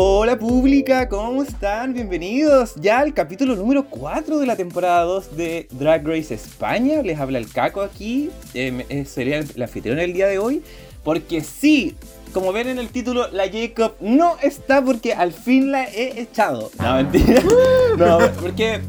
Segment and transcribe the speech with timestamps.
[0.00, 1.92] Hola pública, ¿cómo están?
[1.92, 7.02] Bienvenidos ya al capítulo número 4 de la temporada 2 de Drag Race España.
[7.02, 10.62] Les habla el Caco aquí, eh, eh, sería el anfitrión el día de hoy.
[11.02, 11.96] Porque sí,
[12.32, 16.70] como ven en el título, la Jacob no está porque al fin la he echado.
[16.78, 17.42] No, mentira.
[17.98, 18.80] No, porque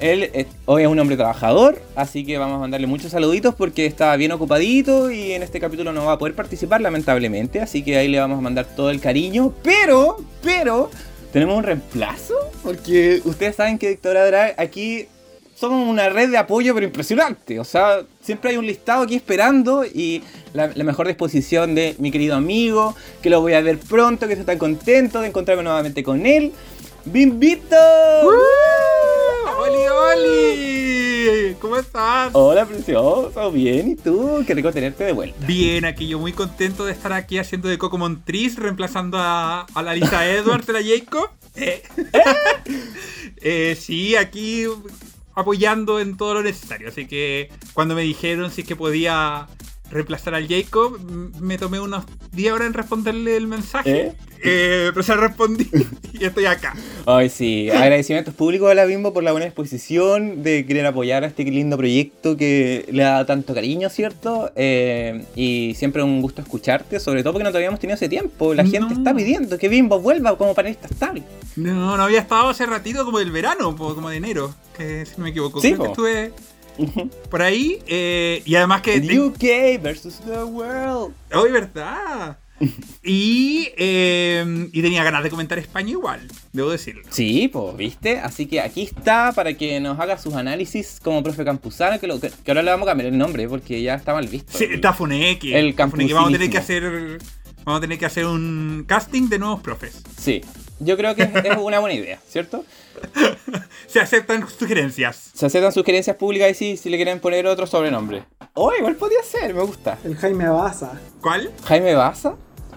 [0.00, 4.14] él hoy es un hombre trabajador, así que vamos a mandarle muchos saluditos porque está
[4.16, 8.08] bien ocupadito y en este capítulo no va a poder participar lamentablemente, así que ahí
[8.08, 10.90] le vamos a mandar todo el cariño, pero, pero,
[11.32, 15.06] tenemos un reemplazo, porque ustedes saben que Dictora Drag aquí
[15.54, 19.84] somos una red de apoyo pero impresionante, o sea, siempre hay un listado aquí esperando
[19.86, 20.22] y
[20.52, 24.46] la, mejor disposición de mi querido amigo, que lo voy a ver pronto, que estoy
[24.46, 26.52] tan contento de encontrarme nuevamente con él.
[27.04, 27.76] ¡Bimbito!
[29.46, 31.56] ¡Oli, Oli!
[31.60, 32.30] ¿Cómo estás?
[32.32, 33.52] Hola, precioso.
[33.52, 34.42] Bien, ¿y tú?
[34.46, 35.46] Qué rico tenerte de vuelta.
[35.46, 39.94] Bien, aquí yo muy contento de estar aquí haciendo de Coco Montriz, reemplazando a, la
[39.94, 41.30] Lisa Edwards de la Jacob.
[41.54, 41.82] Eh.
[43.40, 44.64] eh, sí, aquí
[45.34, 46.88] apoyando en todo lo necesario.
[46.88, 49.46] Así que cuando me dijeron si es que podía
[49.90, 50.98] reemplazar al Jacob,
[51.40, 54.00] me tomé unos 10 horas en responderle el mensaje.
[54.00, 54.12] ¿Eh?
[54.42, 55.68] Eh, pero se respondí
[56.12, 56.74] y estoy acá.
[57.06, 57.70] Ay, sí.
[57.70, 61.76] Agradecimientos públicos a la Bimbo por la buena exposición, de querer apoyar a este lindo
[61.76, 64.52] proyecto que le da tanto cariño, ¿cierto?
[64.54, 68.54] Eh, y siempre un gusto escucharte, sobre todo porque no te habíamos tenido hace tiempo.
[68.54, 71.22] La gente está pidiendo que Bimbo vuelva como panelista estable.
[71.56, 75.24] No, no había estado hace ratito como del verano, como de enero, que si no
[75.24, 75.60] me equivoco.
[75.60, 76.32] Sí, que estuve
[77.30, 77.78] por ahí.
[77.86, 79.00] Eh, y además que.
[79.00, 81.14] The UK versus the world.
[81.32, 82.38] Hoy, ¿verdad?
[83.02, 87.02] y, em, y tenía ganas de comentar España igual, debo decirlo.
[87.10, 88.18] Sí, pues, ¿viste?
[88.18, 92.50] Así que aquí está para que nos haga sus análisis como profe Campuzano, que, que,
[92.50, 94.56] ahora le vamos a cambiar el nombre porque ya está mal visto.
[94.56, 95.54] Sí, está Funeki.
[95.54, 96.14] El Campuzano.
[96.14, 97.18] Vamos a tener que hacer.
[97.64, 100.02] Vamos a tener que hacer un casting de nuevos profes.
[100.16, 100.40] Sí,
[100.80, 102.64] yo creo que es una buena idea, ¿cierto?
[103.86, 105.30] Se aceptan sugerencias.
[105.34, 108.24] Se aceptan sugerencias públicas y sí, si le quieren poner otro sobrenombre.
[108.54, 109.98] Oh, igual podía ser, me gusta.
[110.04, 110.92] El Jaime Baza.
[111.20, 111.50] ¿Cuál?
[111.64, 112.34] ¿Jaime Baza?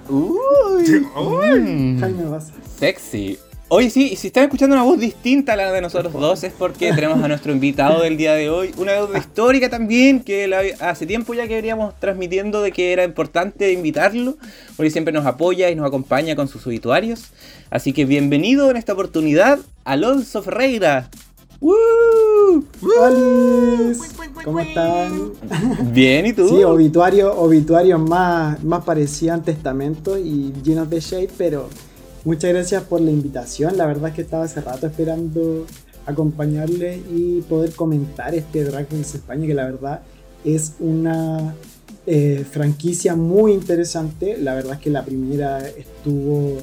[0.10, 1.06] Uy.
[1.16, 2.00] Mm.
[2.00, 2.54] Jaime Baza.
[2.80, 3.38] Sexy.
[3.72, 6.91] Oye, sí, si están escuchando una voz distinta a la de nosotros dos es porque
[6.96, 8.72] tenemos a nuestro invitado del día de hoy.
[8.78, 13.72] Una voz histórica también, que hace tiempo ya que veníamos transmitiendo de que era importante
[13.72, 14.38] invitarlo,
[14.75, 17.25] porque siempre nos apoya y nos acompaña con sus obituarios.
[17.69, 21.12] Así que bienvenido en esta oportunidad, Alonso Ferreira.
[21.59, 22.66] ¡Woo!
[24.44, 25.34] ¿Cómo están?
[25.94, 26.50] Bien, ¿y tú?
[26.50, 31.69] Sí, obituarios obituario más, más parecidos a testamento y llenos de shade, pero
[32.25, 33.78] Muchas gracias por la invitación.
[33.78, 35.66] La verdad es que estaba hace rato esperando
[36.06, 40.02] acompañarle y poder comentar este Drag Race España, que la verdad
[40.44, 41.56] es una
[42.06, 44.38] eh, franquicia muy interesante.
[44.38, 46.57] La verdad es que la primera estuvo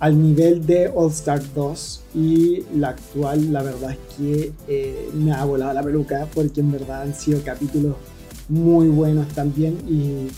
[0.00, 5.32] al nivel de All Star 2 y la actual, la verdad es que eh, me
[5.32, 7.96] ha volado la peluca porque en verdad han sido capítulos
[8.48, 10.28] muy buenos también y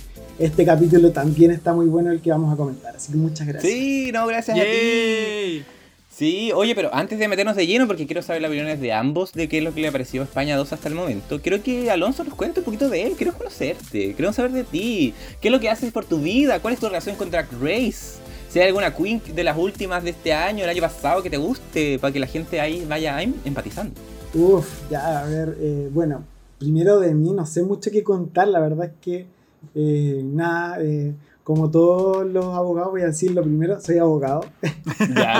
[0.41, 2.97] este capítulo también está muy bueno el que vamos a comentar.
[2.97, 3.71] Así que muchas gracias.
[3.71, 5.63] Sí, no, gracias a ti.
[6.11, 9.33] Sí, oye, pero antes de meternos de lleno, porque quiero saber las opiniones de ambos
[9.33, 11.63] de qué es lo que le ha parecido a España 2 hasta el momento, quiero
[11.63, 13.13] que Alonso nos cuente un poquito de él.
[13.17, 15.15] Quiero conocerte, quiero saber de ti.
[15.43, 16.61] ¿Qué es lo que haces por tu vida?
[16.61, 18.19] ¿Cuál es tu relación con Drag Race?
[18.49, 21.37] Si hay alguna queen de las últimas de este año, el año pasado, que te
[21.37, 24.01] guste, para que la gente ahí vaya empatizando.
[24.35, 26.25] Uf, ya, a ver, eh, bueno,
[26.59, 29.40] primero de mí no sé mucho qué contar, la verdad es que
[29.75, 34.43] eh, nada, eh, como todos los abogados, voy a decir lo primero, soy abogado.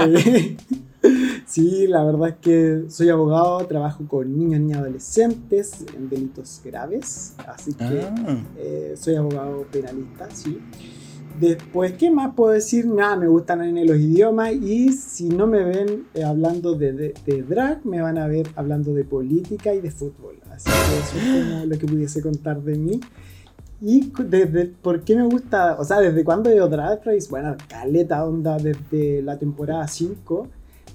[0.07, 0.57] Eh,
[1.47, 6.61] sí, la verdad es que soy abogado, trabajo con niños y niñas adolescentes en delitos
[6.65, 8.45] graves, así que ah.
[8.97, 10.59] soy abogado penalista, sí.
[11.39, 12.87] Después, ¿qué más puedo decir?
[12.87, 17.87] Nada, me gustan en los idiomas y si no me ven hablando de, de, drag,
[17.87, 20.37] me van a ver hablando de política y de fútbol.
[20.51, 23.01] Así que eso es como lo que pudiese contar de mí.
[23.83, 25.77] Y desde, ¿por qué me gusta?
[25.79, 27.29] O sea, ¿desde cuándo veo Drag Race?
[27.31, 30.49] Bueno, caleta onda desde la temporada 5.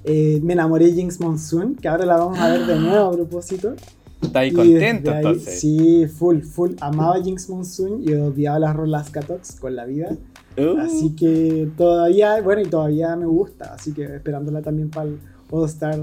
[0.03, 3.11] Eh, me enamoré de Jinx Monsoon, que ahora la vamos a ver de nuevo a
[3.13, 3.73] propósito.
[4.21, 5.59] ¿Está ahí contento entonces?
[5.59, 6.73] Sí, full, full.
[6.79, 10.15] Amaba Jinx Monsoon y odiaba las Rolas Catox con la vida.
[10.57, 10.77] Uh.
[10.79, 13.73] Así que todavía, bueno, y todavía me gusta.
[13.73, 15.99] Así que esperándola también para el All Star,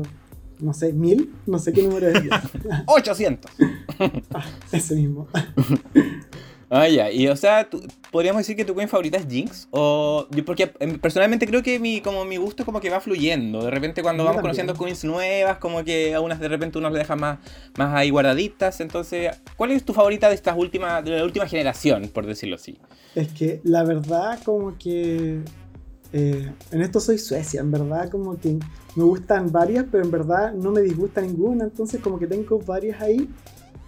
[0.59, 2.23] no sé, mil, no sé qué número es.
[2.87, 3.51] 800.
[4.35, 5.29] ah, ese mismo.
[6.75, 7.13] Ah, ya.
[7.13, 7.69] Y o sea,
[8.11, 9.69] podríamos decir que tu queen favorita es Jinx.
[9.73, 13.63] O, porque em, personalmente creo que mi, como mi gusto como que va fluyendo.
[13.63, 16.99] De repente cuando vamos conociendo queens nuevas, como que a unas de repente uno las
[16.99, 17.41] deja más,
[17.77, 18.81] más ahí guardaditas.
[18.81, 22.79] Entonces, ¿cuál es tu favorita de estas últimas, de la última generación, por decirlo así?
[23.15, 25.43] Es que la verdad como que
[26.15, 28.59] eh, en esto soy Suecia, en verdad como que
[28.97, 32.99] me gustan varias, pero en verdad no me disgusta ninguna, entonces como que tengo varias
[33.03, 33.29] ahí.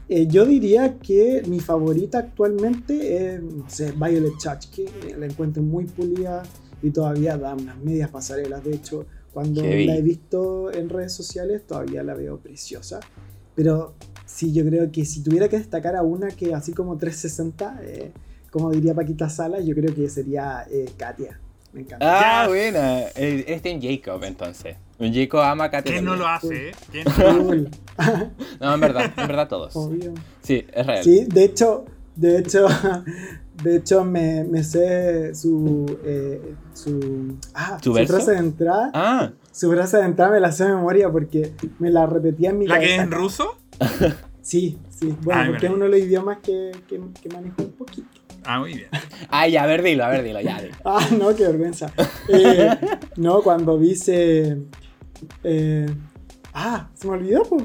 [0.09, 4.35] Eh, yo diría que mi favorita actualmente es, no sé, Violet
[4.71, 6.43] que la encuentro muy pulida
[6.83, 8.63] y todavía da unas medias pasarelas.
[8.63, 13.01] De hecho, cuando la he visto en redes sociales, todavía la veo preciosa.
[13.55, 13.95] Pero
[14.27, 18.13] sí, yo creo que si tuviera que destacar a una que así como 360, eh,
[18.51, 20.67] como diría Paquita Salas, yo creo que sería
[20.97, 21.41] Katia.
[21.73, 22.43] Me encanta.
[22.43, 23.01] Ah, buena.
[23.17, 24.77] Este en Jacob, entonces.
[24.99, 25.93] Un Jacob ama a Katia.
[25.95, 26.73] ¿Quién no lo hace?
[26.93, 27.69] ¿Quién no,
[28.61, 29.75] no, en verdad, en verdad todos.
[29.77, 30.15] Obvio.
[30.43, 31.05] Sí, es real.
[31.05, 31.85] Sí, de hecho,
[32.17, 32.67] de hecho,
[33.63, 38.91] de hecho me, me sé su, eh, su, ah, ¿Su, frase de entrada.
[38.95, 39.33] Ah.
[39.53, 42.67] Su frase de entrada me la sé de memoria porque me la repetía en mi
[42.67, 43.57] ¿La que es en ruso?
[44.45, 45.17] Sí, sí.
[45.23, 48.21] Bueno, porque es uno de los idiomas que, que, que manejo un poquito.
[48.45, 48.89] Ah, muy bien.
[49.31, 50.61] Ay, ya, a ver, dilo, a ver, dilo, ya.
[50.85, 51.93] Ah, no, qué vergüenza.
[52.29, 52.69] Eh,
[53.17, 54.59] no, cuando dice.
[55.43, 55.87] Eh,
[56.53, 57.65] ah, se me olvidó, pues.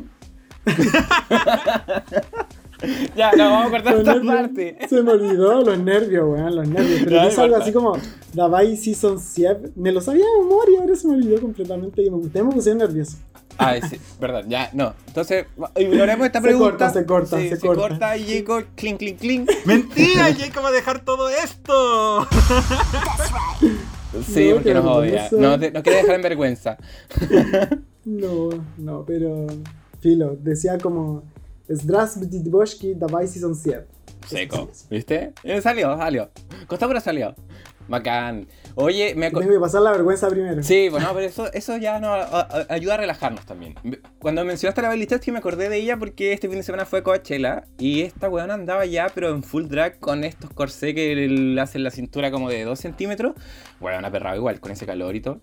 [3.15, 4.77] ya, no, vamos a cortar esta parte.
[4.87, 7.01] Se me olvidó los nervios, weón, los nervios.
[7.03, 7.97] Pero es algo así como
[8.33, 9.71] Davai Season 7.
[9.75, 13.17] Me lo sabía de memoria, ahora se me olvidó completamente y me, me puse nervioso.
[13.61, 14.93] Ah, sí, verdad, ya, no.
[15.07, 15.45] Entonces,
[15.75, 16.89] ignoremos esta pregunta.
[16.91, 17.83] Se corta, se corta, se, corta.
[17.83, 19.51] Se corta y Jacob, clink, clink, clink.
[19.65, 20.33] ¡Mentira!
[20.33, 22.25] Jacob va a dejar todo esto.
[24.25, 25.27] sí, porque nos odia.
[25.31, 26.77] No, no quiere dejar en vergüenza.
[28.05, 29.47] no, no, pero
[29.99, 31.23] filo, decía como
[34.27, 35.33] Seco, ¿viste?
[35.43, 36.29] Eh, salió, salió.
[36.67, 37.35] Costó pero salió.
[37.87, 38.47] Bacán.
[38.75, 40.61] Oye, me Tengo que pasar la vergüenza primero.
[40.61, 42.27] Sí, bueno, pero eso, eso ya nos
[42.69, 43.75] ayuda a relajarnos también.
[44.19, 47.01] Cuando mencionaste la Bailey que me acordé de ella porque este fin de semana fue
[47.01, 51.59] Coachella y esta weona andaba ya, pero en full drag con estos corsés que le
[51.59, 53.33] hacen la cintura como de 2 centímetros.
[53.79, 55.41] Bueno, una perrada igual, con ese calor y todo.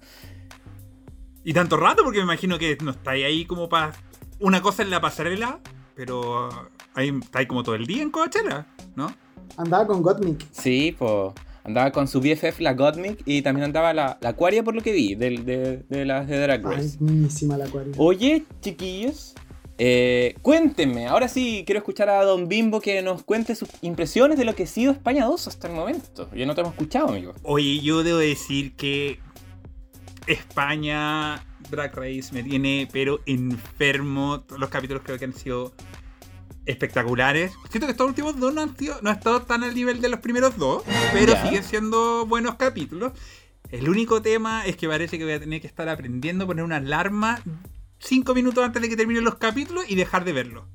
[1.42, 3.92] Y tanto rato, porque me imagino que no estáis ahí como para
[4.38, 5.60] una cosa en la pasarela,
[5.94, 6.48] pero
[6.94, 9.14] ahí está ahí como todo el día en Coachella, ¿no?
[9.56, 10.44] Andaba con Gottmik.
[10.52, 11.32] Sí, pues.
[11.64, 14.92] Andaba con su BFF, la Godmic, y también andaba la, la Aquaria, por lo que
[14.92, 16.90] vi, de, de, de las de Drag Race.
[16.92, 17.92] Ay, buenísima la Aquaria.
[17.96, 19.34] Oye, chiquillos,
[19.78, 24.44] eh, cuéntenme, ahora sí quiero escuchar a Don Bimbo que nos cuente sus impresiones de
[24.44, 26.30] lo que ha sido España 2 hasta el momento.
[26.34, 27.34] Yo no te hemos escuchado, amigo.
[27.42, 29.18] Oye, yo debo decir que
[30.28, 34.44] España Drag Race me tiene pero enfermo.
[34.58, 35.72] Los capítulos creo que han sido
[36.66, 37.52] espectaculares.
[37.70, 40.20] Siento que estos últimos dos no han, sido, no estado tan al nivel de los
[40.20, 40.82] primeros dos,
[41.12, 43.12] pero siguen siendo buenos capítulos.
[43.70, 46.64] El único tema es que parece que voy a tener que estar aprendiendo a poner
[46.64, 47.40] una alarma
[47.98, 50.66] cinco minutos antes de que terminen los capítulos y dejar de verlo.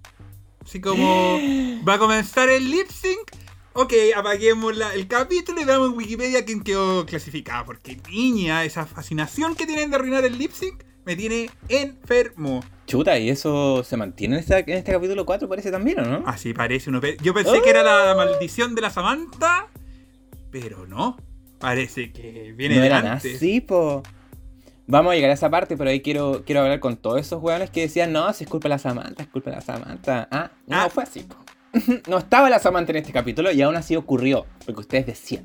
[0.63, 1.39] Así como
[1.87, 3.31] va a comenzar el lip sync.
[3.73, 7.65] Ok, apaguemos el capítulo y veamos en Wikipedia quién quedó clasificado.
[7.65, 12.61] Porque niña, esa fascinación que tienen de arruinar el lip sync me tiene enfermo.
[12.85, 15.47] Chuta, ¿y eso se mantiene en este, en este capítulo 4?
[15.47, 16.23] Parece también, ¿o no?
[16.27, 16.89] Así parece.
[16.89, 19.67] Uno, yo pensé que era la, maldición de la Samantha,
[20.51, 21.17] pero no.
[21.57, 24.03] Parece que viene no de era así, po.
[24.85, 27.69] Vamos a llegar a esa parte, pero ahí quiero, quiero hablar con todos esos hueones
[27.69, 30.27] que decían, no, si es culpa de la Samantha, es culpa de la Samantha.
[30.29, 30.89] Ah, no ah.
[30.89, 31.37] fue así, po.
[32.09, 35.43] no estaba la Samantha en este capítulo y aún así ocurrió, porque ustedes decían.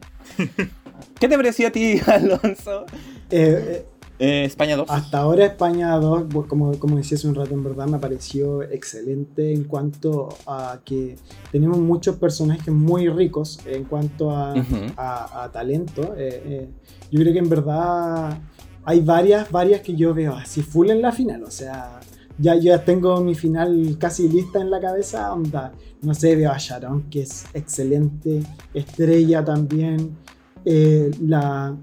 [1.20, 2.86] ¿Qué te pareció a ti, Alonso?
[3.30, 3.86] Eh, eh
[4.18, 4.88] eh, España 2.
[4.88, 8.62] Hasta ahora España 2, pues, como, como decía hace un rato, en verdad me pareció
[8.62, 11.16] excelente en cuanto a que
[11.52, 14.54] tenemos muchos personajes muy ricos en cuanto a,
[14.96, 16.14] a, talento.
[16.16, 16.68] Eh, eh,
[17.10, 18.38] yo creo que en verdad
[18.84, 21.44] hay varias, varias que yo veo así full en la final.
[21.44, 22.00] O sea,
[22.38, 25.32] ya, ya tengo mi final casi lista en la cabeza.
[25.32, 28.42] Onda, no sé, veo a Sharon, que es excelente.
[28.74, 30.16] Estrella también.
[30.64, 31.76] la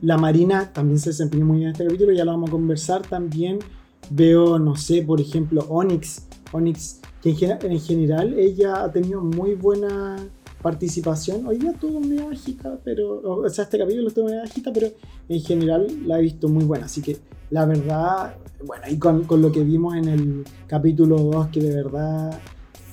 [0.00, 3.02] la Marina también se desempeñó muy bien en este capítulo, ya lo vamos a conversar.
[3.02, 3.58] También
[4.10, 6.26] veo, no sé, por ejemplo, Onyx.
[6.52, 10.16] Onyx, que en, general ella ha tenido muy buena
[10.62, 11.46] participación.
[11.46, 13.20] Hoy día tuvo medio bajita, pero.
[13.22, 14.88] O sea, este capítulo estuvo medio bajita, pero
[15.28, 16.86] en general la he visto muy buena.
[16.86, 17.18] Así que
[17.50, 18.34] la verdad,
[18.64, 22.40] bueno, y con, con lo que vimos en el capítulo 2, que de verdad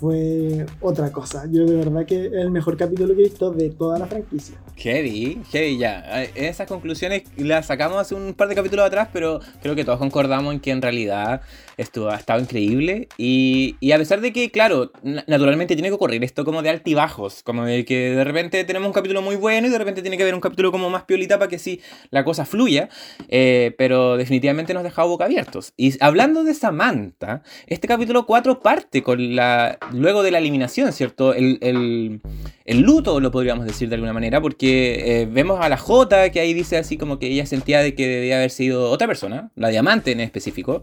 [0.06, 1.46] fue otra cosa.
[1.52, 4.56] Yo de verdad que es el mejor capítulo que he visto de toda la franquicia.
[4.78, 6.04] Heavy, heavy ya.
[6.24, 9.98] Eh, Esas conclusiones las sacamos hace un par de capítulos atrás, pero creo que todos
[9.98, 11.42] concordamos en que en realidad
[11.78, 13.08] esto ha estado increíble.
[13.18, 17.42] Y, a pesar de que, claro, na- naturalmente tiene que ocurrir esto como de altibajos,
[17.42, 20.24] como de que de repente tenemos un capítulo muy bueno y de repente tiene que
[20.24, 21.82] haber un capítulo como más piolita para que sí
[22.12, 22.90] la cosa fluya.
[23.30, 25.74] Eh, pero definitivamente nos ha dejado boca abiertos.
[25.78, 29.78] Y hablando de Samantha, este capítulo 4 parte con la.
[29.96, 31.34] Luego de la eliminación, ¿cierto?
[31.34, 32.22] El, el,
[32.66, 36.40] el luto, lo podríamos decir de alguna manera, porque eh, vemos a la J que
[36.40, 39.70] ahí dice así como que ella sentía de que debía haber sido otra persona, la
[39.70, 40.82] diamante en específico.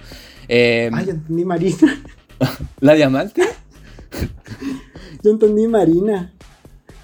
[0.49, 2.02] Eh, Ay, yo entendí Marina.
[2.81, 3.42] ¿La diamante?
[5.23, 6.33] Yo entendí Marina.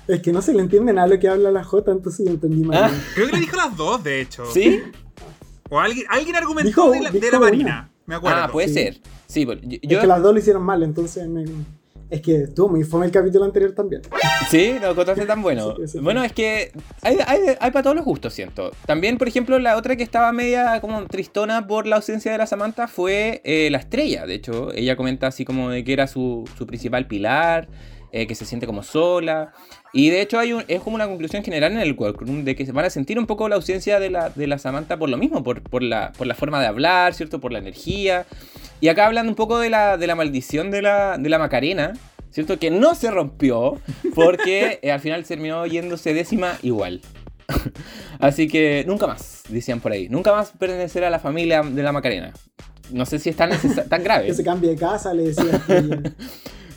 [0.06, 2.62] Es que no se le entiende nada lo que habla la J, entonces yo entendí
[2.64, 2.90] Marina.
[2.92, 4.44] Ah, Creo que le dijo las dos, de hecho.
[4.52, 4.80] ¿Sí?
[5.70, 7.38] O alguien, alguien argumentó Dijo- de, la, de una.
[7.38, 7.90] Marina.
[8.06, 8.38] Me acuerdo.
[8.40, 8.74] Ah, puede sí.
[8.74, 9.00] ser.
[9.26, 9.52] Sí, yo,
[9.96, 11.44] Es que las dos lo hicieron mal, entonces me-
[12.10, 14.02] Es que estuvo muy fome el capítulo anterior también.
[14.50, 15.74] Sí, lo encontraste tan bueno.
[15.76, 15.98] Sí, sí, sí.
[15.98, 16.72] Bueno, es que
[17.02, 18.70] hay, hay, hay para todos los gustos, siento.
[18.86, 22.46] También, por ejemplo, la otra que estaba media como tristona por la ausencia de la
[22.46, 24.24] Samantha fue eh, la estrella.
[24.24, 27.68] De hecho, ella comenta así como de que era su, su principal pilar,
[28.12, 29.52] eh, que se siente como sola.
[29.92, 32.66] Y de hecho hay un- es como una conclusión general en el workroom de que
[32.66, 35.16] se van a sentir un poco la ausencia de la, de la Samantha por lo
[35.16, 37.40] mismo, por, por, la, por la forma de hablar, ¿cierto?
[37.40, 38.26] Por la energía.
[38.80, 41.92] Y acá hablan un poco de la, de la maldición de la, de la Macarena,
[42.30, 42.58] ¿cierto?
[42.58, 43.80] Que no se rompió
[44.14, 47.00] porque eh, al final terminó yéndose décima igual.
[48.18, 50.08] Así que nunca más, decían por ahí.
[50.08, 52.32] Nunca más pertenecer a la familia de la Macarena.
[52.90, 53.50] No sé si es tan,
[53.88, 54.26] tan grave.
[54.26, 56.14] Que se cambie de casa, le decían.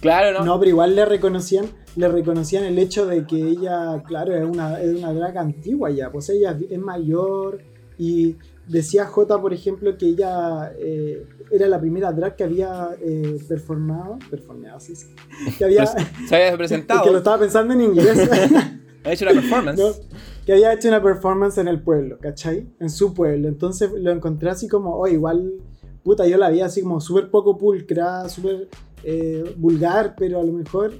[0.01, 0.45] Claro, ¿no?
[0.45, 1.65] No, pero igual le reconocían,
[1.95, 6.11] le reconocían el hecho de que ella, claro, es una, es una drag antigua ya,
[6.11, 7.61] pues ella es mayor
[7.99, 8.35] y
[8.67, 14.17] decía J, por ejemplo, que ella eh, era la primera drag que había eh, performado,
[14.29, 15.13] performeado, sí, sí,
[15.55, 18.27] que había, Pues, se había es presentado, que lo estaba pensando en inglés,
[19.05, 19.79] ha hecho una performance.
[19.79, 19.91] ¿no?
[20.45, 22.67] que había hecho una performance en el pueblo, ¿cachai?
[22.79, 25.53] En su pueblo, entonces lo encontré así como, oh, igual,
[26.03, 28.67] puta, yo la vi así como súper poco pulcra, súper
[29.03, 30.93] eh, vulgar, pero a lo mejor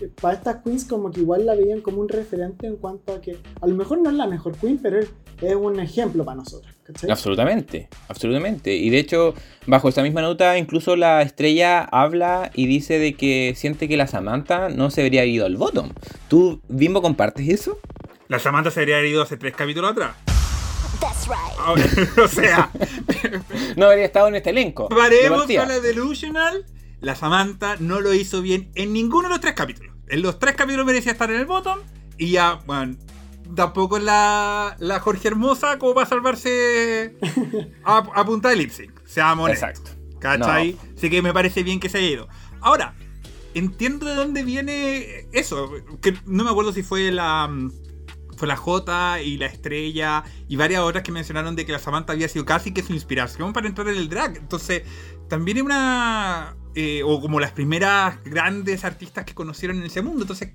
[0.00, 3.20] eh, para estas queens como que igual la veían como un referente en cuanto a
[3.20, 5.08] que a lo mejor no es la mejor queen, pero es,
[5.40, 7.10] es un ejemplo para nosotros, ¿cachai?
[7.10, 8.74] Absolutamente, absolutamente.
[8.74, 9.34] Y de hecho,
[9.66, 14.06] bajo esa misma nota, incluso la estrella habla y dice de que siente que la
[14.06, 15.90] Samantha no se haber ido al bottom.
[16.28, 17.78] ¿Tú, Bimbo, compartes eso?
[18.28, 20.16] La Samantha se habría ido hace tres capítulos atrás.
[21.00, 22.18] That's right.
[22.18, 22.70] O sea,
[23.76, 24.88] No habría estado en este elenco.
[24.88, 26.64] paremos con la Delusional.
[27.06, 29.94] La Samantha no lo hizo bien en ninguno de los tres capítulos.
[30.08, 31.78] En los tres capítulos merecía estar en el bottom.
[32.18, 32.96] Y ya, bueno,
[33.54, 37.16] tampoco la, la Jorge Hermosa como para salvarse
[37.84, 38.90] a, a punta de lip sync.
[39.04, 39.68] Seamos honestos.
[39.70, 39.90] Exacto.
[40.18, 40.76] ¿Cachai?
[40.96, 42.28] Así que me parece bien que se haya ido.
[42.60, 42.94] Ahora,
[43.54, 45.70] entiendo de dónde viene eso.
[46.02, 47.46] Que no me acuerdo si fue la.
[47.48, 47.70] mm,
[48.36, 52.12] Fue la J y la Estrella y varias otras que mencionaron de que la Samantha
[52.14, 54.36] había sido casi que su inspiración para entrar en el drag.
[54.38, 54.82] Entonces,
[55.28, 56.56] también es una.
[56.76, 60.22] Eh, o como las primeras grandes artistas que conocieron en ese mundo.
[60.22, 60.52] Entonces,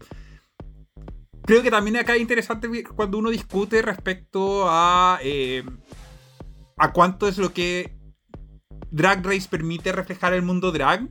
[1.44, 5.20] creo que también acá es interesante cuando uno discute respecto a.
[5.22, 5.64] eh,
[6.78, 7.96] a cuánto es lo que
[8.90, 11.08] Drag Race permite reflejar el mundo drag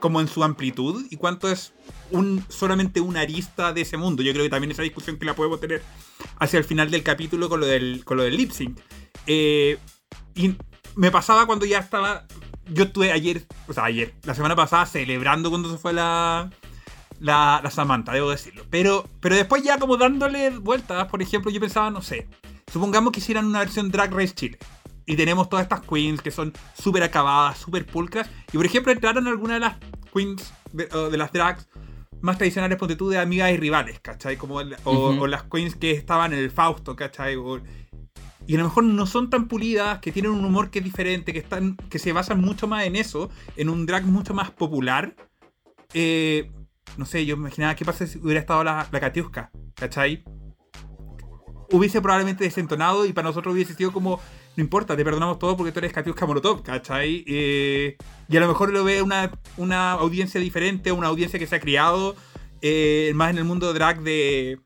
[0.00, 1.72] como en su amplitud y cuánto es
[2.10, 4.22] un, solamente una arista de ese mundo.
[4.22, 5.82] Yo creo que también esa discusión que la podemos tener
[6.38, 8.78] hacia el final del capítulo con lo del, con lo del lip sync.
[9.26, 9.78] Eh,
[10.34, 10.56] y
[10.96, 12.26] me pasaba cuando ya estaba.
[12.70, 16.50] Yo estuve ayer, o sea, ayer, la semana pasada, celebrando cuando se fue la,
[17.20, 18.64] la, la Samantha, debo decirlo.
[18.70, 22.26] Pero, pero después ya como dándole vueltas, por ejemplo, yo pensaba, no sé,
[22.72, 24.58] supongamos que hicieran una versión Drag Race Chile.
[25.06, 28.28] Y tenemos todas estas queens que son súper acabadas, súper pulcras.
[28.52, 29.76] Y por ejemplo, entraron algunas de las
[30.14, 31.68] queens de, las drags
[32.22, 34.38] más tradicionales, ponte tú, de amigas y rivales, ¿cachai?
[34.38, 37.36] Como el- o, o las queens que estaban en el Fausto, ¿cachai?
[37.36, 37.60] O-
[38.46, 41.32] y a lo mejor no son tan pulidas, que tienen un humor que es diferente,
[41.32, 45.16] que, están, que se basan mucho más en eso, en un drag mucho más popular.
[45.94, 46.50] Eh,
[46.96, 50.24] no sé, yo me imaginaba qué pasa si hubiera estado la, la Katiuska, ¿cachai?
[51.70, 54.20] Hubiese probablemente desentonado y para nosotros hubiese sido como,
[54.56, 57.24] no importa, te perdonamos todo porque tú eres Katiuska Molotov, ¿cachai?
[57.26, 57.96] Eh,
[58.28, 61.60] y a lo mejor lo ve una, una audiencia diferente, una audiencia que se ha
[61.60, 62.14] criado
[62.60, 64.58] eh, más en el mundo drag de,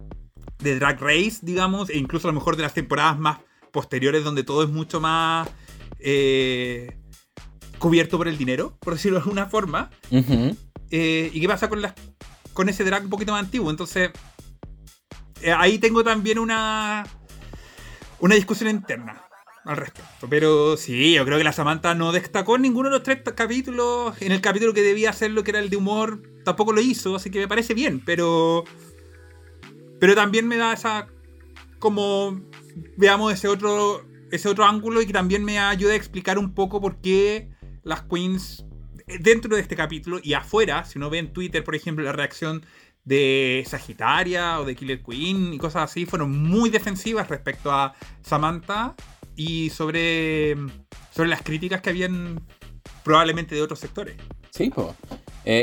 [0.58, 3.38] de Drag Race, digamos, e incluso a lo mejor de las temporadas más
[3.78, 5.49] posteriores donde todo es mucho más
[6.00, 6.99] eh,
[7.78, 9.88] cubierto por el dinero, por decirlo de alguna forma.
[10.90, 11.94] Eh, ¿Y qué pasa con, las,
[12.52, 13.70] con ese drag un poquito más antiguo?
[13.70, 14.11] Entonces,
[15.42, 17.06] eh, ahí tengo también una,
[18.18, 19.23] una discusión interna
[19.64, 20.26] al respecto.
[20.28, 24.20] Pero sí, yo creo que la Samantha no destacó en ninguno de los tres capítulos.
[24.20, 27.30] En el capítulo que debía hacerlo, que era el de humor, tampoco lo hizo, así
[27.30, 28.64] que me parece bien, pero.
[30.00, 31.06] Pero también me da esa.
[31.78, 32.40] Como.
[32.97, 34.06] Veamos ese otro.
[34.30, 37.49] Ese otro ángulo y que también me ayuda a explicar un poco por qué
[37.82, 38.62] las queens
[39.20, 42.64] dentro de este capítulo y afuera, si uno ve en Twitter, por ejemplo, la reacción
[43.04, 48.94] de Sagitaria o de Killer Queen y cosas así, fueron muy defensivas respecto a Samantha
[49.35, 50.56] y sobre,
[51.14, 52.40] sobre las críticas que habían
[53.04, 54.16] probablemente de otros sectores.
[54.50, 54.88] Sí, pues.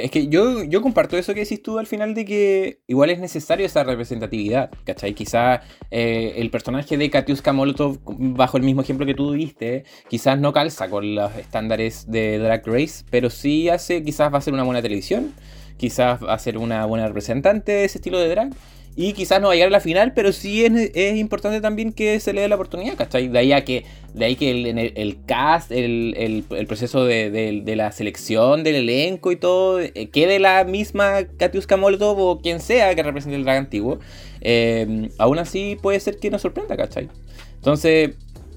[0.04, 3.20] Es que yo, yo comparto eso que decís tú al final de que igual es
[3.20, 5.14] necesario esa representatividad, ¿cachai?
[5.14, 5.62] Quizá
[5.92, 10.54] eh, el personaje de Katiuska Molotov, bajo el mismo ejemplo que tú diste, quizás no
[10.54, 14.64] calza con los estándares de Drag Race, pero sí hace, quizás va a ser una
[14.64, 15.34] buena televisión,
[15.78, 18.54] quizás va a ser una buena representante de ese estilo de drag.
[18.98, 22.18] Y quizás no va a llegar a la final, pero sí es, importante también que
[22.22, 23.28] se le dé la oportunidad, ¿cachai?
[23.28, 28.64] De ahí a que, de ahí que el, el, cast, el, proceso de, la selección
[28.64, 33.36] del elenco y todo, eh, quede la misma Katiuska Molotov o quien sea que represente
[33.36, 34.00] el drag antiguo.
[34.40, 37.10] Eh, aún así puede ser que nos sorprenda, ¿cachai?
[37.56, 38.12] Entonces,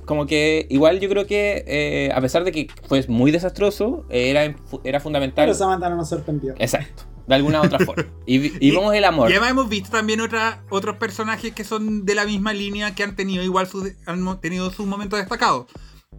[0.04, 4.54] como que igual yo creo que eh, a pesar de que fue muy desastroso, era,
[4.85, 5.47] era fundamental.
[5.47, 6.54] Pero Samantha no nos sorprendió.
[6.61, 8.04] Exacto de alguna otra forma.
[8.26, 9.30] Y, vemos el amor.
[9.30, 13.02] Y además hemos visto también otra, otros personajes que son de la misma línea que
[13.02, 15.66] han tenido igual sus, han tenido sus momentos destacados.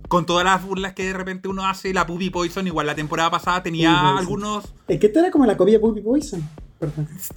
[0.08, 3.32] Con todas las burlas que de repente uno hace, la Puppy Poison, igual la temporada
[3.32, 4.74] pasada tenía algunos.
[4.88, 6.48] Es que esta era como la copia de Puppy Poison.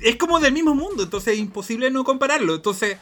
[0.00, 2.55] Es como del mismo mundo, entonces es imposible no compararlo.
[2.55, 2.99] Entonces.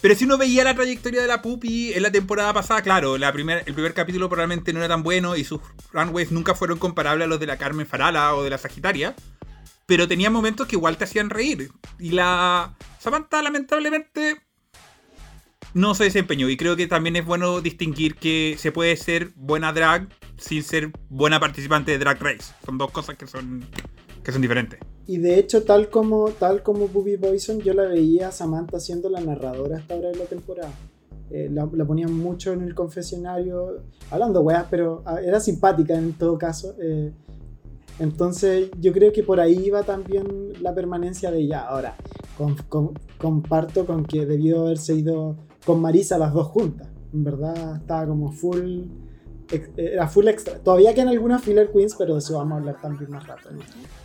[0.00, 3.32] Pero si uno veía la trayectoria de la Puppy en la temporada pasada, claro, la
[3.32, 5.60] primer, el primer capítulo probablemente no era tan bueno y sus
[5.92, 9.14] runways nunca fueron comparables a los de la Carmen Farala o de la Sagitaria
[9.86, 11.70] pero tenía momentos que igual te hacían reír.
[11.98, 14.36] Y la Samantha, lamentablemente,
[15.74, 16.48] no se desempeñó.
[16.48, 20.90] Y creo que también es bueno distinguir que se puede ser buena drag sin ser
[21.08, 22.52] buena participante de Drag Race.
[22.64, 23.64] Son dos cosas que son,
[24.22, 24.80] que son diferentes.
[25.06, 29.10] Y de hecho, tal como, tal como Booby Poison, yo la veía a Samantha siendo
[29.10, 30.72] la narradora hasta ahora de la temporada.
[31.30, 36.38] Eh, la, ponían mucho en el confesionario, hablando weas, pero ah, era simpática en todo
[36.38, 36.74] caso.
[36.80, 37.12] Eh,
[37.98, 41.60] entonces yo creo que por ahí va también la permanencia de ella.
[41.60, 41.96] Ahora,
[43.18, 46.88] comparto con que debió haberse ido con Marisa las dos juntas.
[47.12, 48.82] En verdad estaba como full...
[49.76, 50.58] Era full extra.
[50.58, 53.50] Todavía quedan algunas filler queens, pero de eso vamos a hablar también más rato.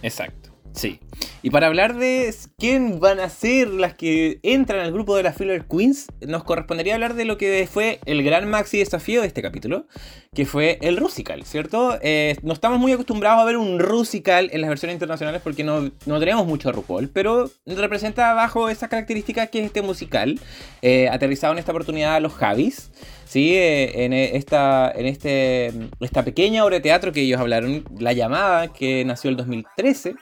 [0.03, 0.48] Exacto.
[0.73, 0.99] Sí.
[1.41, 5.37] Y para hablar de quién van a ser las que entran al grupo de las
[5.37, 9.41] Filler Queens, nos correspondería hablar de lo que fue el gran maxi desafío de este
[9.41, 9.87] capítulo,
[10.33, 11.97] que fue el Rusical, ¿cierto?
[12.01, 15.91] Eh, no estamos muy acostumbrados a ver un Rusical en las versiones internacionales porque no,
[16.05, 20.39] no tenemos mucho RuPaul, pero representa bajo esa característica que es este musical,
[20.81, 22.91] eh, aterrizado en esta oportunidad a los Javis.
[23.25, 28.11] Sí, eh, en esta, en este, esta pequeña obra de teatro que ellos hablaron, La
[28.11, 30.15] Llamada, que nació el 2013,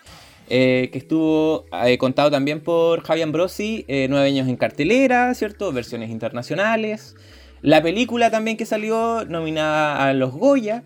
[0.50, 5.72] eh, que estuvo eh, contado también por Javi Ambrosi, eh, nueve años en cartelera, ¿cierto?
[5.74, 7.16] Versiones internacionales.
[7.62, 10.84] La película también que salió nominada a los Goya.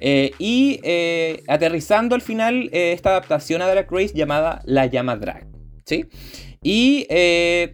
[0.00, 0.80] y
[1.46, 5.46] aterrizando al final esta adaptación a Drag Race llamada La Llama Drag.
[5.84, 6.06] ¿sí?
[6.62, 7.06] Y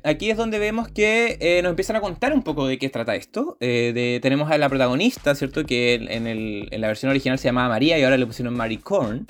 [0.02, 3.56] aquí es donde vemos que nos empiezan a contar un poco de qué trata esto.
[3.60, 5.64] tenemos a la protagonista, ¿cierto?
[5.64, 9.26] Que en, la versión original se llamaba María y ahora le pusieron Mary Korn.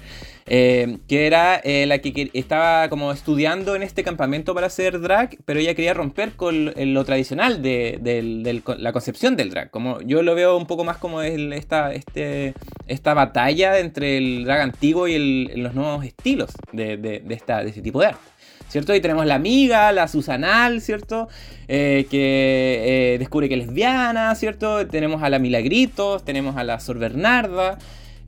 [0.50, 5.36] Eh, que era eh, la que, estaba como estudiando en este campamento para hacer drag,
[5.44, 9.70] pero ella quería romper con lo tradicional de, la concepción del drag.
[9.70, 12.54] Como yo lo veo un poco más como esta, este,
[12.86, 18.06] esta batalla entre el drag antiguo y los nuevos estilos de, de este tipo de
[18.06, 18.37] arte.
[18.68, 18.94] ¿Cierto?
[18.94, 21.28] Y tenemos la amiga, la Susanal, ¿cierto?
[21.68, 24.86] Eh, que descubre que es lesbiana, ¿cierto?
[24.86, 27.78] Tenemos a la Milagritos, tenemos a la Sor Bernarda,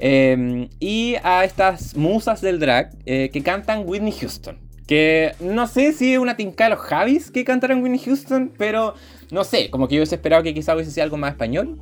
[0.02, 4.56] Em, y a estas musas del drag eh, que cantan Whitney Houston.
[4.86, 8.94] Que no sé si es una tinca de los Javis que cantaron Whitney Houston, pero
[9.30, 11.78] no sé, como que yo hubiese esperado que quizá hubiese sido algo más español.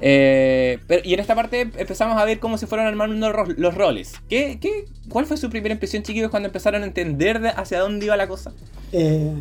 [0.00, 4.14] Eh, y en esta parte empezamos a ver cómo se fueron armando los, roles.
[4.28, 8.16] ¿Qué, qué, cuál fue su primera impresión, chiquillos, cuando empezaron a entender hacia dónde iba
[8.16, 8.52] la cosa?
[8.92, 9.34] Eh,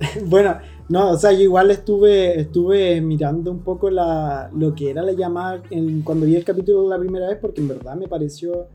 [0.26, 5.02] bueno, no, o sea, yo igual estuve, estuve mirando un poco la, lo que era
[5.02, 5.62] la llamada
[6.04, 8.68] cuando vi el capítulo la primera vez, porque en verdad me pareció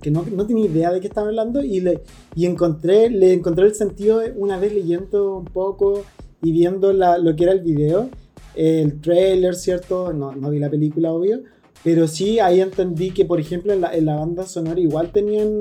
[0.00, 2.02] que no, no tenía idea de qué estaba hablando y, le,
[2.34, 6.02] y encontré, le encontré el sentido una vez leyendo un poco
[6.42, 8.08] y viendo la, lo que era el video,
[8.54, 10.12] el trailer, ¿cierto?
[10.12, 11.42] No, no vi la película, obvio,
[11.84, 15.60] pero sí ahí entendí que, por ejemplo, en la, en la banda sonora igual tenían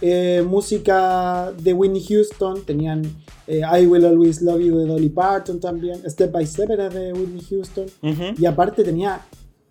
[0.00, 3.02] eh, música de Whitney Houston, tenían
[3.46, 7.12] eh, I Will Always Love You de Dolly Parton también, Step by Step era de
[7.12, 7.86] Whitney Houston,
[8.38, 9.20] y aparte tenía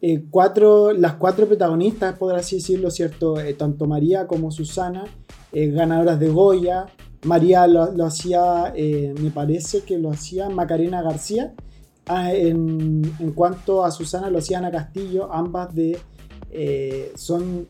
[0.02, 3.36] eh, cuatro, las cuatro protagonistas, por así decirlo, ¿cierto?
[3.58, 5.04] tanto María como Susana
[5.52, 6.86] eh, ganadoras de Goya.
[7.24, 11.54] María lo, lo hacía, eh, me parece que lo hacía Macarena García.
[12.12, 15.32] Ah, en, en cuanto a Susana, lo hacía Ana Castillo.
[15.32, 15.98] Ambas de,
[16.52, 17.68] eh, son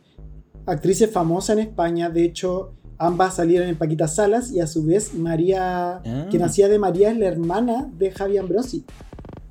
[0.65, 2.09] actrices famosas en España.
[2.09, 6.27] De hecho, ambas salieron en Paquita Salas y a su vez María, Ah.
[6.29, 8.85] quien hacía de María es la hermana de Javi Ambrosi.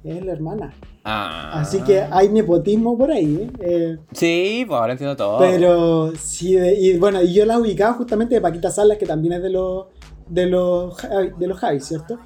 [0.05, 0.73] Es la hermana.
[1.05, 1.61] Ah.
[1.61, 3.37] Así que hay nepotismo por ahí.
[3.37, 3.51] ¿eh?
[3.61, 5.39] Eh, Sí, pues ahora entiendo todo.
[5.39, 9.35] pero sí, de- y bueno, y yo la ubicaba justamente de Paquita Salas, que también
[9.35, 9.87] es de los
[10.29, 10.97] de los
[11.39, 12.19] de los Javi, ¿cierto?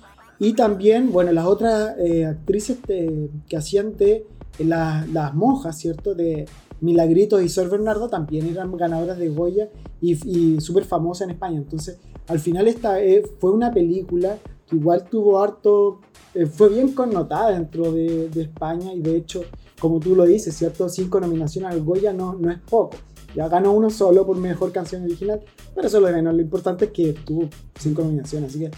[0.42, 4.26] Y también, bueno, las otras eh, actrices de- que hacían de
[4.58, 6.16] la- las monjas, ¿cierto?
[6.16, 6.46] De
[6.80, 11.58] Milagritos y Sor Bernardo también eran ganadoras de Goya y, y súper famosas en España.
[11.58, 16.00] Entonces, al final esta eh, fue una película que igual tuvo harto,
[16.34, 19.42] eh, fue bien connotada dentro de, de España y de hecho,
[19.80, 20.88] como tú lo dices, ¿cierto?
[20.88, 22.96] Cinco nominaciones al Goya no, no es poco.
[23.36, 25.40] Ya ganó uno solo por mejor canción original,
[25.74, 26.34] pero eso es lo de menos.
[26.34, 28.70] Lo importante es que tuvo cinco nominaciones, así que eh,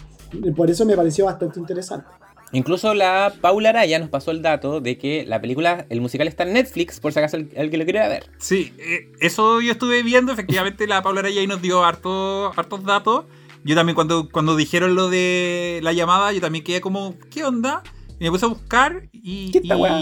[0.57, 2.07] por eso me pareció bastante interesante.
[2.53, 6.45] Incluso la Paula Araya nos pasó el dato de que la película, el musical está
[6.45, 8.31] en Netflix, por si acaso el, el que lo quiera ver.
[8.39, 10.33] Sí, eh, eso yo estuve viendo.
[10.33, 13.25] Efectivamente, la Paula Araya ahí nos dio harto- hartos datos.
[13.65, 17.83] Yo también, cuando, cuando dijeron lo de la llamada, yo también quedé como, ¿qué onda?
[18.21, 19.51] Y me puse a buscar y,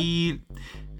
[0.03, 0.41] y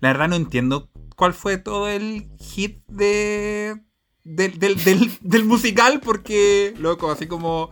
[0.01, 3.77] la verdad no entiendo cuál fue todo el hit de,
[4.25, 7.71] del, del, del- del musical, porque, loco, así como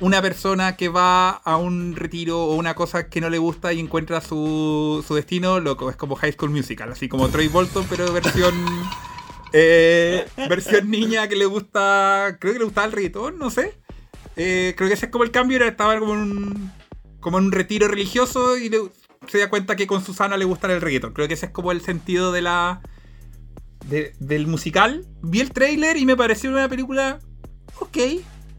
[0.00, 3.80] una persona que va a un retiro o una cosa que no le gusta y
[3.80, 8.12] encuentra su, su destino, loco, es como High School Musical, así como Troy Bolton, pero
[8.12, 8.54] versión
[9.52, 13.74] eh, versión niña que le gusta, creo que le gustaba el reggaetón, no sé.
[14.36, 16.72] Eh, creo que ese es como el cambio, era, estaba como en un,
[17.20, 18.70] como un retiro religioso y
[19.26, 21.12] se da cuenta que con Susana le gusta el reggaetón.
[21.12, 22.80] Creo que ese es como el sentido de la
[23.86, 25.06] de- del musical.
[25.22, 27.18] Vi el trailer y me pareció una película
[27.80, 27.96] ok.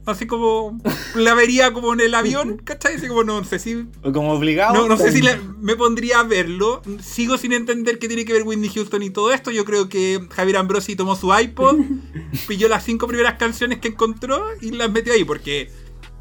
[0.10, 0.80] Así como
[1.16, 2.96] la vería como en el avión, ¿cachai?
[2.96, 4.74] Así como no sé si como obligado.
[4.74, 5.22] no, no sé si
[5.60, 6.82] me pondría a verlo.
[7.02, 9.52] Sigo sin entender qué tiene que ver Whitney Houston y todo esto.
[9.52, 11.78] Yo creo que Javier Ambrosi tomó su iPod,
[12.48, 15.24] pilló las cinco primeras canciones que encontró y las metió ahí.
[15.24, 15.70] Porque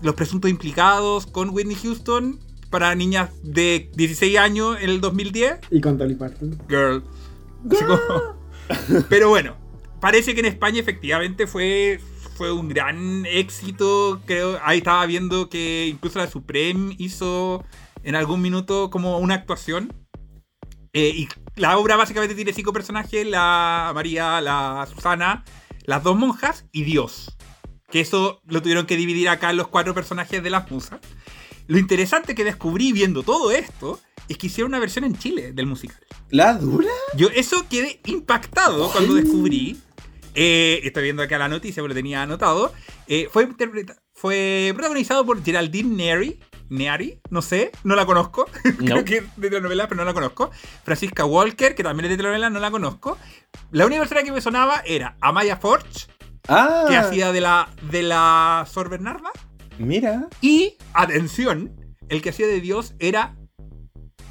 [0.03, 2.38] los presuntos implicados con Whitney Houston
[2.70, 6.59] para niñas de 16 años en el 2010, Y con Dolly Parton.
[6.68, 7.03] girl.
[7.68, 9.57] Como- Pero bueno,
[10.01, 11.98] parece que en España efectivamente fue,
[12.38, 14.22] fue un gran éxito.
[14.24, 17.64] Creo, ahí estaba viendo que incluso la Supreme hizo
[18.05, 19.92] en algún minuto como una actuación.
[20.92, 25.44] Eh, y la obra básicamente tiene cinco personajes: la María, la Susana,
[25.85, 27.37] las dos monjas y Dios.
[27.90, 31.01] Que eso lo tuvieron que dividir acá los cuatro personajes de las musas.
[31.66, 33.98] Lo interesante que descubrí viendo todo esto
[34.29, 35.98] es que hicieron una versión en Chile del musical.
[36.31, 36.88] ¿La dura?
[37.16, 39.77] Yo eso quedé impactado cuando descubrí.
[40.35, 42.73] Eh, estoy viendo acá la noticia, pero lo tenía anotado.
[43.07, 43.49] eh, fue,
[44.14, 46.41] fue protagonizado por Geraldine Neri.
[46.71, 48.45] Neary, no sé, no la conozco.
[48.79, 50.51] Creo que es de telenovela, pero no la conozco.
[50.85, 53.17] Francisca Walker, que también es de telenovela, no la conozco.
[53.71, 56.07] La única persona que me sonaba era Amaya Forge,
[56.47, 59.31] Ah, que hacía de la, de la Sor Bernarda.
[59.79, 60.29] mira.
[60.43, 61.73] Y, atención,
[62.11, 63.35] el que hacía de Dios era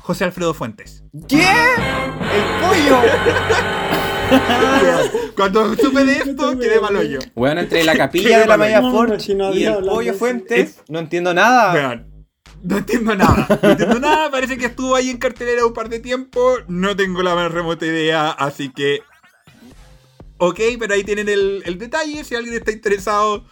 [0.01, 1.03] José Alfredo Fuentes.
[1.27, 1.41] ¿Qué?
[1.41, 3.01] ¡El pollo!
[5.35, 7.19] Cuando supe de esto, quedé mal hoyo.
[7.35, 8.57] Bueno, entre la capilla de la.
[8.57, 9.19] Maya Ford
[9.53, 10.13] y el pollo.
[10.13, 11.73] Fuentes, no entiendo nada.
[11.73, 12.25] Vean,
[12.63, 13.59] no entiendo nada.
[13.61, 14.31] No entiendo nada.
[14.31, 16.57] Parece que estuvo ahí en cartelera un par de tiempo.
[16.67, 19.01] No tengo la más remota idea, así que.
[20.37, 22.23] Ok, pero ahí tienen el, el detalle.
[22.23, 23.45] Si alguien está interesado,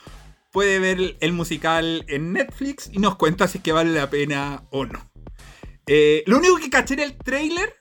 [0.51, 4.09] puede ver el, el musical en Netflix y nos cuenta si es que vale la
[4.09, 5.09] pena o no.
[5.87, 7.75] Eh, lo único que caché en el trailer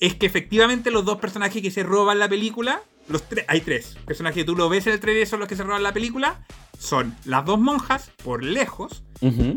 [0.00, 3.96] es que efectivamente los dos personajes que se roban la película, los tres, hay tres
[4.06, 6.44] personajes que tú lo ves en el trailer son los que se roban la película,
[6.78, 9.02] son las dos monjas por lejos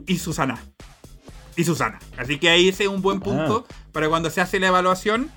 [0.08, 0.64] y Susana.
[1.56, 2.00] Y Susana.
[2.18, 5.30] Así que ahí ese es un buen punto para cuando se hace la evaluación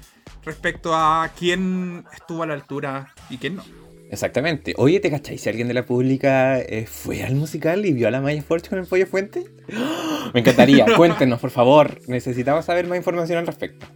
[0.45, 3.65] respecto a quién estuvo a la altura y quién no.
[4.11, 4.75] Exactamente.
[4.77, 8.11] Oye, ¿te cacháis si alguien de la pública eh, fue al musical y vio a
[8.11, 9.45] la Maya Forge con el pollo Fuente?
[9.77, 10.31] ¡Oh!
[10.33, 10.87] Me encantaría.
[10.97, 12.01] Cuéntenos, por favor.
[12.07, 13.87] Necesitamos saber más información al respecto.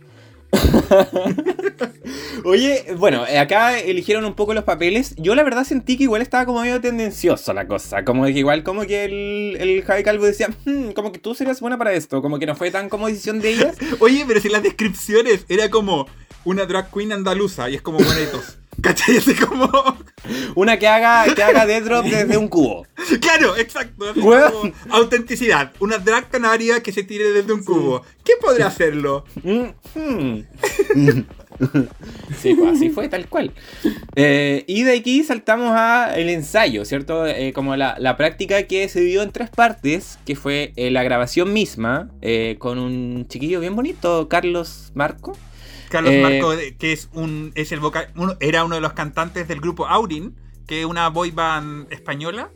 [2.44, 5.14] Oye, bueno, eh, acá eligieron un poco los papeles.
[5.16, 8.04] Yo la verdad sentí que igual estaba como medio tendencioso la cosa.
[8.04, 11.60] Como que igual como que el, el Javi Calvo decía, "Hmm, como que tú serías
[11.60, 12.22] buena para esto.
[12.22, 13.76] Como que no fue tan como decisión de ellas.
[14.00, 16.06] Oye, pero si las descripciones era como
[16.44, 18.58] una drag queen andaluza y es como bonitos.
[18.82, 19.16] ¿Cachai?
[19.16, 19.70] Así como.
[20.54, 22.86] Una que haga, que haga death drop desde un cubo.
[23.20, 24.10] Claro, exacto.
[24.10, 24.52] así Weón.
[24.52, 25.72] como autenticidad.
[25.80, 28.02] Una drag canaria que se tire desde un cubo.
[28.22, 29.24] ¿Quién podría hacerlo?
[29.42, 30.42] Mm, hmm.
[32.40, 33.52] Sí, pues así fue, tal cual.
[34.14, 37.26] Eh, y de aquí saltamos a el ensayo, ¿cierto?
[37.26, 41.02] Eh, como la, la práctica que se dio en tres partes, que fue eh, la
[41.02, 42.10] grabación misma,
[42.58, 45.36] con un chiquillo bien bonito, Carlos Marco.
[45.88, 48.92] Carlos Eh, Marco, de- que es un es el vocal, uno- era uno de los
[48.92, 52.50] cantantes del grupo Aurin, que es una boy band española,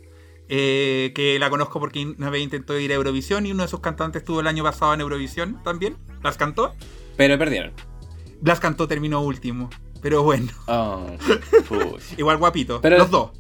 [0.49, 3.81] eh, que la conozco porque una vez intentó ir a Eurovisión y uno de sus
[3.81, 5.97] cantantes estuvo el año pasado en Eurovisión también.
[6.23, 6.75] Las cantó.
[7.17, 7.73] Pero perdieron.
[8.43, 9.71] Las cantó, terminó último.
[10.03, 11.07] Pero bueno, Oh,
[12.19, 12.81] igual guapito.
[12.81, 13.31] Pero- los dos.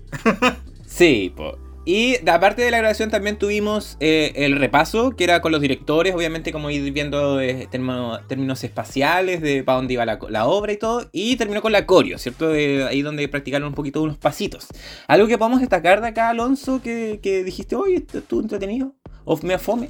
[0.86, 1.58] Sí, po.
[1.84, 6.14] Y aparte de la grabación también tuvimos eh, el repaso, que era con los directores,
[6.14, 10.76] obviamente como ir viendo eh, termo- términos espaciales de para dónde iba la, obra y
[10.76, 11.08] todo.
[11.12, 12.48] Y terminó con la coreo, ¿cierto?
[12.50, 14.68] De ahí donde practicaron un poquito unos pasitos.
[15.08, 18.94] Algo que podemos destacar de acá, Alonso, que, que dijiste, oye, estuvo entretenido.
[19.24, 19.88] O me fome.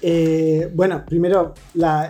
[0.00, 1.54] Eh, bueno, primero,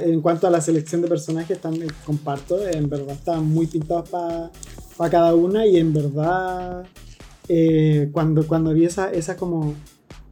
[0.01, 5.11] en cuanto a la selección de personajes, también comparto, en verdad estaban muy pintados para
[5.11, 6.85] cada una y en verdad
[7.49, 9.75] eh, cuando, cuando había esa, esa como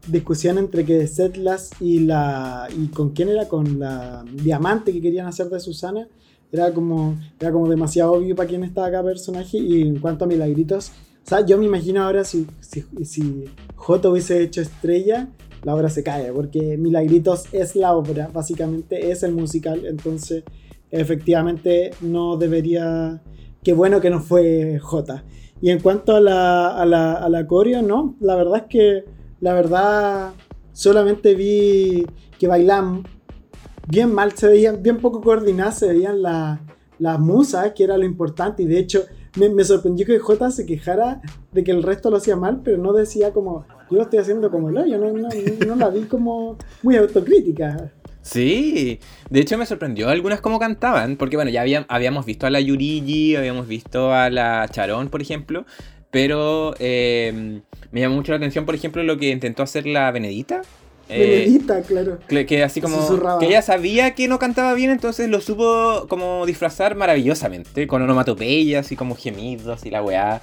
[0.06, 5.26] discusión entre que Setlas y la y con quién era con la diamante que querían
[5.26, 6.08] hacer de Susana
[6.50, 10.28] era como era como demasiado obvio para quién estaba cada personaje y en cuanto a
[10.28, 10.90] milagritos
[11.24, 13.44] o sea yo me imagino ahora si si, si
[13.76, 15.28] Joto hubiese hecho estrella
[15.62, 20.44] la obra se cae, porque Milagritos es la obra, básicamente es el musical, entonces
[20.90, 23.22] efectivamente no debería...
[23.62, 25.22] Qué bueno que no fue J.
[25.60, 29.04] Y en cuanto a la, a la, a la coreo, no, la verdad es que,
[29.40, 30.30] la verdad,
[30.72, 32.06] solamente vi
[32.38, 33.02] que bailaban
[33.86, 36.60] bien mal, se veían bien poco coordinadas, se veían la-
[36.98, 39.04] las musas, que era lo importante, y de hecho
[39.38, 41.20] me, me sorprendió que J se quejara
[41.52, 44.50] de que el resto lo hacía mal, pero no decía como, yo lo estoy haciendo
[44.50, 45.28] como el hoyo, no, no,
[45.66, 47.92] no la vi como muy autocrítica.
[48.22, 52.50] Sí, de hecho me sorprendió algunas cómo cantaban, porque bueno, ya había- habíamos visto a
[52.50, 55.64] la Yurigi, habíamos visto a la Charón, por ejemplo,
[56.10, 57.60] pero eh,
[57.92, 60.60] me llamó mucho la atención, por ejemplo, lo que intentó hacer la Benedita.
[61.08, 62.18] eh, Benedita, claro.
[62.28, 63.40] que, que así como Susurraba.
[63.40, 68.92] que ella sabía que no cantaba bien, entonces lo supo como disfrazar maravillosamente, con onomatopeyas
[68.92, 70.40] y como gemidos y la weá.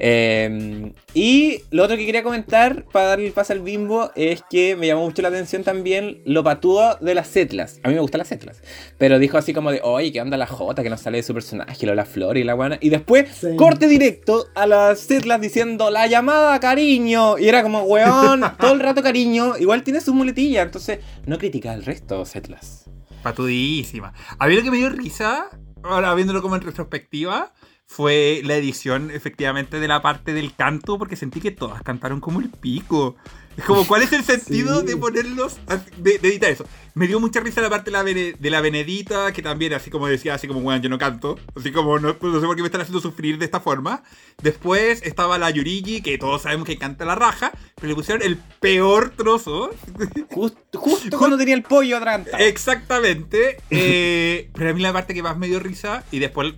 [0.00, 4.76] Eh, y lo otro que quería comentar para darle el paso al bimbo es que
[4.76, 7.80] me llamó mucho la atención también lo patúo de las setlas.
[7.82, 8.62] A mí me gustan las setlas.
[8.98, 11.34] Pero dijo así como de, oye, ¿qué onda la Jota que no sale de su
[11.34, 12.78] personaje, lo de la flor y la guana?
[12.80, 13.48] Y después, Sí.
[13.56, 17.36] corte directo a las setlas diciendo, la llamada cariño.
[17.38, 19.56] Y era como, weón, todo el rato cariño.
[19.58, 22.84] Igual tiene su muletilla, entonces no critica al resto, setlas.
[23.22, 24.12] Patudísima.
[24.38, 25.48] A mí lo que me dio risa,
[25.82, 27.52] ahora viéndolo como en retrospectiva,
[27.90, 32.38] fue la edición efectivamente de la parte del canto, porque sentí que todas cantaron como
[32.40, 33.16] el pico.
[33.56, 34.86] Es como, ¿cuál es el sentido Sí.
[34.86, 35.56] de ponerlos,
[35.96, 36.64] de, de editar eso?
[36.94, 39.90] Me dio mucha risa la parte de la, Bene- de la Benedita, que también, así
[39.90, 41.38] como decía, así como, bueno, yo no canto.
[41.56, 44.02] Así como, no, no sé por qué me están haciendo sufrir de esta forma.
[44.42, 48.36] Después estaba la Yurigi, que todos sabemos que canta la raja, pero le pusieron el
[48.60, 49.70] peor trozo.
[50.30, 52.26] Just- justo cuando tenía el pollo atrás.
[52.38, 53.56] Exactamente.
[53.70, 56.54] eh, pero a mí la parte que más me dio risa, y después,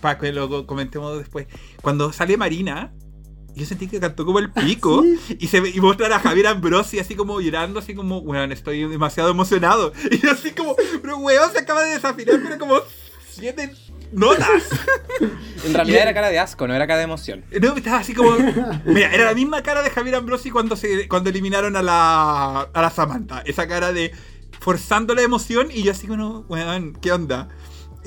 [0.00, 1.46] para que lo comentemos después,
[1.82, 2.92] cuando sale Marina,
[3.54, 5.04] yo sentí que cantó como el pico,
[5.38, 9.30] y se y mostrar a Javier Ambrosi así como llorando, así como, weón, estoy demasiado
[9.30, 9.92] emocionado.
[10.10, 12.76] Y yo así como, pero weón, se acaba de desafinar, pero como
[13.28, 13.72] siete
[14.12, 14.64] notas.
[15.64, 17.44] En realidad era cara de asco, no era cara de emoción.
[17.60, 18.30] No, estaba así como.
[18.84, 22.80] Mira, era la misma cara de Javier Ambrosi cuando se cuando eliminaron a la, a
[22.80, 23.42] la Samantha.
[23.44, 24.12] Esa cara de
[24.60, 27.48] forzando la emoción y yo así como, weón, ¿qué onda?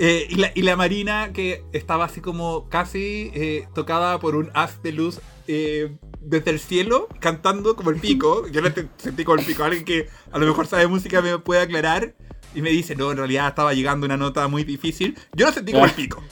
[0.04, 4.50] Eh, y, la, y la Marina que estaba así como casi eh, tocada por un
[4.56, 8.48] haz de luz eh, desde el cielo, cantando como el pico.
[8.52, 9.64] Yo te- sentí como el pico.
[9.64, 12.16] Alguien que a lo mejor sabe música me puede aclarar.
[12.56, 15.18] Y me dice, no, en realidad estaba llegando una nota muy difícil.
[15.34, 16.24] Yo lo sentí como el pico.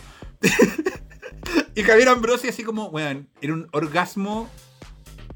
[1.75, 4.49] Y Javier Ambrosi así como, weón, era un orgasmo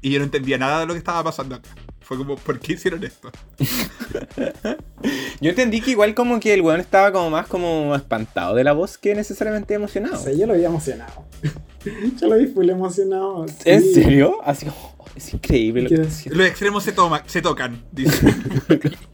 [0.02, 1.70] y yo no entendía nada de lo que estaba pasando acá.
[2.04, 3.30] Fue como, ¿por qué hicieron esto?
[5.40, 8.72] Yo entendí que igual como que el weón estaba como más como espantado de la
[8.72, 10.14] voz que necesariamente emocionado.
[10.14, 11.24] O sea, yo lo vi emocionado.
[12.20, 13.46] yo lo vi full emocionado.
[13.48, 13.54] sí.
[13.64, 14.38] ¿En serio?
[14.44, 15.88] Así como, oh, es increíble.
[15.90, 18.34] Los extremos se, toma- se tocan, dice.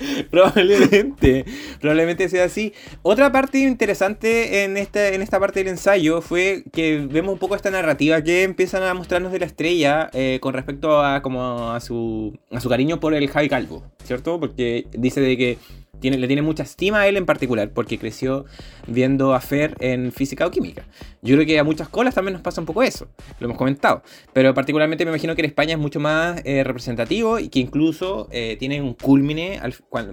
[0.30, 1.44] Probablemente,
[1.80, 2.72] probablemente sea así.
[3.02, 7.54] Otra parte interesante en esta, en esta parte del ensayo fue que vemos un poco
[7.54, 11.80] esta narrativa que empiezan a mostrarnos de la estrella eh, con respecto a como a
[11.80, 14.40] su, a su cariño por el Javi Calvo, ¿cierto?
[14.40, 15.58] Porque dice de que
[16.02, 18.44] le tiene mucha estima a él en particular, porque creció
[18.86, 20.84] viendo a Fer en física o química.
[21.22, 23.08] Yo creo que a muchas colas también nos pasa un poco eso,
[23.38, 24.02] lo hemos comentado.
[24.32, 28.28] Pero particularmente me imagino que en España es mucho más eh, representativo y que incluso
[28.30, 29.60] eh, tiene un culmine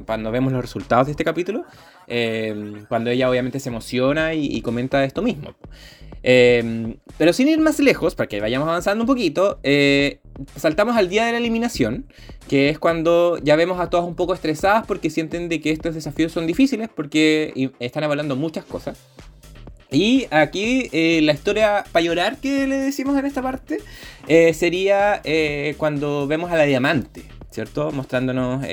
[0.06, 1.66] cuando, vemos los resultados de este capítulo,
[2.08, 5.56] eh, cuando ella obviamente se emociona y comenta esto mismo.
[6.24, 10.20] Em, pero sin ir más lejos, para que vayamos avanzando un poquito, eh,
[10.56, 12.06] saltamos al día de la eliminación,
[12.48, 15.96] que es cuando ya vemos a todas un poco estresadas porque sienten de que estos
[15.96, 19.00] desafíos son difíciles porque están evaluando muchas cosas.
[19.90, 23.80] Y aquí eh, la historia para llorar que le decimos en esta parte
[24.28, 25.22] eh, sería
[25.78, 27.92] cuando vemos a la diamante, ¿cierto?
[27.92, 28.66] Mostrándonos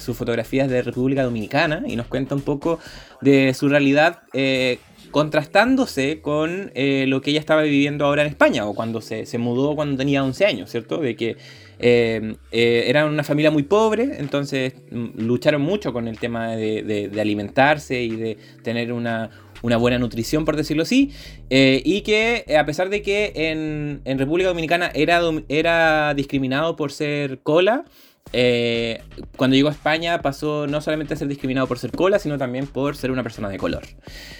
[0.00, 2.78] sus fotografías de República Dominicana y nos cuenta un poco
[3.20, 4.20] de su realidad
[5.12, 9.76] contrastándose con eh, lo que ella estaba viviendo ahora en España, o cuando se, mudó
[9.76, 10.98] cuando tenía 11 años, ¿cierto?
[10.98, 11.36] De que
[11.78, 17.10] eh, eh, eran una familia muy pobre, entonces mm, lucharon mucho con el tema de,
[17.20, 19.30] alimentarse y de tener una,
[19.62, 21.12] buena nutrición, por decirlo así,
[21.50, 27.40] y que a pesar de que en, en República Dominicana era, era discriminado por ser
[27.40, 27.84] cola,
[28.32, 29.02] eh,
[29.36, 32.66] cuando llegó a España pasó no solamente a ser discriminado por ser cola, sino también
[32.66, 33.82] por ser una persona de color.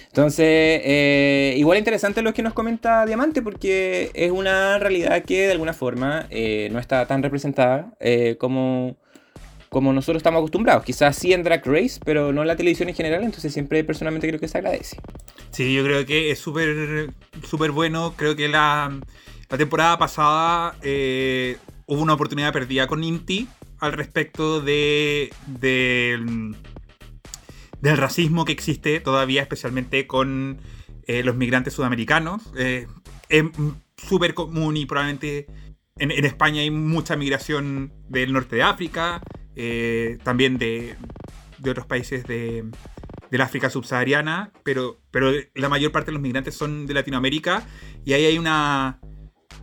[0.07, 5.51] Entonces, eh, igual interesante lo que nos comenta Diamante, porque es una realidad que de
[5.51, 7.93] alguna forma eh, no está tan representada
[8.39, 8.97] como,
[9.69, 10.83] como nosotros estamos acostumbrados.
[10.83, 14.27] Quizás sí en Drag Race, pero no en la televisión en general, entonces siempre personalmente
[14.27, 14.97] creo que se agradece.
[15.51, 17.09] Sí, yo creo que es súper
[17.43, 18.15] súper bueno.
[18.17, 18.99] Creo que la,
[19.49, 20.75] la temporada pasada
[21.85, 23.47] hubo una oportunidad perdida con Inti
[23.83, 26.55] al respecto de, del
[27.97, 30.57] racismo que existe todavía, especialmente con
[31.05, 32.53] eh, los migrantes sudamericanos.
[32.55, 32.87] Eh,
[33.27, 33.43] es
[33.97, 35.47] súper común y probablemente
[35.97, 39.21] en, España hay mucha migración del norte de África,
[39.57, 40.95] eh, también de,
[41.69, 42.63] otros países de,
[43.31, 47.67] del África subsahariana, pero, pero la mayor parte de los migrantes son de Latinoamérica
[48.05, 49.01] y ahí hay una,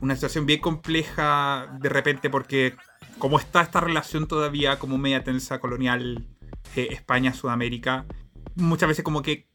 [0.01, 2.75] una situación bien compleja de repente porque
[3.19, 6.27] como está esta relación todavía como media tensa colonial
[6.77, 8.07] eh, España-Sudamérica,
[8.55, 9.49] muchas veces como que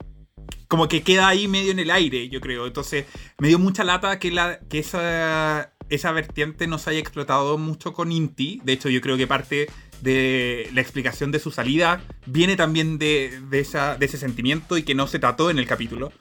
[0.68, 2.66] como que queda ahí medio en el aire, yo creo.
[2.66, 3.06] Entonces,
[3.38, 7.94] me dio mucha lata que, la, que esa, esa vertiente no se haya explotado mucho
[7.94, 8.62] con Inti.
[8.64, 9.68] De hecho, yo creo que parte
[10.02, 14.84] de la explicación de su salida viene también de, de, esa, de ese sentimiento y
[14.84, 16.12] que no se trató en el capítulo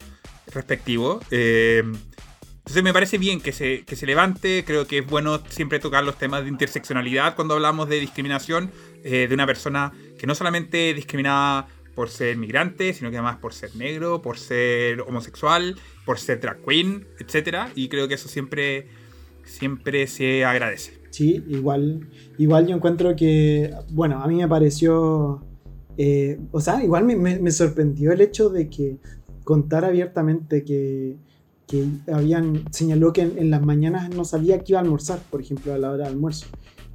[0.52, 1.20] respectivo.
[1.30, 1.82] Eh,
[2.64, 6.16] entonces me parece bien que se, se levante, creo que es bueno siempre tocar los
[6.16, 8.70] temas de interseccionalidad cuando hablamos de discriminación
[9.04, 13.52] eh, de una persona que no solamente discriminada por ser migrante, sino que además por
[13.52, 17.68] ser negro, por ser homosexual, por ser drag queen, etc.
[17.74, 18.86] Y creo que eso siempre,
[19.44, 20.98] siempre se agradece.
[21.10, 25.44] Sí, igual, igual yo encuentro que, bueno, a mí me pareció,
[25.98, 28.96] eh, o sea, igual me, me sorprendió el hecho de que
[29.44, 31.18] contar abiertamente que
[31.66, 35.72] que habían señaló que en, las mañanas no sabía que iba a almorzar, por ejemplo,
[35.72, 36.46] a la hora de almuerzo.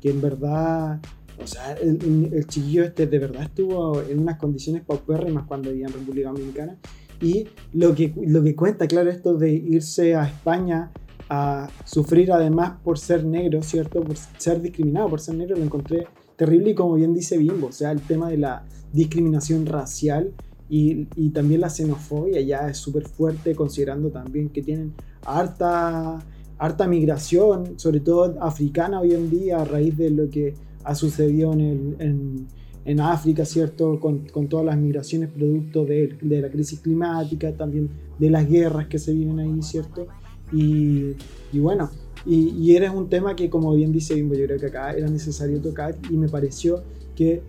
[0.02, 1.00] Que en verdad,
[1.42, 5.94] o sea, el, chiquillo este de verdad estuvo en unas condiciones paupérrimas cuando vivía en
[5.94, 6.78] República Dominicana.
[7.22, 10.92] Y lo que, lo que cuenta, claro, esto de irse a España
[11.30, 14.02] a sufrir además por ser negro, ¿cierto?
[14.02, 17.72] Por ser discriminado por ser negro, lo encontré terrible y como bien dice Bimbo, o
[17.72, 20.34] sea, el tema de la discriminación racial
[20.70, 24.94] y, y también la xenofobia ya es súper fuerte, considerando también que tienen
[25.26, 26.20] harta,
[26.58, 30.54] harta migración, sobre todo africana hoy en día, a raíz de lo que
[30.84, 32.48] ha sucedido en, el, en,
[32.86, 34.00] en África, ¿cierto?
[34.00, 38.88] Con, con, todas las migraciones producto de, de, la crisis climática, también de las guerras
[38.88, 40.08] que se viven ahí, ¿cierto?
[40.52, 41.16] Y,
[41.52, 41.90] y bueno,
[42.26, 45.08] y, y, eres un tema que, como bien dice Bimbo, yo creo que acá era
[45.10, 46.84] necesario tocar y me pareció
[47.16, 47.42] que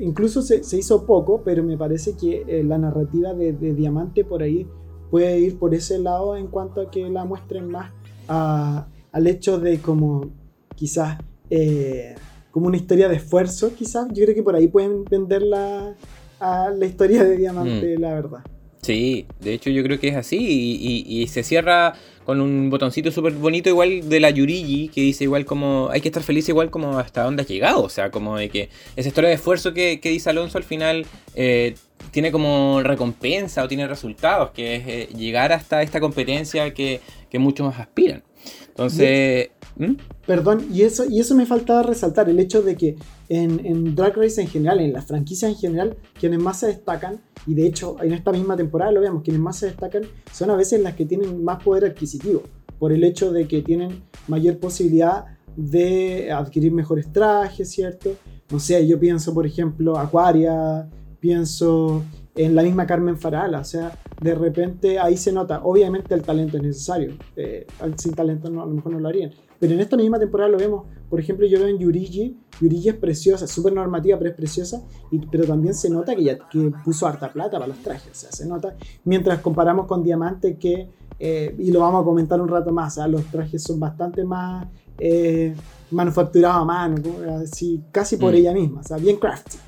[0.00, 4.66] incluso se, hizo poco, pero me parece que eh, la narrativa de, Diamante por ahí
[5.10, 7.92] puede ir por ese lado en cuanto a que la muestren más
[8.28, 10.30] al hecho de como
[10.76, 11.18] quizás
[11.50, 12.14] eh,
[12.50, 14.08] como una historia de esfuerzo, quizás.
[14.08, 15.94] Yo creo que por ahí pueden vender la,
[16.38, 18.00] a la historia de Diamante, mm.
[18.00, 18.40] la verdad.
[18.82, 23.34] Sí, de hecho yo creo que es así y, se cierra con un botoncito súper
[23.34, 26.98] bonito igual de la Yurigi que dice igual como hay que estar feliz igual como
[26.98, 30.30] hasta dónde has llegado, o sea, como de que esa historia de esfuerzo que, dice
[30.30, 31.74] Alonso al final eh,
[32.10, 37.38] tiene como recompensa o tiene resultados, que es eh, llegar hasta esta competencia que, que
[37.38, 38.22] muchos aspiran.
[38.68, 39.50] Entonces...
[39.76, 39.94] ¿Mm?
[40.26, 42.96] Perdón, y eso, y eso me faltaba resaltar, el hecho de que
[43.30, 47.54] en, Drag Race en general, en la franquicia en general, quienes más se destacan, y
[47.54, 50.02] de hecho en esta misma temporada lo vemos, quienes más se destacan
[50.32, 52.42] son a veces las que tienen más poder adquisitivo,
[52.78, 55.26] por el hecho de que tienen mayor posibilidad
[55.56, 58.10] de adquirir mejores trajes, ¿cierto?
[58.50, 60.88] No sé, yo pienso por ejemplo Aquaria,
[61.20, 62.02] pienso
[62.34, 66.56] en la misma Carmen Farala, o sea, de repente ahí se nota, obviamente el talento
[66.56, 67.66] es necesario, eh,
[67.96, 70.86] sin talento a lo mejor no lo harían, pero en esta misma temporada lo vemos,
[71.10, 75.18] por ejemplo, yo veo en Yurigi, Yurigi es preciosa, súper normativa, pero es preciosa, y,
[75.26, 78.32] pero también se nota que, ya, que puso harta plata para los trajes, o sea,
[78.32, 80.88] se nota, mientras comparamos con Diamante que,
[81.18, 84.66] eh, y lo vamos a comentar un rato más, sea, los trajes son bastante más
[84.98, 85.54] eh,
[85.90, 86.96] manufacturados a mano,
[87.42, 88.36] así, casi por Mm.
[88.36, 89.58] ella misma, o sea, bien crafty.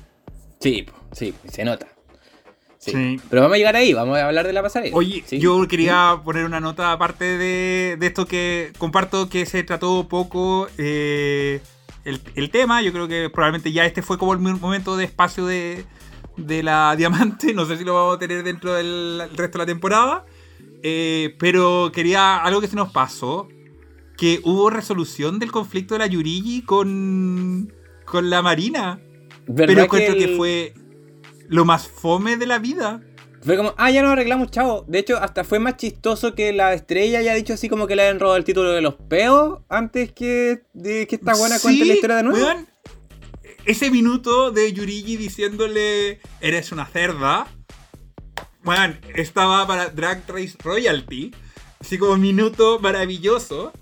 [0.59, 1.92] Sí, sí, se nota.
[2.85, 2.91] Sí.
[2.91, 3.19] Sí.
[3.29, 4.95] Pero vamos a llegar ahí, vamos a hablar de la pasarela.
[4.95, 5.39] Oye, Sí.
[5.39, 10.67] yo quería poner una nota aparte de, de esto que comparto que se trató poco
[10.77, 11.61] eh,
[12.05, 12.81] el, el tema.
[12.81, 15.85] Yo creo que probablemente ya este fue como el momento de espacio de,
[16.37, 17.53] de la diamante.
[17.53, 20.25] No sé si lo vamos a tener dentro del el resto de la temporada.
[20.85, 23.47] Eh, pero quería algo que se nos pasó.
[24.17, 27.73] Que hubo resolución del conflicto de la Yurigi con,
[28.05, 28.99] con la Marina.
[29.47, 30.73] ¿Verdad Pero encuentro que, el- fue
[31.47, 33.01] lo más fome de la vida.
[33.41, 34.85] Fue como, ah, ya nos arreglamos, chavo.
[34.87, 38.03] De hecho, hasta fue más chistoso que la estrella haya dicho así como que le
[38.03, 41.93] habían robado el título de los peos antes que de que esta buena cuente la
[41.93, 42.45] historia de nuevo.
[42.45, 42.67] weón,
[43.65, 47.47] ese minuto de Yurigi diciéndole eres una cerda.
[48.63, 51.35] Bueno, estaba para Drag Race Royalty.
[51.81, 53.73] Así como minuto maravilloso.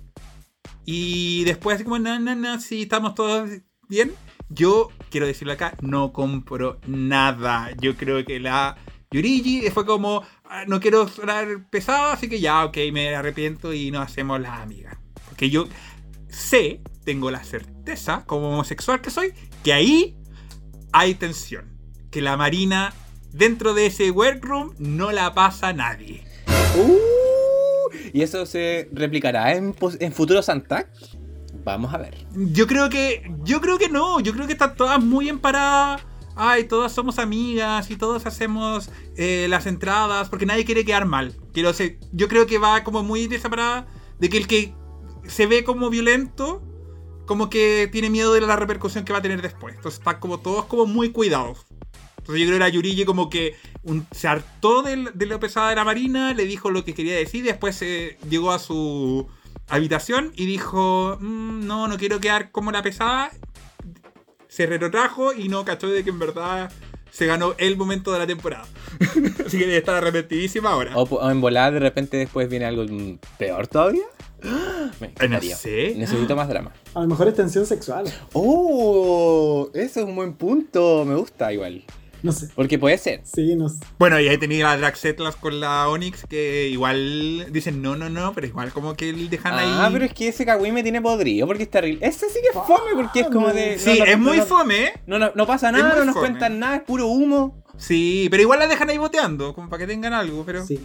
[0.86, 3.50] Y después así como, no, no, no, sí, estamos todos
[3.88, 4.14] bien.
[4.50, 7.70] Yo, quiero decirlo acá, no compro nada.
[7.80, 8.78] Yo creo que la
[9.12, 13.92] Yurigi fue como, "Ah, no quiero sonar pesado, así que ya, ok, me arrepiento y
[13.92, 14.98] nos hacemos las amigas.
[15.28, 15.68] Porque yo
[16.30, 19.34] sé, tengo la certeza, como homosexual que soy,
[19.64, 20.16] que ahí
[20.94, 21.78] hay tensión.
[22.10, 22.94] Que la Marina,
[23.32, 26.24] dentro de ese workroom, no la pasa nadie.
[26.78, 26.98] Uh,
[28.14, 30.50] ¿Y eso se replicará en, en futuros?
[31.64, 32.26] Vamos a ver.
[32.36, 33.32] Yo creo que.
[33.44, 34.20] Yo creo que no.
[34.20, 36.02] Yo creo que están todas muy emparadas.
[36.36, 40.30] Ay, todas somos amigas y todos hacemos eh, las entradas.
[40.30, 41.36] Porque nadie quiere quedar mal.
[41.54, 43.88] Quiero decir, yo creo que va como muy desaparada
[44.20, 44.74] de que el que
[45.28, 46.64] se ve como violento.
[47.28, 49.76] Como que tiene miedo de la repercusión que va a tener después.
[49.76, 51.66] Entonces están como todos como muy cuidados.
[52.18, 53.56] Entonces yo creo que la Yurigi como que
[54.12, 57.44] se hartó del- de, lo pesada de la Marina, le dijo lo que quería decir,
[57.44, 59.28] después eh, llegó a su
[59.76, 63.32] habitación y dijo, "Mm, no, no quiero quedar como la pesada.
[64.48, 66.72] Se retrotrajo y no cachó de que en verdad
[67.12, 68.66] se ganó el momento de la temporada.
[69.46, 70.96] Así que debe estar arrepentidísima ahora.
[70.96, 74.04] O, o en volar de repente después viene algo mm, peor todavía.
[75.00, 75.94] Me sé.
[75.96, 76.72] Necesito más drama.
[76.94, 78.06] A lo mejor es tensión sexual.
[78.34, 81.06] Oh, eso es un buen punto.
[81.06, 81.84] Me gusta igual.
[82.24, 82.50] No sé.
[82.56, 83.22] Porque puede ser.
[83.24, 83.80] Sí, no sé.
[83.98, 88.10] Bueno, y ahí tenía la Drag Settlers con la Onyx que igual dicen no, no,
[88.10, 89.68] no, pero igual como que dejan ahí.
[89.68, 92.06] Ah, pero es que ese Kawhi me tiene podrido porque está terrible.
[92.06, 93.80] Ese sí que es fome porque es como de.
[93.80, 94.94] Sí, no, no, es muy no, fome.
[95.08, 96.28] No, no, no pasa Es nada, no nos fome.
[96.28, 97.64] cuentan nada, es puro humo.
[97.78, 100.66] Sí, pero igual la dejan ahí boteando, como para que tengan algo, pero.
[100.66, 100.80] Sí.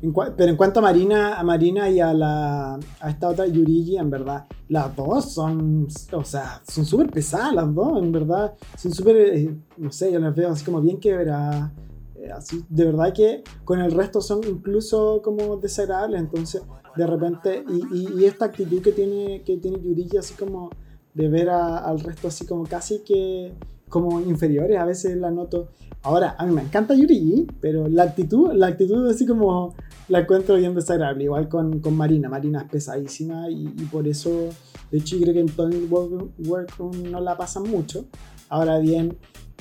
[0.00, 3.96] En pero en cuanto a Marina, a Marina y a la a esta otra Yurigi,
[3.96, 8.92] en verdad, las dos son, o sea, son súper pesadas las dos, en verdad, son
[8.92, 11.72] súper, eh, no sé, yo las veo así como bien quebradas,
[12.16, 16.62] eh, así, de verdad que con el resto son incluso como desagradables, entonces,
[16.94, 20.70] de repente, y, y- y esta actitud que tiene, que tiene Yurigi, así como
[21.14, 23.52] de ver a- al resto así como casi que
[23.88, 25.68] como inferiores, a veces la noto.
[26.02, 29.74] Ahora, a mí me encanta Yurigi, pero la actitud, la actitud así como
[30.08, 31.24] la encuentro bien desagradable.
[31.24, 32.28] Igual con, con Marina.
[32.28, 34.48] Marina es pesadísima y, y por eso,
[34.90, 38.06] de hecho, yo creo que en work- workroom no la pasan mucho.
[38.48, 39.16] Ahora bien,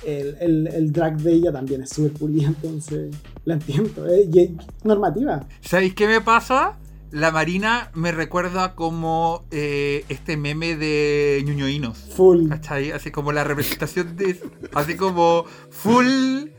[0.05, 3.13] el, el, el drag de ella también es súper pulida, entonces
[3.45, 4.07] la entiendo.
[4.07, 4.29] ¿eh?
[4.31, 4.49] Y es
[4.83, 5.45] normativa.
[5.61, 6.77] ¿Sabéis qué me pasa?
[7.09, 11.97] La Marina me recuerda como eh, este meme de ñuñoínos.
[11.97, 12.49] Full.
[12.49, 12.91] ¿Cachai?
[12.91, 14.39] Así como la representación de.
[14.73, 16.49] Así como full.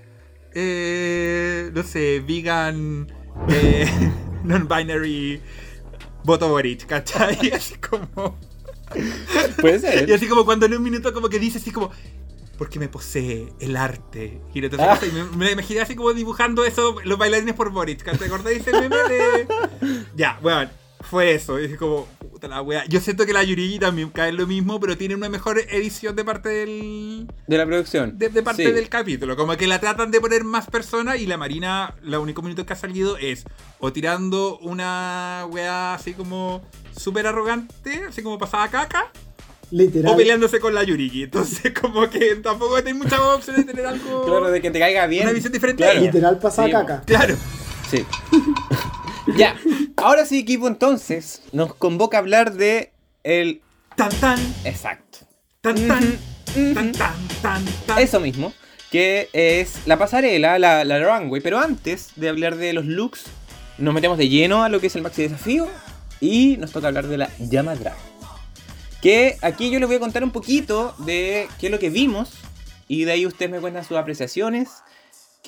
[0.55, 3.07] eh, no sé, vegan.
[3.49, 3.87] Eh,
[4.45, 5.41] non-binary.
[6.25, 7.51] Voto Boric, ¿cachai?
[7.55, 8.37] Así como.
[9.61, 10.13] Puede Y ser.
[10.15, 11.91] así como cuando en un minuto como que dice así como.
[12.57, 14.41] Porque me posee el arte.
[14.53, 14.95] Y entonces Ah.
[14.95, 18.03] no sé, me, imaginé así como dibujando eso, los bailarines por Boric.
[18.03, 19.47] ¿Te acordáis ese meme de.?
[20.17, 20.69] Ya, bueno,
[21.03, 21.61] fue eso.
[21.61, 22.09] Y es como,
[22.39, 22.85] puta la wea.
[22.89, 26.15] Yo siento que la Yurigi también cae en lo mismo, pero tiene una mejor edición
[26.15, 27.27] de parte del.
[27.49, 28.17] De la producción.
[28.17, 28.71] De, de parte Sí.
[28.73, 29.37] del capítulo.
[29.37, 32.73] Como que la tratan de poner más personas y la Marina, lo único minuto que
[32.73, 33.45] ha salido es
[33.81, 36.63] o tirando una wea así como
[36.97, 39.11] súper arrogante, así como pasada caca,
[39.73, 40.15] Literal.
[40.15, 41.25] o peleándose con la Yurigi.
[41.25, 44.25] Entonces, como que tampoco hay muchas opciones de tener algo.
[44.25, 45.25] Claro, de que te caiga bien.
[45.25, 45.95] Una visión diferente Claro.
[45.95, 46.13] de ella.
[46.13, 47.03] Literal pasada Sí, caca.
[47.05, 47.37] Claro.
[47.91, 48.05] Sí.
[49.37, 49.57] ya.
[50.03, 52.93] Ahora sí, equipo, entonces nos convoca a hablar de
[53.25, 53.61] el.
[53.97, 55.19] Tan tan, Exacto.
[55.61, 56.19] tan tan,
[56.75, 56.93] tan,
[57.43, 57.99] tan tan.
[57.99, 58.53] Eso mismo.
[58.91, 61.41] que es la pasarela, la, la runway.
[61.43, 63.25] Pero antes de hablar de los looks,
[63.77, 65.69] nos metemos de lleno a lo que es el maxi desafío
[66.21, 67.97] y nos toca hablar de la llama drag.
[69.03, 72.31] Que aquí yo les voy a contar un poquito de qué es lo que vimos
[72.89, 74.71] y de ahí ustedes me cuentan sus apreciaciones,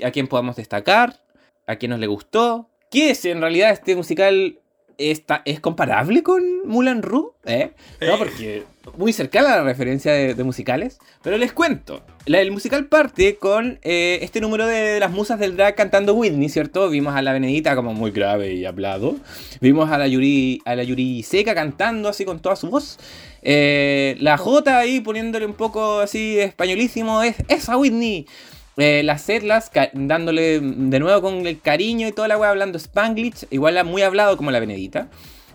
[0.05, 1.19] a quién podamos destacar,
[1.67, 4.59] a quién nos le gustó, qué es en realidad este musical
[4.99, 7.71] está, es comparable con Mulan Ru, ¿eh?
[8.01, 8.15] No, Eh.
[8.19, 8.63] porque
[8.99, 10.99] muy cercana a la referencia de, de musicales.
[11.23, 12.03] Pero les cuento.
[12.27, 16.49] La- el musical parte con eh, este número de las musas del drag cantando Whitney,
[16.51, 16.89] ¿cierto?
[16.91, 19.17] Vimos a la Benedita como muy grave y hablado.
[19.61, 22.99] Vimos a la Yuri, a la Yuri Seca cantando así con toda su voz.
[23.43, 27.23] Eh, la J ahí poniéndole un poco así españolísimo.
[27.23, 28.27] Es esa Whitney.
[28.77, 33.47] Eh, las Setlas dándole de nuevo con el cariño y toda la wea hablando Spanglish,
[33.51, 35.09] igual muy hablado como la Benedita.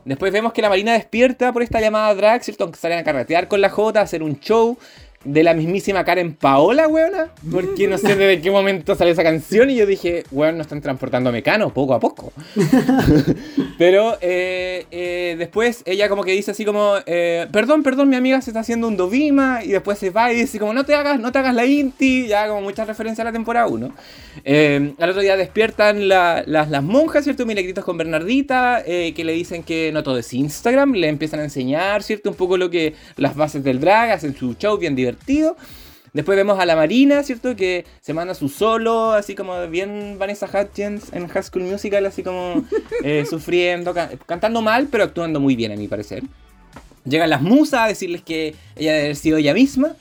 [0.05, 2.63] Después vemos que la Marina despierta por esta llamada drag, ¿cierto?
[2.63, 4.77] Aunque salen a carretear con la J, a hacer un show
[5.25, 7.29] de la mismísima Karen Paola, weona.
[7.51, 10.81] Porque no sé desde qué momento sale esa canción y yo dije, weón, nos están
[10.81, 12.31] transportando a Mecano poco a poco.
[13.77, 18.41] Pero eh, eh, después ella como que dice así como, eh, perdón, perdón, mi amiga
[18.41, 21.19] se está haciendo un Dovima y después se va y dice como, no te hagas,
[21.19, 23.91] no te hagas la Inti, ya como mucha referencia a la temporada 1.
[24.43, 27.45] Eh, al otro día despiertan la- las, las monjas, ¿cierto?
[27.45, 32.03] Milagritos con Bernardita, que le dicen que no todo es Instagram, le empiezan a enseñar,
[32.03, 32.29] ¿cierto?
[32.29, 35.14] Un poco lo que las bases del drag, hacen su show bien divertido.
[36.13, 37.57] Después vemos a la Marina, ¿cierto?
[37.57, 42.23] Que se manda su solo, así como bien Vanessa Hudgens en High School Musical, así
[42.23, 42.63] como
[43.03, 46.23] eh, sufriendo, ca- cantando mal, pero actuando muy bien a mi parecer.
[47.03, 49.95] Llegan las musas a decirles que ella debe haber sido ella misma.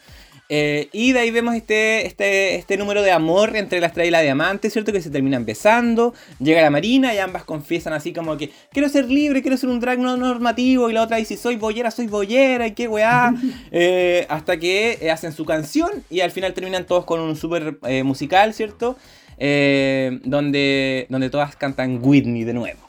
[0.56, 4.12] Eh, y de ahí vemos este, este, este número de amor entre la estrella y
[4.12, 4.92] la diamante, ¿cierto?
[4.92, 6.14] Que se terminan besando.
[6.38, 9.80] Llega la marina y ambas confiesan así como que quiero ser libre, quiero ser un
[9.80, 10.88] drag no normativo.
[10.90, 13.34] Y la otra dice soy boyera, soy boyera y qué weá.
[13.76, 17.78] Eh, hasta que eh, hacen su canción y al final terminan todos con un súper
[17.86, 18.96] eh, musical, ¿cierto?
[19.38, 22.80] Donde, donde todas cantan Whitney de nuevo.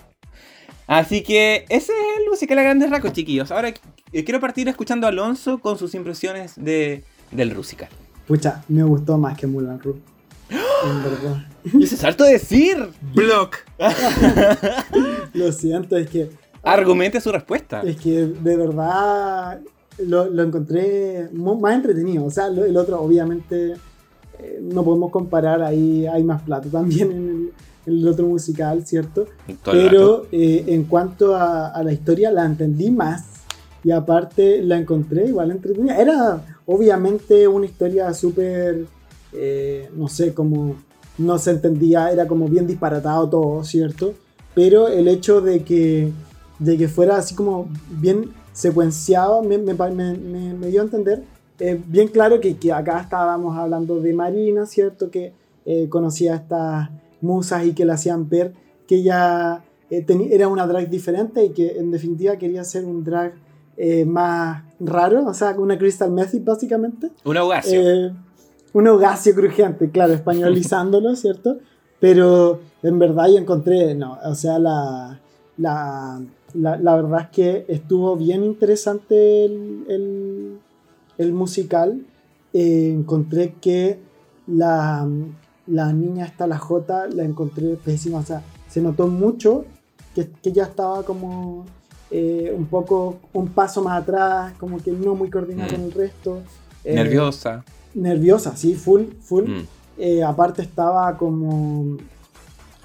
[0.85, 3.51] Así que ese es el musical a grandes rasgos, chiquillos.
[3.51, 3.73] Ahora
[4.11, 7.89] quiero partir escuchando a Alonso con sus impresiones de, del musical.
[8.27, 9.99] Pucha, me gustó más que Mulan Rouge.
[10.49, 11.45] En verdad.
[11.73, 12.77] Y ese salto de decir.
[13.13, 13.55] Block.
[15.33, 16.29] Lo siento, es que.
[16.63, 17.81] Argumente su respuesta.
[17.81, 19.59] Es que de verdad
[19.99, 22.25] lo, lo encontré más entretenido.
[22.25, 23.73] O sea, lo- el otro, obviamente,
[24.39, 25.61] eh, no podemos comparar.
[25.61, 27.51] Ahí hay más plata también en el,
[27.85, 29.27] en el otro musical, ¿cierto?
[29.63, 33.25] Pero eh, en cuanto a, a la historia, la entendí más.
[33.83, 35.97] Y aparte, la encontré igual entretenida.
[35.97, 38.85] Era obviamente una historia súper.
[39.33, 40.75] eh, no sé, como.
[41.17, 44.13] No se entendía, era como bien disparatado todo, ¿cierto?
[44.53, 46.11] Pero el hecho de que,
[46.59, 51.23] de que fuera así como bien secuenciado me, me, dio a entender
[51.59, 55.09] eh, bien claro que, que acá estábamos hablando de Marina, ¿cierto?
[55.09, 55.33] Que
[55.65, 56.89] eh, conocía a estas
[57.21, 58.53] musas y que le hacían ver
[58.87, 63.33] que ella eh, era una drag diferente y que en definitiva quería ser un drag
[63.77, 67.11] eh, más raro, o sea, una Crystal Method básicamente.
[67.23, 67.81] Un augacio.
[67.81, 68.13] Eh,
[68.73, 71.57] un augacio crujiente, claro, españolizándolo, ¿cierto?
[71.99, 75.19] Pero en verdad yo encontré, no, o sea, la,
[75.57, 76.21] la,
[76.53, 80.59] la, la verdad es que estuvo bien interesante el, el,
[81.17, 82.05] el musical.
[82.53, 83.99] Eh, encontré que
[84.47, 85.07] la,
[85.67, 89.65] la niña esta, la J, la encontré pésima, o sea, se notó mucho
[90.13, 91.65] que, que ella estaba como
[92.17, 95.75] eh, un poco, un paso más atrás, como que no muy coordinada Mm.
[95.75, 96.41] con el resto.
[96.83, 97.63] Eh, Nerviosa.
[97.93, 99.43] nerviosa, sí, full, full.
[99.49, 99.67] Mm.
[99.97, 101.97] Eh, aparte estaba como,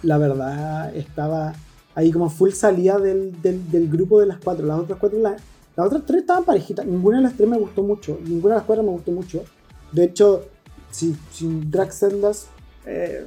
[0.03, 1.53] la verdad, estaba
[1.95, 4.67] ahí como full salida del, del, del grupo de las cuatro.
[4.67, 5.37] Las otras cuatro, la-
[5.77, 6.85] las otras tres estaban parejitas.
[6.87, 8.19] Ninguna de las tres me gustó mucho.
[8.25, 9.45] Ninguna de las cuatro me gustó mucho.
[9.93, 10.45] De hecho,
[10.91, 12.49] si, sin Drag Sendas,
[12.87, 13.25] eh,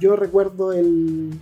[0.00, 1.32] yo recuerdo el,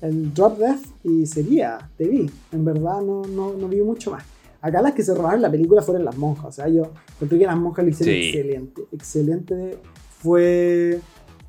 [0.00, 2.30] el Drop Death y sería, te vi.
[2.52, 4.24] En verdad no, no, no vi mucho más.
[4.60, 6.46] Acá las que se robaron la película fueron las monjas.
[6.46, 8.28] O sea, yo creo que las monjas lo hicieron Sí.
[8.28, 8.82] excelente.
[8.92, 9.78] Excelente
[10.18, 11.00] fue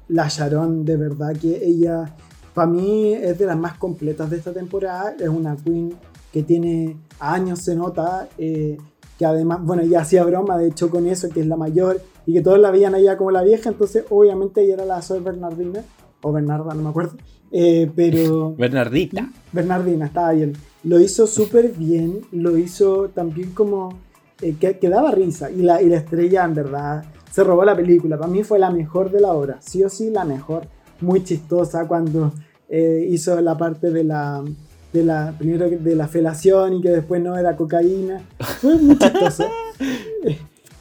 [0.08, 2.16] la Sharon, de verdad que ella,
[2.54, 5.16] para mí, es de las más completas de esta temporada.
[5.20, 5.94] Es una queen
[6.32, 8.28] que tiene años, se nota.
[8.38, 8.78] eh,
[9.18, 12.32] que además, bueno, ella hacía broma, de hecho, con eso, que es la mayor y
[12.32, 13.68] que todos la veían a ella como la vieja.
[13.70, 15.84] Entonces, obviamente, ella era la Sol Bernardina,
[16.22, 17.18] o Bernarda, no me acuerdo.
[17.52, 18.56] Eh, pero.
[18.56, 19.30] Bernardita.
[19.52, 20.54] Bernardina, estaba bien.
[20.84, 24.00] Lo hizo súper bien, lo hizo también como
[24.42, 25.52] eh, que, que daba risa.
[25.52, 28.18] Y la, y la estrella, en verdad, se robó la película.
[28.18, 30.64] Para mí fue la mejor de la obra, sí o sí la mejor.
[31.02, 32.34] Muy chistosa cuando
[32.70, 34.44] eh, hizo la parte de la,
[34.94, 38.22] de la, primero de la felación y que después no era cocaína.
[38.40, 39.46] Fue muy chistoso.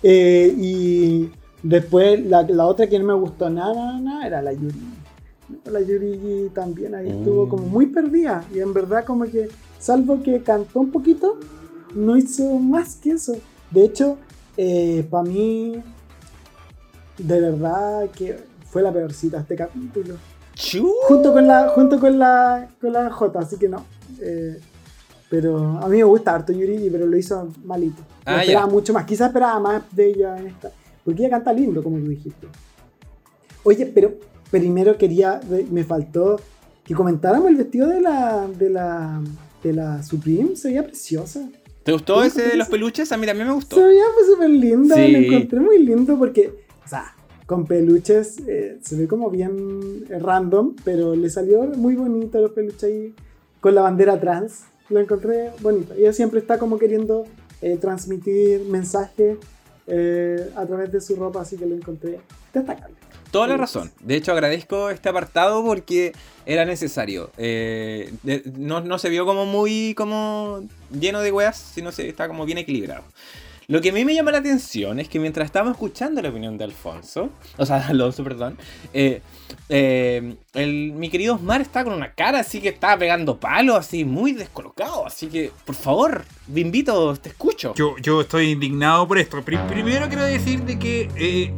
[0.01, 1.29] Eh, y
[1.63, 4.81] Después, la, la otra que no me gustó nada, nada, nada, era la Yuri.
[5.65, 7.49] La Yuri también ahí estuvo Mm.
[7.49, 8.45] como muy perdida.
[8.55, 11.39] Y en verdad, como que, salvo que cantó un poquito,
[11.95, 13.35] no hizo más que eso.
[13.71, 14.19] De hecho,
[15.11, 15.83] para mí,
[17.19, 18.39] de verdad que
[18.71, 20.15] fue la peorcita este capítulo.
[20.55, 20.91] Chu.
[21.05, 23.85] Junto con la, junto con la, con la J, así que no.
[24.21, 24.59] Eh,
[25.31, 28.03] pero a mí me gusta harto Yuri, pero lo hizo malito.
[28.25, 28.73] Ah, esperaba ya.
[28.73, 29.05] mucho más.
[29.05, 30.71] Quizás esperaba más de ella en esta.
[31.05, 32.49] Porque ella canta lindo, como tú dijiste.
[33.63, 34.13] Oye, pero
[34.51, 35.41] primero quería,
[35.71, 36.41] me faltó
[36.85, 39.21] que comentáramos el vestido de la, de la,
[39.63, 40.57] de la Supreme.
[40.57, 41.49] Se veía preciosa.
[41.83, 43.13] ¿Te gustó ¿Cómo ese de los peluches?
[43.13, 43.77] A mí también me gustó.
[43.77, 45.13] Se veía pues, súper linda, Sí.
[45.13, 46.53] lo encontré muy lindo porque,
[46.85, 47.15] o sea,
[47.47, 52.85] con peluches eh, se ve como bien random, pero le salió muy bonito los peluches
[52.85, 53.15] ahí
[53.61, 54.65] con la bandera trans.
[54.91, 55.95] Lo encontré bonito.
[55.95, 57.25] Ella siempre está como queriendo
[57.63, 59.39] eh, transmitir mensajes
[59.87, 62.21] eh, a través de su ropa, así que lo encontré
[62.53, 62.95] destacable.
[63.31, 63.93] Toda la razón.
[64.01, 66.13] De hecho, agradezco este apartado porque
[66.47, 67.31] era necesario.
[67.37, 72.27] Eh, de- no, no se vio como muy como lleno de weas, sino se está
[72.29, 73.05] como bien equilibrado.
[73.71, 76.57] Lo que a mí me llama la atención es que mientras estábamos escuchando la opinión
[76.57, 78.57] de Alfonso, o sea, de Alonso, perdón,
[78.95, 79.21] eh,
[79.69, 84.07] eh, el, mi querido Osmar está con una cara así que estaba pegando palos, así
[84.07, 85.05] muy descolocado.
[85.07, 87.75] Así que, por favor, te invito, te escucho.
[87.75, 89.43] Yo, yo estoy indignado por esto.
[89.43, 91.53] Pri- primero quiero decir de que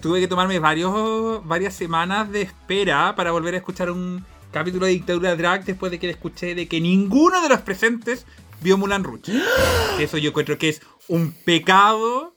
[0.00, 4.92] tuve que tomarme varios, varias semanas de espera para volver a escuchar un capítulo de
[4.92, 8.26] Dictadura Drag después de que le escuché de que ninguno de los presentes
[8.60, 9.32] vio Mulan Rouge.
[9.98, 12.34] Eso yo encuentro que es un pecado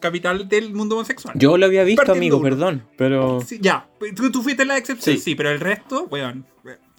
[0.00, 1.34] capital del mundo homosexual.
[1.38, 2.44] Yo lo había visto, Partiendo amigo, uno.
[2.48, 5.22] perdón, pero Sí, ya, tú, tú fuiste la excepción, Sí.
[5.22, 5.34] sí.
[5.34, 6.44] pero el resto, weón,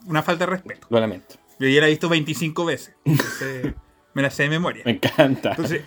[0.05, 0.87] una falta de respeto.
[0.89, 1.35] lo lamento.
[1.59, 2.95] Yo ya la he visto 25 veces.
[3.05, 3.73] Entonces,
[4.13, 4.83] me la sé de memoria.
[4.85, 5.51] Me encanta.
[5.51, 5.81] Entonces,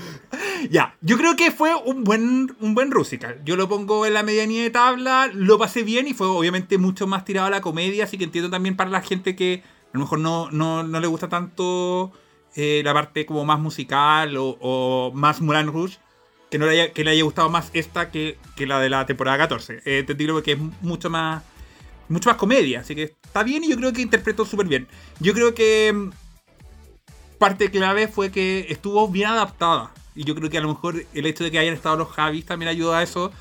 [0.70, 3.40] ya, yo creo que fue un buen, un buen Rusical.
[3.44, 7.06] Yo lo pongo en la medianía de tabla, lo pasé bien y fue obviamente mucho
[7.06, 10.00] más tirado a la comedia, así que entiendo también para la gente que a lo
[10.00, 12.12] mejor no, no, no le gusta tanto
[12.56, 15.98] eh, la parte como más musical o, o más Mulan Rouge,
[16.50, 19.06] que, no le haya, que le haya gustado más esta que, que la de la
[19.06, 19.82] temporada 14.
[19.84, 21.44] Eh, entendido porque es mucho más,
[22.08, 24.88] mucho más comedia, así que está bien y yo creo que interpretó súper bien.
[25.20, 26.10] Yo creo que
[27.38, 29.92] parte clave fue que estuvo bien adaptada.
[30.14, 32.46] Y yo creo que a lo mejor el hecho de que hayan estado los Javis
[32.46, 33.32] también ayudó a eso.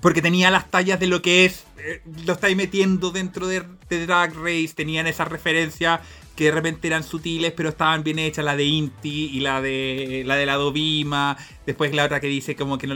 [0.00, 1.64] Porque tenía las tallas de lo que es.
[1.78, 4.72] eh, lo estáis metiendo dentro de, de Drag Race.
[4.74, 6.00] Tenían esas referencias
[6.36, 8.44] que de repente eran sutiles, pero estaban bien hechas.
[8.44, 11.36] La de Inti y la de la de la Dovima.
[11.66, 12.94] Después la otra que dice como que no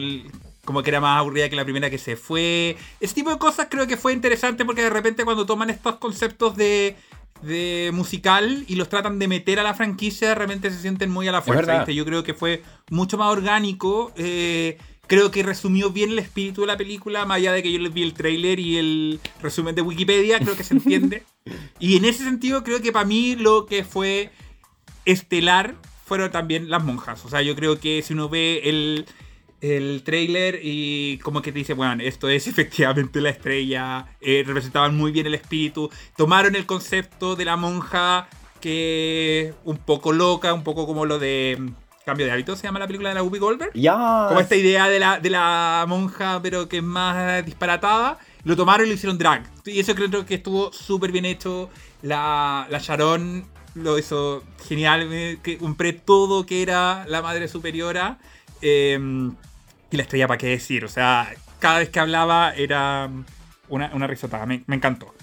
[0.65, 2.77] como que era más aburrida que la primera que se fue.
[3.01, 6.57] Ese tipo de cosas creo que fue interesante porque de repente cuando toman estos conceptos
[6.57, 6.95] de,
[7.43, 11.29] de musical y los tratan de meter a la franquicia, de repente se sienten muy
[11.29, 11.79] a la fuerza.
[11.79, 11.95] ¿viste?
[11.95, 14.13] Yo creo que fue mucho más orgánico.
[14.17, 14.79] eh,
[15.09, 17.93] creo que resumió bien el espíritu de la película, más allá de que yo les
[17.93, 21.25] vi el tráiler y el resumen de Wikipedia, creo que se entiende.
[21.81, 24.31] y en ese sentido creo que para mí lo que fue
[25.07, 25.75] estelar
[26.05, 27.25] fueron también las monjas.
[27.25, 29.07] O sea, yo creo que si uno ve el,
[29.61, 34.97] el trailer y como que te dice, bueno, esto es efectivamente la estrella, eh, representaban
[34.97, 38.29] muy bien el espíritu, tomaron el concepto de la monja
[38.61, 41.69] que un poco loca, un poco como lo de mm,
[42.05, 43.71] Cambio de hábito, se llama la película de la Whoopi Goldberg.
[43.75, 44.25] Ya.
[44.29, 48.87] Como esta idea de la, de la monja, pero que es más disparatada, lo tomaron
[48.87, 49.43] y lo hicieron drag.
[49.67, 51.69] Y eso creo que estuvo súper bien hecho.
[52.01, 53.45] La, la Sharon
[53.75, 55.07] lo hizo genial.
[55.07, 58.17] me- que compré todo que era la madre superiora.
[58.63, 58.99] Eh,
[59.91, 60.85] y la estrella, ¿para qué decir?
[60.85, 63.11] O sea, cada vez que hablaba era
[63.69, 64.47] una, una risotada.
[64.47, 65.15] Me, me encantó.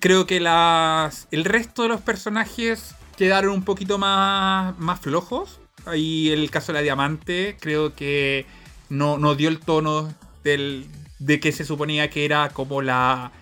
[0.00, 5.60] Creo que el resto de los personajes quedaron un poquito más, más flojos.
[5.86, 8.46] Ahí el caso de la diamante, creo que
[8.88, 10.14] no, no dio el tono
[10.44, 10.86] del,
[11.18, 13.32] de que se suponía que era como la.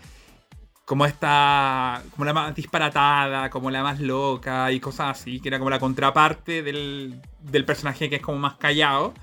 [0.84, 2.02] Como esta.
[2.12, 5.78] Como la más disparatada, como la más loca y cosas así, que era como la
[5.78, 9.14] contraparte del, del personaje que es como más callado.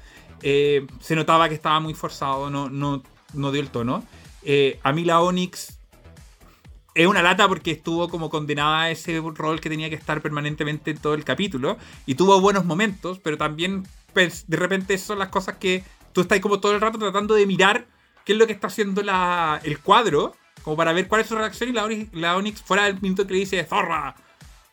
[0.41, 4.03] Eh, se notaba que estaba muy forzado, no, no, no dio el tono.
[4.43, 5.79] Eh, a mí la Onyx
[6.95, 10.91] es una lata porque estuvo como condenada a ese rol que tenía que estar permanentemente
[10.91, 11.77] en todo el capítulo.
[12.05, 15.83] Y tuvo buenos momentos, pero también pues, de repente son las cosas que
[16.13, 17.87] tú estás como todo el rato tratando de mirar
[18.25, 21.35] qué es lo que está haciendo la, el cuadro, como para ver cuál es su
[21.35, 21.69] reacción.
[21.69, 24.15] Y la Onyx, la Onyx fuera del minuto que le dice ¡Zorra!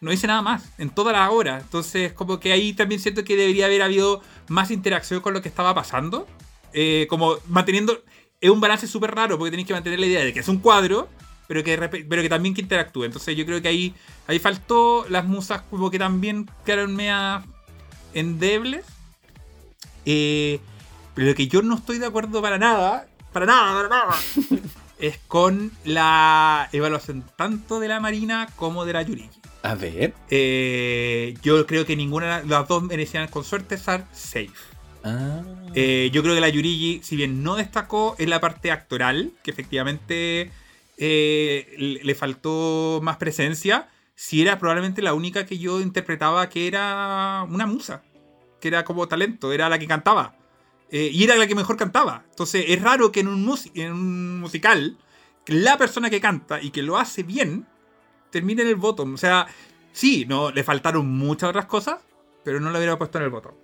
[0.01, 1.59] No dice nada más en toda la hora.
[1.61, 5.49] Entonces, como que ahí también siento que debería haber habido más interacción con lo que
[5.49, 6.27] estaba pasando.
[6.73, 8.03] Eh, como manteniendo.
[8.41, 10.59] Es un balance súper raro porque tenéis que mantener la idea de que es un
[10.59, 11.09] cuadro,
[11.49, 13.05] pero que, pero que también que interactúe.
[13.05, 13.95] Entonces yo creo que ahí,
[14.27, 17.43] ahí faltó las musas como que también quedaron media
[18.13, 18.85] endebles.
[20.05, 20.61] Eh,
[21.15, 24.15] Pero lo que yo no estoy de acuerdo para nada, para nada, para nada,
[24.99, 29.41] es con la evaluación tanto de la Marina como de la Yurigi.
[29.67, 30.15] A ver.
[30.31, 34.51] Eh, yo creo que ninguna de las dos merecían con suerte estar safe.
[35.03, 35.43] Ah.
[35.75, 39.51] Eh, yo creo que la Yurigi, si bien no destacó en la parte actoral, que
[39.51, 40.53] efectivamente
[40.99, 47.45] eh, le faltó más presencia, si era probablemente la única que yo interpretaba que era
[47.51, 48.03] una musa,
[48.61, 50.37] que era como talento, era la que cantaba.
[50.93, 52.23] Eh, y era la que mejor cantaba.
[52.31, 54.97] Entonces es raro que en un, mus- en un musical,
[55.47, 57.67] la persona que canta y que lo hace bien,
[58.37, 59.15] termine en el bottom.
[59.15, 59.47] O sea,
[59.93, 62.03] sí, no, le faltaron muchas otras cosas,
[62.45, 63.55] pero no lo hubiera puesto en el bottom.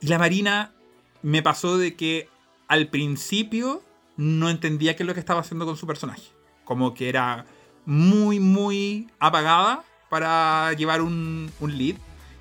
[0.00, 0.72] Y la Marina
[1.20, 2.30] me pasó de que
[2.66, 3.82] al principio
[4.16, 6.22] no entendía qué es lo que estaba haciendo con su personaje.
[6.64, 7.44] Como que era
[7.84, 11.96] muy, muy apagada para llevar un, un lead.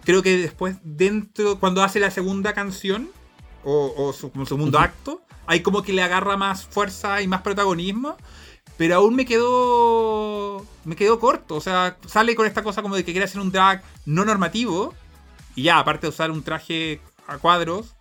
[0.06, 3.12] Creo que después, dentro, cuando hace la segunda canción,
[3.66, 7.42] o, o su como segundo acto, ahí como que le agarra más fuerza y más
[7.42, 8.16] protagonismo.
[8.82, 10.66] Pero aún me quedó.
[10.86, 11.54] Me quedó corto.
[11.54, 14.96] O sea, sale con esta cosa como de que quiere hacer un drag no normativo.
[15.54, 17.94] Y ya, aparte de usar un traje a cuadros,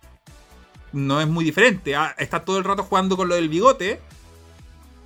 [0.91, 1.95] no es muy diferente.
[1.95, 4.01] Ah, Está todo el rato jugando con lo del bigote.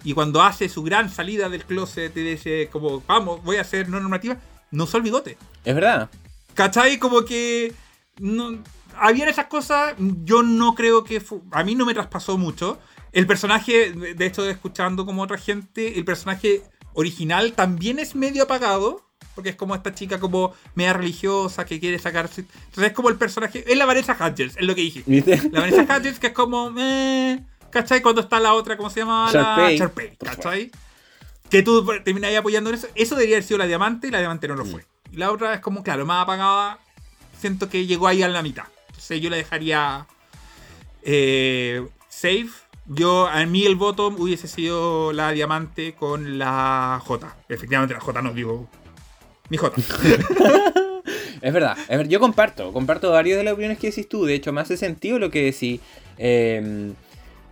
[0.06, 3.90] Y cuando hace su gran salida del closet y dice, como, vamos, voy a hacer
[3.90, 4.38] no normativa,
[4.72, 5.38] no usó el bigote.
[5.66, 6.10] Es verdad.
[6.54, 7.00] ¿Cachai?
[7.00, 7.74] Como que.
[8.22, 8.60] No,
[8.98, 9.94] habían esas cosas.
[10.24, 11.22] Yo no creo que.
[11.52, 12.80] a mí no me traspasó mucho.
[13.16, 16.64] El personaje, de de hecho, escuchando como otra gente, el personaje
[16.94, 19.04] original también es medio apagado.
[19.34, 22.42] Porque es como esta chica como media religiosa que quiere sacarse.
[22.42, 23.66] Entonces es como el personaje.
[23.68, 25.04] Es la Vanessa Hudgens, es lo que dije.
[25.06, 25.42] ¿Viste?
[25.52, 26.74] La Vanessa Hudgens que es como.
[26.78, 28.02] Eh, ¿Cachai?
[28.02, 29.30] Cuando está la otra, ¿cómo se llama?
[29.32, 29.78] Sharpay.
[29.78, 30.72] La Sharpay, ¿cachai?
[31.50, 32.88] Que tú terminas ahí apoyando en eso.
[32.96, 34.86] Eso debería haber sido la diamante y la diamante no lo fue.
[35.12, 36.80] Y la otra es como, claro, más apagada.
[37.40, 38.66] Siento que llegó ahí a la mitad.
[38.88, 40.08] Entonces yo le dejaría
[41.04, 42.50] eh, safe.
[42.88, 47.36] Yo, a mí el bottom hubiese sido la diamante con la J.
[47.50, 48.68] Efectivamente, la J no digo.
[49.50, 49.82] Mi J.
[51.42, 51.78] Es verdad,
[52.08, 55.20] yo comparto, comparto varias de las opiniones que decís tú, de hecho me hace sentido
[55.20, 55.80] lo que decís.
[56.18, 56.94] Eh,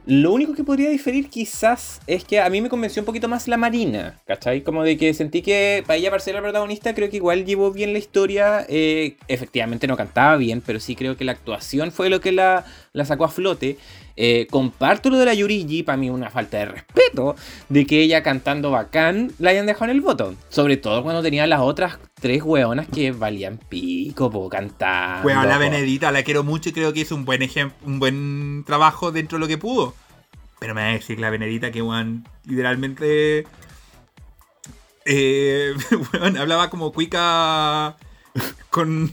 [0.05, 3.47] lo único que podría diferir quizás es que a mí me convenció un poquito más
[3.47, 4.61] la Marina, ¿cachai?
[4.61, 7.71] Como de que sentí que para ella, para ser la protagonista, creo que igual llevó
[7.71, 8.65] bien la historia.
[8.67, 12.65] eh, efectivamente no cantaba bien, pero sí creo que la actuación fue lo que la,
[12.91, 13.77] la sacó a flote.
[14.15, 17.35] Eh, comparto lo de la Yurigi, para mí una falta de respeto
[17.69, 20.37] de que ella cantando bacán la hayan dejado en el botón.
[20.49, 25.27] Sobre todo cuando tenía las otras tres hueonas que valían pico, po, cantando.
[25.27, 25.57] Weón, la.
[25.57, 29.37] Benedita la quiero mucho y creo que hizo un buen ejemplo, un buen trabajo dentro
[29.37, 29.95] de lo que pudo.
[30.59, 33.45] Pero me va a decir la Benedita que, weón, literalmente.
[35.05, 35.73] Eh,
[36.13, 37.97] weón, hablaba como cuica.
[38.69, 39.11] Con.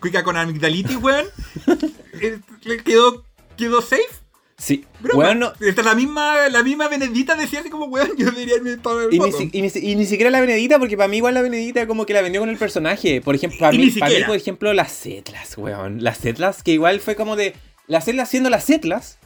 [0.00, 1.26] Cuica con amigdalitis, weón.
[2.20, 3.24] Eh, Le quedó.
[3.58, 4.25] Quedó safe.
[4.58, 5.24] Sí, Broma.
[5.24, 8.76] weón, no- Esta, la misma, la misma Benedita decía así como, weón, yo debería irme
[8.78, 11.08] todo el Y ni, si- y ni si- y ni siquiera la Benedita, porque para
[11.08, 13.20] mí igual la Benedita como que la vendió con el personaje.
[13.20, 16.02] Por ejemplo, para mí, para mí, por ejemplo, las Setlas, weón.
[16.02, 17.54] Las Setlas, que igual fue como de
[17.86, 19.18] las Setlas siendo las Setlas.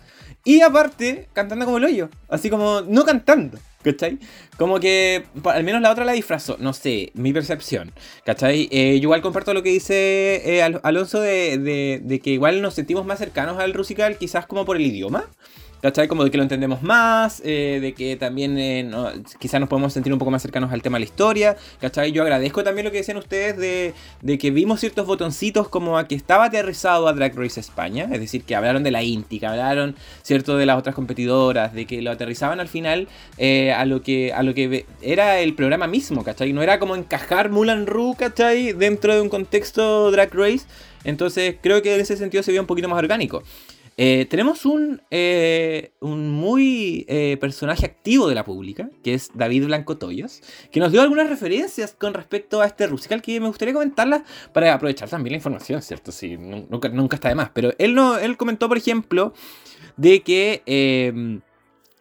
[0.44, 2.08] Y aparte, cantando como el hoyo.
[2.28, 3.58] Así como, no cantando.
[3.82, 4.18] ¿Cachai?
[4.58, 6.56] Como que al menos la otra la disfrazó.
[6.60, 7.92] No sé, mi percepción.
[8.26, 8.68] ¿Cachai?
[8.70, 12.60] Eh, yo igual comparto lo que dice eh, Al- Alonso de, de- de que igual
[12.60, 15.24] nos sentimos más cercanos al Rusical, quizás como por el idioma.
[15.82, 16.08] ¿Cachai?
[16.08, 19.08] Como de que lo entendemos más, eh, de que también eh, no-
[19.38, 22.12] quizás nos podemos sentir un poco más cercanos al tema de la historia, ¿cachai?
[22.12, 26.06] Yo agradezco también lo que decían ustedes de, de que vimos ciertos botoncitos como a
[26.06, 29.46] que estaba aterrizado a Drag Race España, es decir, que hablaron de la Inti, que
[29.46, 33.08] hablaron, ¿cierto?, de las otras competidoras, de que lo aterrizaban al final
[33.38, 36.52] eh, a, lo que, a lo que era el programa mismo, ¿cachai?
[36.52, 38.74] No era como encajar Mulan Ru, ¿cachai?
[38.74, 40.66] Dentro de un contexto Drag Race,
[41.04, 43.42] entonces creo que en ese sentido se vio un poquito más orgánico.
[44.02, 49.98] Eh, tenemos un, eh, muy eh, personaje activo de la pública, que es David Blanco
[49.98, 50.40] Toyos,
[50.72, 54.22] que nos dio algunas referencias con respecto a este Rusical que me gustaría comentarlas
[54.54, 56.12] para aprovechar también la información, ¿cierto?
[56.12, 57.50] Sí, nu- nunca, nunca está de más.
[57.52, 59.34] Pero él, no, él comentó, por ejemplo,
[59.98, 61.42] de que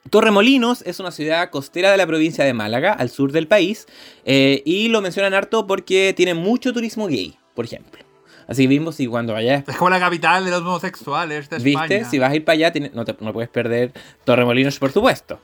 [0.10, 3.88] Torremolinos es una ciudad costera de la provincia de Málaga, al sur del país,
[4.26, 8.09] y lo mencionan harto porque tiene mucho turismo gay, por ejemplo.
[8.50, 11.84] Así vimos si cuando vayas Es como la capital de los homosexuales de ¿Viste?
[11.84, 12.10] España.
[12.10, 13.94] Si vas a ir para allá, no, te, no puedes perder
[14.26, 15.40] Torremolinos, por supuesto.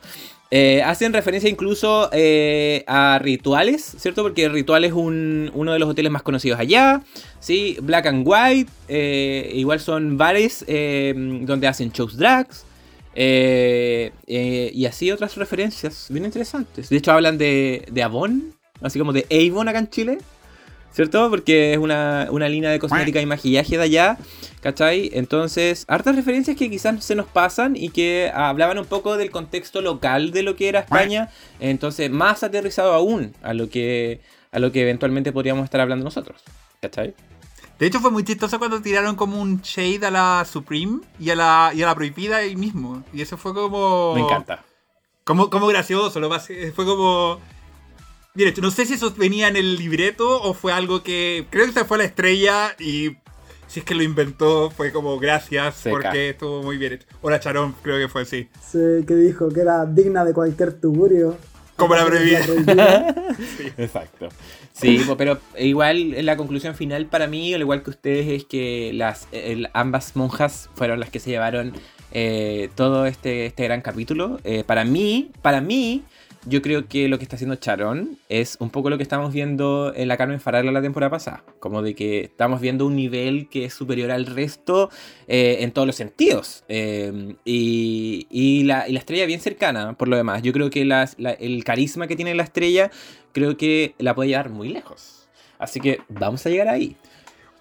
[0.50, 4.24] Eh, hacen referencia incluso eh, a Rituales, ¿cierto?
[4.24, 7.02] Porque Ritual es un- uno de los hoteles más conocidos allá.
[7.40, 7.78] ¿sí?
[7.82, 12.66] Black and White, eh, igual son bares donde hacen shows drags.
[13.16, 16.90] y así otras referencias bien interesantes.
[16.90, 20.18] De hecho, hablan de, de Avon, así como de Avon acá en Chile.
[20.96, 21.30] ¿Cierto?
[21.30, 24.18] Porque es una, una línea de cosmética y maquillaje de allá,
[24.62, 25.10] ¿cachai?
[25.14, 29.82] Entonces, hartas referencias que quizás se nos pasan y que hablaban un poco del contexto
[29.82, 31.30] local de lo que era España,
[31.60, 34.22] entonces más aterrizado aún a lo que,
[34.52, 36.42] a lo que eventualmente podríamos estar hablando nosotros,
[36.82, 37.14] ¿cachai?
[37.78, 41.36] De hecho, fue muy chistoso cuando tiraron como un shade a la Supreme y a
[41.36, 43.04] la, y a la prohibida ahí mismo.
[43.12, 44.16] Y eso fue como.
[44.16, 44.64] Me encanta.
[45.26, 47.42] Como, como gracioso, lo más, fue como.
[48.36, 51.46] Mire, no sé si eso venía en el libreto o fue algo que.
[51.50, 53.16] Creo que se fue la estrella y
[53.68, 55.96] si es que lo inventó, fue como gracias Seca.
[55.96, 57.08] porque estuvo muy bien hecho.
[57.22, 58.48] O la Charón, creo que fue así.
[58.62, 61.38] Sí, que dijo que era digna de cualquier tugurio.
[61.76, 62.42] Como la prohibida.
[62.46, 63.16] prohibida.
[63.78, 64.30] Exacto.
[64.74, 69.28] Sí, pero igual la conclusión final para mí, al igual que ustedes, es que las
[69.32, 71.74] el- ambas monjas fueron las que se llevaron
[72.12, 74.40] eh, todo este, este gran capítulo.
[74.44, 76.04] Eh, para mí, para mí,
[76.46, 79.94] yo creo que lo que está haciendo Charon es un poco lo que estamos viendo
[79.96, 81.44] en la Carmen Farala la temporada pasada.
[81.60, 84.90] Como de que estamos viendo un nivel que es superior al resto
[85.28, 86.64] eh, en todos los sentidos.
[86.68, 90.44] Eh, y, y la, y la estrella bien cercana, por lo demás.
[90.44, 92.92] Yo creo que el carisma que tiene la estrella,
[93.32, 95.28] creo que la puede llevar muy lejos.
[95.58, 96.96] Así que vamos a llegar ahí.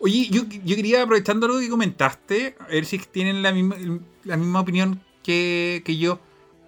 [0.00, 3.76] Oye, yo, yo quería, aprovechando lo que comentaste, a ver si tienen la misma,
[4.24, 6.18] la misma opinión que, que yo.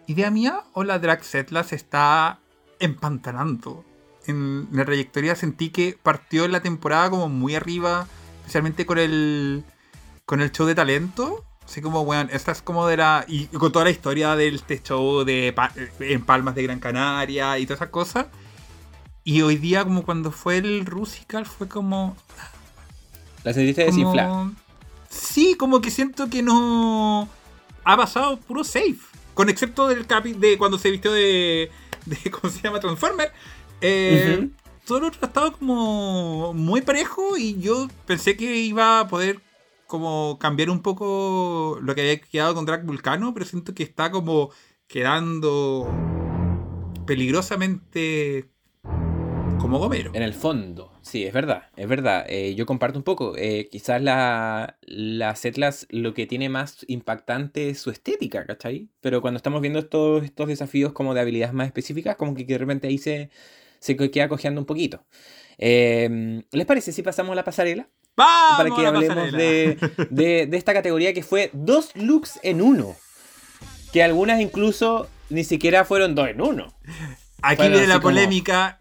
[0.07, 2.39] ¿Idea mía o la Drag Setla se está
[2.79, 3.85] empantanando?
[4.27, 8.07] En la trayectoria sentí que partió la temporada como muy arriba,
[8.41, 9.65] especialmente con el,
[10.25, 11.45] con el show de talento.
[11.65, 13.25] Así como, bueno, esta es como de la.
[13.29, 17.59] Y con toda la historia del este show de Pa- en Palmas de Gran Canaria
[17.59, 18.27] y todas esas cosas.
[19.25, 22.17] Y hoy día, como cuando fue el Rusical, fue como.
[23.43, 24.51] La sentiste como- desinflada.
[25.09, 27.29] Sí, como que siento que no.
[27.85, 28.99] Ha pasado puro safe.
[29.37, 31.71] Con excepto del capi de cuando se vistió de.
[32.07, 32.81] de ¿Cómo se llama?
[32.81, 33.31] Transformer.
[33.83, 34.51] Eh, Ujú.
[34.87, 39.41] Todo lo otro ha estado como muy parejo y yo pensé que iba a poder
[39.87, 44.11] como cambiar un poco lo que había quedado con Drag Vulcano, pero siento que está
[44.11, 44.51] como
[44.87, 45.93] quedando
[47.05, 48.49] peligrosamente
[49.59, 50.13] como Gomero.
[50.15, 52.25] En el fondo, sí, es verdad, es verdad.
[52.29, 53.35] Eh, yo comparto un poco.
[53.37, 58.89] eh, quizás la, las Atlas lo que tiene más impactante es su estética, ¿cachai?
[59.01, 62.59] Pero cuando estamos viendo estos, estos desafíos como de habilidades más específicas, como que de
[62.59, 63.31] repente ahí se,
[63.79, 65.05] se queda cojeando un poquito.
[65.59, 67.89] Eh, ¿Les parece si pasamos a la pasarela?
[68.17, 69.79] ¡Vamos Para que la hablemos de,
[70.11, 72.97] de- de esta categoría que fue dos looks en uno.
[73.93, 76.75] Que algunas incluso ni siquiera fueron dos en uno.
[77.43, 78.79] Aquí Bueno, viene la polémica.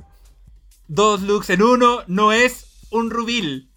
[0.87, 3.69] Dos looks en uno no es un rubil.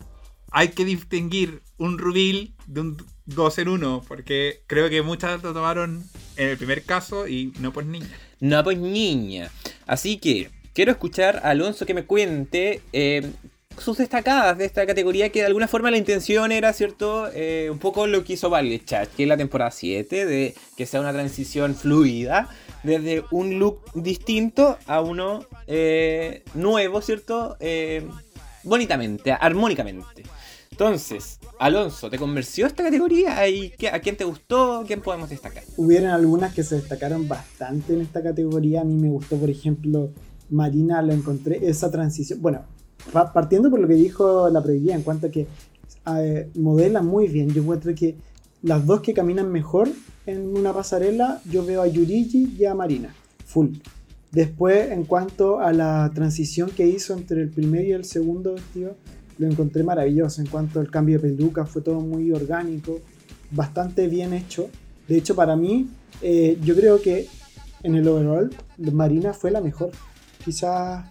[0.51, 4.05] Hay que distinguir un rubil de un dos en uno.
[4.07, 6.05] Porque creo que muchas lo tomaron
[6.37, 8.11] en el primer caso y no pues niña.
[8.41, 9.51] No, pues niña.
[9.87, 13.33] Así que quiero escuchar a Alonso que me cuente eh,
[13.79, 17.29] sus destacadas de esta categoría, que de alguna forma la intención era, ¿cierto?
[17.35, 18.51] Eh, un poco lo que hizo
[18.85, 22.49] Chat, que es la temporada 7, de que sea una transición fluida,
[22.83, 27.57] desde un look distinto a uno eh, nuevo, ¿cierto?
[27.61, 28.07] Eh,
[28.65, 30.23] bonitamente, armónicamente.
[30.71, 33.49] Entonces, Alonso, ¿te convenció esta categoría?
[33.49, 34.85] ¿Y qué- ¿A quién te gustó?
[34.87, 35.65] ¿Quién podemos destacar?
[35.77, 38.83] Hubieron algunas que se destacaron bastante en esta categoría.
[38.83, 40.11] A mí me gustó, por ejemplo,
[40.51, 42.41] Marina, lo encontré, esa transición.
[42.41, 42.63] Bueno,
[43.13, 45.47] pa- partiendo por lo que dijo la prohibida en cuanto a que
[46.17, 48.15] eh, modela muy bien, yo encuentro que
[48.63, 49.89] las dos que caminan mejor
[50.27, 53.15] en una pasarela, yo veo a Yurigi y a Marina,
[53.47, 53.69] full.
[54.31, 58.95] Después, en cuanto a la transición que hizo entre el primer y el segundo vestido,
[59.39, 60.43] lo encontré maravilloso.
[60.43, 63.01] En cuanto al cambio de peluca, fue todo muy orgánico,
[63.51, 64.69] bastante bien hecho.
[65.07, 65.89] De hecho, para mí,
[66.21, 67.27] eh, yo creo que
[67.83, 68.51] en el overall,
[68.93, 69.93] Marina fue la mejor.
[70.45, 71.07] Quizás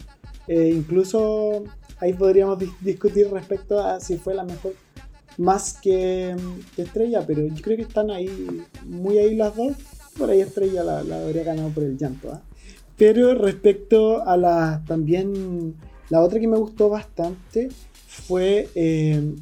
[0.48, 1.64] eh, incluso
[2.00, 4.74] ahí podríamos dis- discutir respecto a si fue la mejor
[5.38, 6.36] más que,
[6.76, 9.74] Estrella, pero yo creo que están ahí, muy ahí las dos.
[10.18, 12.32] Por ahí Estrella la, la habría ganado por el llanto.
[12.32, 12.42] ¿ah?
[12.98, 15.76] Pero respecto a la también,
[16.10, 17.70] la otra que me gustó bastante
[18.08, 19.36] fue eh,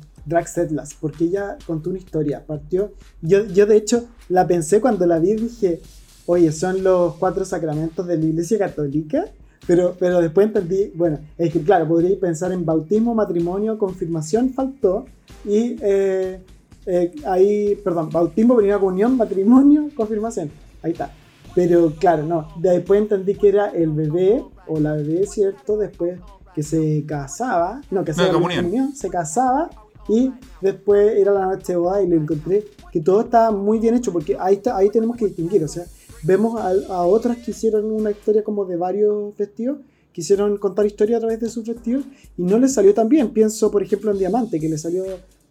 [0.45, 2.91] Setlas, porque ella contó una historia, partió,
[3.21, 5.81] yo, yo de hecho la pensé cuando la vi dije,
[6.25, 9.25] oye, son los cuatro sacramentos de la Iglesia Católica,
[9.67, 15.05] pero, pero después entendí, bueno, es que claro, podría pensar en bautismo, matrimonio, confirmación, faltó,
[15.43, 16.39] y eh,
[16.85, 20.51] eh, ahí, perdón, bautismo, primera comunión, matrimonio, confirmación,
[20.81, 21.11] ahí está.
[21.53, 25.77] Pero claro, no, después entendí que era el bebé o la bebé, ¿cierto?
[25.77, 26.19] Después
[26.53, 28.65] que se casaba, no, que hacía la comunión.
[28.65, 29.69] comunión, se casaba
[30.07, 30.31] y
[30.61, 34.13] después era la noche de boda y lo encontré que todo estaba muy bien hecho
[34.13, 35.85] porque ahí, está, ahí tenemos que distinguir, o sea,
[36.26, 39.78] vemos a, a otras que hicieron una historia como de varios vestidos
[40.11, 42.05] quisieron contar historia a través de sus vestidos
[42.38, 43.32] y no les salió tan bien.
[43.32, 45.03] Pienso, por ejemplo, en Diamante, que le salió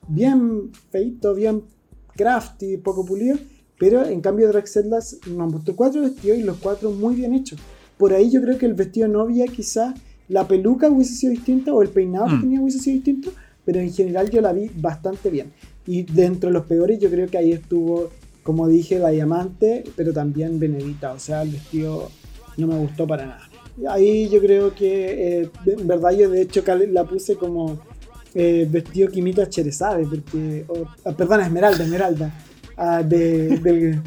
[0.08, 1.62] bien feito, bien
[2.16, 3.36] crafty, poco pulido,
[3.78, 7.58] pero en cambio Drag Setlas nos mostró cuatro vestidos y los cuatro muy bien hechos.
[7.98, 9.94] Por ahí yo creo que el vestido novia quizás
[10.28, 12.40] la peluca hubiese sido distinta o el peinado que Mm.
[12.40, 13.32] tenía hubiese sido distinto,
[13.66, 15.52] pero en general yo la vi bastante bien.
[15.86, 18.08] Y dentro de los peores yo creo que ahí estuvo,
[18.44, 21.12] como dije, la diamante, pero también Benedita.
[21.12, 22.10] O sea, el vestido
[22.56, 23.50] no me gustó para nada.
[23.90, 27.80] Ahí yo creo que, eh, en verdad yo de hecho la puse como
[28.36, 30.64] eh, vestido que imita a Cherezade, porque,
[31.04, 32.32] ah, perdón, Esmeralda, Esmeralda,
[32.76, 34.00] ah, de- del,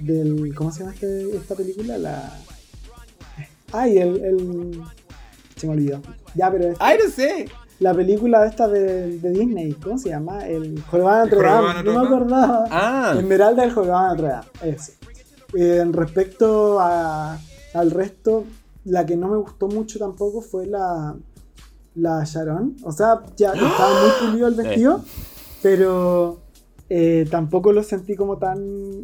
[0.00, 1.98] del, ¿cómo se llama este- esta película?
[1.98, 2.38] La...
[3.72, 4.82] Ay, el.
[5.56, 6.02] Se me olvidó.
[6.34, 7.46] Ya, pero es ¡Ay, no sé!
[7.82, 10.46] La película esta de, de Disney, ¿cómo se llama?
[10.46, 12.64] El Jorobado de ¿El Notre Dame, no me acordaba.
[12.70, 14.92] Ah, Esmeralda del Jorobado Notre Dame, eso.
[15.54, 17.38] Eh, respecto a-
[17.74, 18.44] al resto,
[18.84, 21.14] la que no me gustó mucho tampoco fue la,
[21.94, 22.76] la Sharon.
[22.84, 25.00] O sea, ya estaba muy pulido el vestido,
[25.62, 26.40] pero
[26.88, 28.58] eh, tampoco lo sentí como tan...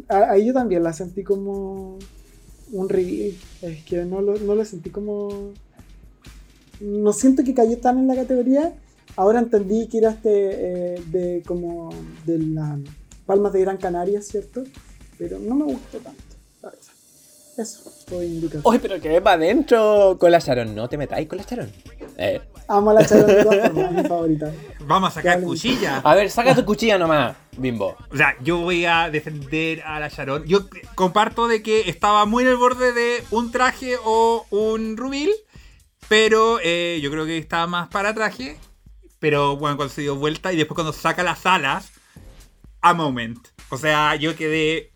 [0.09, 1.97] a- Ahí yo también la sentí como
[2.71, 3.33] un reveal.
[3.61, 5.51] Es que no lo, no lo sentí como...
[6.79, 8.73] No siento que cayó tan en la categoría.
[9.15, 10.29] Ahora entendí que era este
[10.95, 11.89] eh, de como
[12.25, 12.79] de las
[13.25, 14.63] Palmas de Gran Canaria, ¿cierto?
[15.17, 16.23] Pero no me gustó tanto,
[16.61, 16.85] la verdad.
[17.57, 18.61] Eso, puedo indicar.
[18.63, 20.73] Oye, pero que va adentro con la Sharon.
[20.73, 21.69] No te metáis con la Sharon.
[22.17, 22.41] Eh.
[22.69, 24.51] Amo a la Sharon de todas formas, es mi favorita.
[24.87, 25.45] Vamos a sacar Dale.
[25.45, 25.97] cuchilla.
[25.99, 27.97] A ver, saca tu cuchilla nomás, bimbo.
[28.11, 30.45] O sea, yo voy a defender a la Sharon.
[30.45, 35.31] Yo comparto de que estaba muy en el borde de un traje o un rubil.
[36.09, 38.57] Pero eh, yo creo que estaba más para traje.
[39.19, 41.91] Pero bueno, cuando se dio vuelta y después cuando saca las alas,
[42.81, 43.39] a moment.
[43.69, 44.91] O sea, yo quedé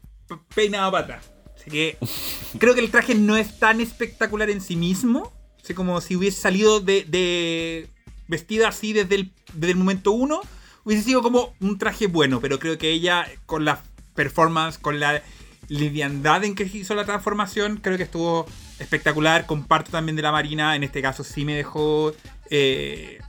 [0.56, 1.32] peinado para atrás.
[1.56, 1.98] Así que
[2.58, 5.32] creo que el traje no es tan espectacular en sí mismo.
[5.64, 7.90] Así como si hubiese salido de, de
[8.28, 10.42] vestida así desde el, desde el momento uno.
[10.84, 13.84] Hubiese sido como un traje bueno, pero creo que ella con la
[14.16, 15.22] performance, con la
[15.70, 18.46] liviandad en que hizo la transformación, creo que estuvo
[18.80, 19.46] espectacular.
[19.46, 22.14] Comparto también de la Marina, en este caso sí me dejó
[22.50, 23.20] eh,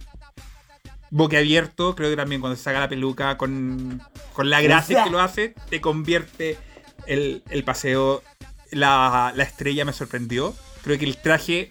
[1.11, 1.95] boquiabierto.
[1.95, 5.55] Creo que también cuando se saca la peluca con, con la gracia que lo hace,
[5.71, 6.59] te convierte
[7.07, 8.23] el, el paseo.
[8.71, 10.55] La, la estrella me sorprendió.
[10.83, 11.69] Creo que el traje.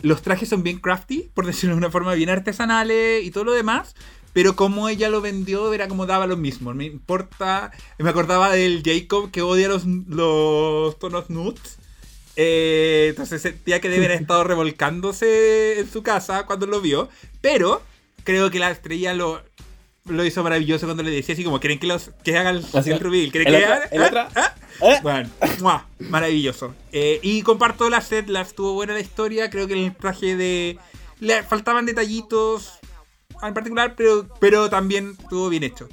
[0.00, 3.52] Los trajes son bien crafty, por decirlo de una forma, bien artesanales y todo lo
[3.52, 3.94] demás.
[4.32, 6.74] Pero como ella lo vendió, era como daba lo mismo.
[6.74, 7.70] Me importa.
[7.98, 11.78] Me acordaba del Jacob que odia los, los tonos nudes.
[12.36, 17.08] Eh, entonces sentía que debe haber estado revolcándose en su casa cuando lo vio.
[17.40, 17.82] Pero
[18.24, 19.42] creo que la estrella lo,
[20.06, 22.90] lo hizo maravilloso cuando le decía así como, ¿quieren que, los, que haga el, Así,
[22.90, 23.30] el reveal?
[23.30, 23.76] ¿Quieren ¿el que otra?
[23.76, 23.88] haga?
[23.90, 24.54] ¿el ¿Ah?
[24.80, 25.00] otra?
[25.02, 25.30] Bueno,
[25.98, 26.74] maravilloso.
[26.92, 29.50] Eh, y comparto la set, la estuvo buena la historia.
[29.50, 30.78] Creo que el traje de.
[31.20, 32.80] Le faltaban detallitos
[33.42, 35.88] en particular, pero, pero también estuvo bien hecho.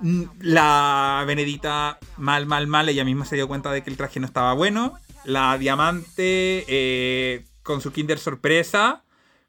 [0.00, 2.88] Mm, La Benedita, mal, mal, mal.
[2.88, 4.98] Ella misma se dio cuenta de que el traje no estaba bueno.
[5.26, 9.02] La Diamante, eh, con su Kinder sorpresa.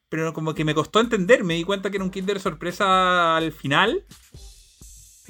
[0.09, 1.43] Pero como que me costó entender.
[1.43, 4.05] Me di cuenta que era un Kinder sorpresa al final.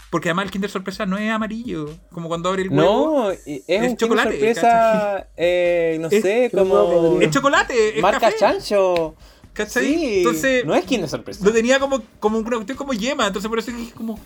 [0.10, 1.90] Porque además el Kinder sorpresa no es amarillo.
[2.12, 3.24] Como cuando abre el huevo.
[3.24, 8.02] No, es, Es un chocolate, chocolate, sorpresa, eh, no Es- sé, como Es chocolate, es
[8.02, 8.38] marca café.
[8.38, 9.16] chancho.
[9.54, 9.86] ¿Cachai?
[9.86, 11.44] Sí, Entonces, no es Kinder sorpresa.
[11.44, 13.26] lo tenía como, como una cuestión como yema.
[13.28, 14.20] Entonces por eso dije como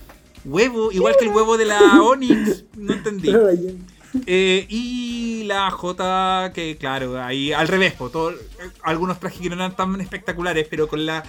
[0.43, 2.65] huevo, igual que el huevo de la Onyx.
[2.75, 3.31] No entendí.
[4.25, 8.33] Eh, y la J, que claro, ahí al revés, po, todo-
[8.83, 11.23] algunos trajes que no eran tan espectaculares, pero con la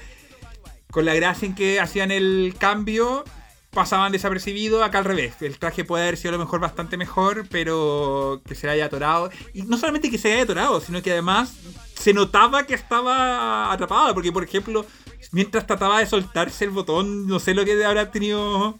[0.90, 3.24] con la gracia en que hacían el cambio,
[3.70, 5.40] pasaban desapercibidos, acá al revés.
[5.40, 9.30] El traje puede haber sido a lo mejor bastante mejor, pero que se haya atorado.
[9.54, 11.54] Y no solamente que se haya atorado, sino que además
[11.98, 14.84] se notaba que estaba atrapada, porque por ejemplo,
[15.30, 18.78] mientras trataba de soltarse el botón, no sé lo que habrá tenido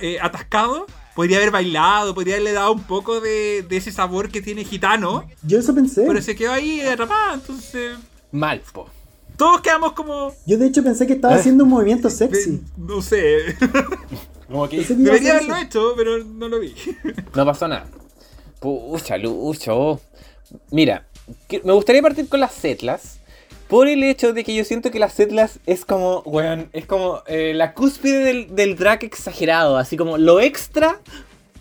[0.00, 4.42] eh, atascado, podría haber bailado, podría haberle dado un poco de, de ese sabor que
[4.42, 6.04] tiene gitano, Yo eso pensé.
[6.06, 7.96] pero se quedó ahí atrapada, entonces
[8.32, 8.88] Mal, po.
[9.36, 11.38] todos quedamos como, Yo de hecho pensé que estaba Eh.
[11.40, 12.60] haciendo un movimiento de- sexy.
[12.76, 13.56] no sé,
[14.48, 16.74] Como que debería haberlo hecho, pero no lo vi.
[17.34, 17.86] no pasó nada.
[18.60, 20.00] Pucha, Lucho.
[20.70, 21.06] Mira,
[21.64, 23.18] me gustaría partir con las setlas.
[23.68, 27.22] Por el hecho de que yo siento que las setlas es como, weón, es como
[27.26, 29.76] eh, la cúspide del, del drag exagerado.
[29.76, 31.00] Así como lo extra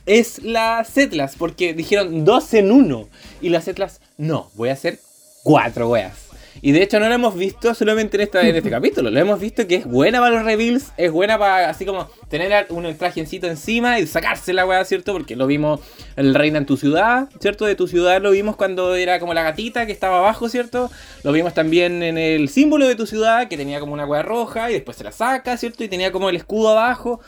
[0.06, 1.36] es las setlas.
[1.38, 3.08] Porque dijeron dos en uno.
[3.41, 4.99] Y las setlas, no, voy a hacer
[5.43, 6.22] cuatro weas.
[6.62, 9.39] Y de hecho no lo hemos visto solamente en, esta, en este capítulo, lo hemos
[9.39, 13.47] visto que es buena para los reveals, es buena para así como tener un trajencito
[13.47, 15.14] encima y sacarse la weá, ¿cierto?
[15.14, 15.80] Porque lo vimos
[16.16, 17.66] en el Reina en tu ciudad, ¿cierto?
[17.66, 20.91] De tu ciudad lo vimos cuando era como la gatita que estaba abajo, ¿cierto?
[21.24, 24.70] Lo vimos también en el símbolo de tu ciudad que tenía como una weá roja
[24.70, 25.84] y después se la saca, ¿cierto?
[25.84, 27.22] Y tenía como el escudo abajo.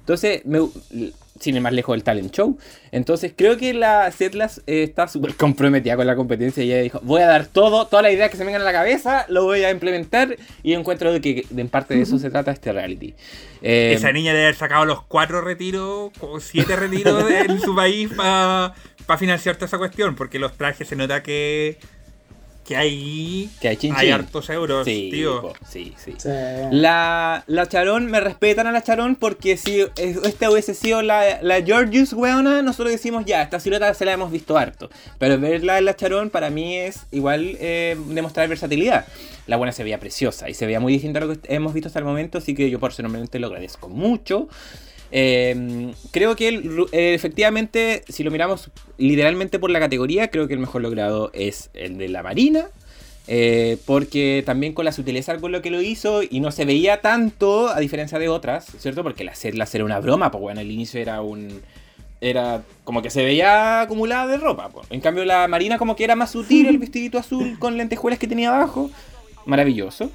[0.00, 0.60] Entonces, me,
[1.42, 2.56] sin ir más lejos del talent show.
[2.90, 7.00] Entonces creo que la Setlas eh, está súper comprometida con la competencia y ella dijo,
[7.02, 9.44] voy a dar todo, todas las ideas que se me vengan a la cabeza, lo
[9.44, 13.14] voy a implementar y encuentro que en parte de eso se trata este reality.
[13.60, 18.10] Eh, Esa niña debe haber sacado los cuatro retiros, o siete retiros en su país
[18.16, 18.74] para
[19.18, 21.78] financiar toda esa cuestión, porque los trajes se nota que
[22.72, 25.52] que hay, que hay, hay hartos euros, sí, tío.
[25.68, 26.14] sí, sí,
[26.70, 31.62] La, la Charón, me respetan a la Charón porque si esta hubiese sido la, la
[31.62, 34.90] Georgius weona, nosotros decimos ya, esta silueta se la hemos visto harto.
[35.18, 39.06] Pero verla en la Charón para mí es igual eh, demostrar versatilidad.
[39.46, 41.88] La buena se veía preciosa y se veía muy distinta a lo que hemos visto
[41.88, 44.48] hasta el momento, así que yo personalmente lo agradezco mucho.
[45.14, 50.60] Em, creo que eh, efectivamente, si lo miramos literalmente por la categoría, creo que el
[50.60, 52.66] mejor logrado es el de la Marina.
[53.28, 57.00] Eh, porque también con la sutileza con lo que lo hizo y no se veía
[57.00, 59.04] tanto a diferencia de otras, ¿cierto?
[59.04, 61.60] Porque la la era una broma, pues bueno, el inicio era un...
[62.20, 64.70] Era como que se veía acumulada de ropa.
[64.70, 64.86] Pues.
[64.90, 68.26] En cambio la Marina como que era más sutil, el vestidito azul con lentejuelas que
[68.26, 68.90] tenía abajo.
[69.44, 70.10] Maravilloso.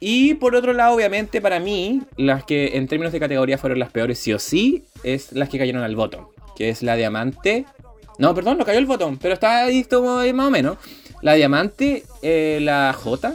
[0.00, 3.90] Y por otro lado, obviamente, para mí, las que en términos de categoría fueron las
[3.90, 6.28] peores, sí o sí, es las que cayeron al botón.
[6.56, 7.64] Que es la diamante.
[8.18, 9.84] No, perdón, no cayó el botón, pero está ahí
[10.32, 10.78] más o menos.
[11.22, 13.34] La diamante, eh, la J.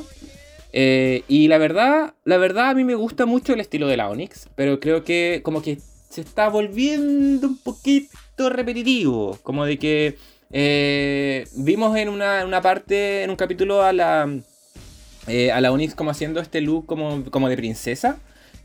[0.71, 4.09] Eh, y la verdad, la verdad, a mí me gusta mucho el estilo de la
[4.09, 5.77] Onyx, pero creo que como que
[6.09, 9.37] se está volviendo un poquito repetitivo.
[9.43, 10.17] Como de que
[10.51, 14.29] eh, vimos en una, una parte, en un capítulo a la
[15.27, 18.17] eh, a la Onyx como haciendo este look como, como de princesa,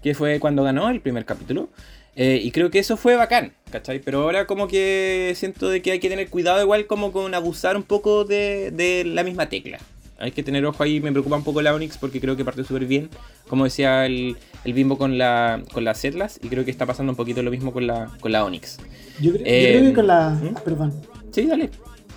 [0.02, 1.68] que fue cuando ganó el primer capítulo.
[2.16, 4.00] Eh, y creo que eso fue bacán, ¿cachai?
[4.00, 7.76] Pero ahora como que siento de que hay que tener cuidado igual como con abusar
[7.76, 9.78] un poco de, de la misma tecla.
[10.18, 12.64] Hay que tener ojo ahí, me preocupa un poco la Onyx porque creo que parte
[12.64, 13.08] súper bien,
[13.46, 17.12] como decía el, el, Bimbo con la con las Setlas, y creo que está pasando
[17.12, 18.78] un poquito lo mismo con la, con la Onyx.
[19.20, 20.30] Yo, creo que con la...
[20.30, 20.54] ¿Mm?
[20.64, 21.00] Perdón.
[21.30, 21.70] Sí, dale.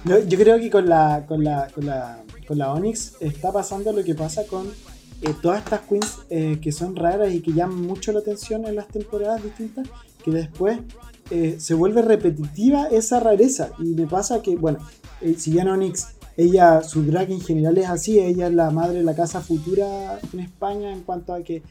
[0.04, 4.04] Yo, creo que con la, con la, con la con la Onyx está pasando lo
[4.04, 4.68] que pasa con
[5.22, 8.76] eh, todas estas queens eh, que son raras y que llaman mucho la atención en
[8.76, 9.88] las temporadas distintas,
[10.22, 10.82] que después
[11.30, 13.72] eh, se vuelve repetitiva esa rareza.
[13.80, 14.80] Y me pasa que, bueno,
[15.38, 19.06] si bien Onyx, ella, su drag en general es así, ella es la madre de
[19.06, 21.64] la casa futura en España en cuanto a que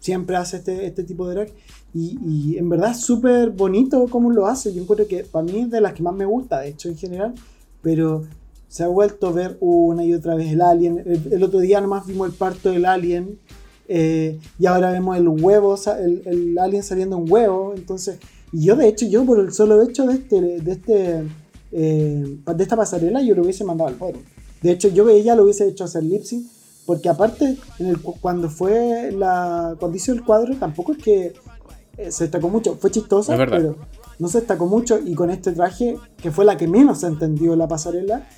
[0.00, 1.52] siempre hace este, este tipo de drag.
[1.94, 4.74] Y, en verdad es súper bonito cómo lo hace.
[4.74, 6.98] Yo encuentro que para mí es de las que más me gusta, de hecho, en
[6.98, 7.32] general.
[7.80, 8.26] Pero
[8.70, 11.02] se ha vuelto a ver una y otra vez el alien.
[11.04, 13.36] El, otro día nomás vimos el parto del alien.
[13.88, 17.74] Eh, y ahora vemos el huevo, el, el, alien saliendo un huevo.
[17.76, 18.20] Entonces,
[18.52, 21.24] yo de hecho, yo por el solo hecho de este, de este,
[21.72, 24.20] eh, de esta pasarela, yo lo hubiese mandado al foro.
[24.62, 26.22] De hecho, yo ella lo hubiese hecho hacer lip
[26.86, 31.32] porque aparte, en el, cuando fue la, cuando hizo el cuadro, tampoco es que
[31.96, 33.76] eh, se destacó mucho, fue chistosa, pero
[34.20, 37.56] no se destacó mucho y con este traje, que fue la que menos se entendió
[37.56, 38.28] la pasarela,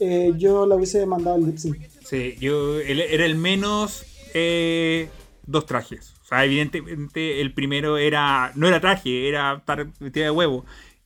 [0.00, 5.08] eh, yo lo hubiese mandado al lip Sí, yo era el menos eh,
[5.46, 6.14] dos trajes.
[6.22, 10.64] O sea, evidentemente el primero era no era traje, era estar de huevo.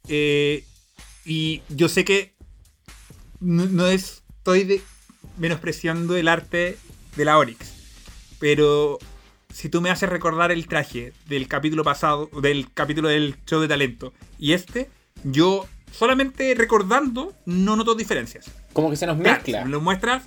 [0.08, 0.64] Eh,
[1.24, 2.34] y yo sé que
[3.40, 4.80] no, estoy
[5.38, 6.78] menospreciando el arte
[7.16, 7.72] de la Oryx,
[8.38, 8.98] pero
[9.52, 13.68] si tú me haces recordar el traje del capítulo pasado, del capítulo del show de
[13.68, 14.88] talento, y este,
[15.24, 18.52] yo solamente recordando no noto diferencias.
[18.76, 19.64] Como que se nos mezcla.
[19.64, 20.24] lo muestras.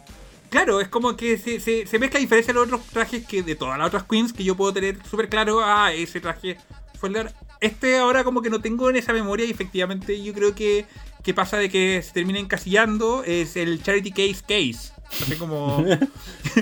[0.49, 3.53] Claro, es como que se, se, mezcla a diferencia de los otros trajes que de
[3.53, 5.59] todas las otras queens que yo puedo tener súper claro.
[5.63, 6.57] Ah, ese traje
[6.99, 7.31] fue el de
[7.61, 10.87] Este ahora como que no tengo en esa memoria y efectivamente yo creo que,
[11.23, 14.93] que pasa de que se termina encasillando es el Charity Case Case.
[15.21, 15.85] Así como...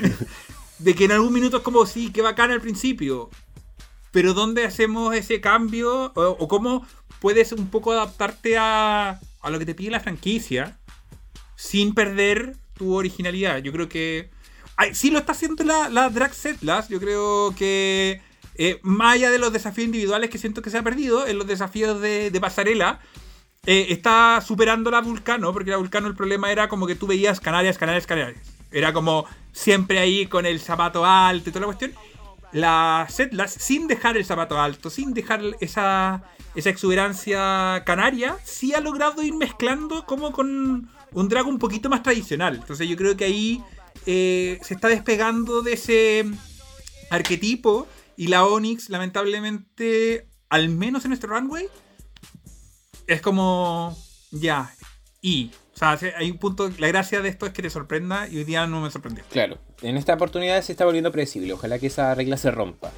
[0.78, 3.30] de que en algún minuto es como, sí, que bacán al principio.
[4.10, 6.12] Pero ¿dónde hacemos ese cambio?
[6.14, 6.86] o cómo
[7.18, 10.76] puedes un poco adaptarte a, a lo que te pide la franquicia
[11.58, 13.58] sin perder tu originalidad.
[13.58, 14.30] Yo creo que.
[14.92, 16.88] Sí lo está haciendo la, la Drag Setlas.
[16.88, 18.22] Yo creo que.
[18.54, 21.46] Eh, más allá de los desafíos individuales que siento que se ha perdido, en los
[21.46, 23.00] desafíos de, de pasarela,
[23.66, 27.40] eh, está superando la Vulcano, porque la Vulcano el problema era como que tú veías
[27.40, 28.40] Canarias, Canarias, Canarias.
[28.70, 31.92] Era como siempre ahí con el zapato alto y toda la cuestión.
[32.52, 36.22] La Setlas, sin dejar el zapato alto, sin dejar esa,
[36.54, 42.02] esa exuberancia canaria, sí ha logrado ir mezclando como con un drag un poquito más
[42.02, 42.56] tradicional.
[42.56, 43.62] Entonces yo creo que ahí
[44.06, 46.24] eh, se está despegando de ese
[47.10, 47.86] arquetipo
[48.16, 51.66] y la Onyx, lamentablemente, al menos en nuestro runway,
[53.06, 53.96] es como
[54.30, 54.74] ya.
[55.20, 58.28] Y, o sea, se- hay un punto, la gracia de esto es que te sorprenda
[58.28, 59.24] y hoy día no me sorprendió.
[59.30, 61.52] Claro, en esta oportunidad se está volviendo predecible.
[61.52, 62.92] Ojalá que esa regla se rompa.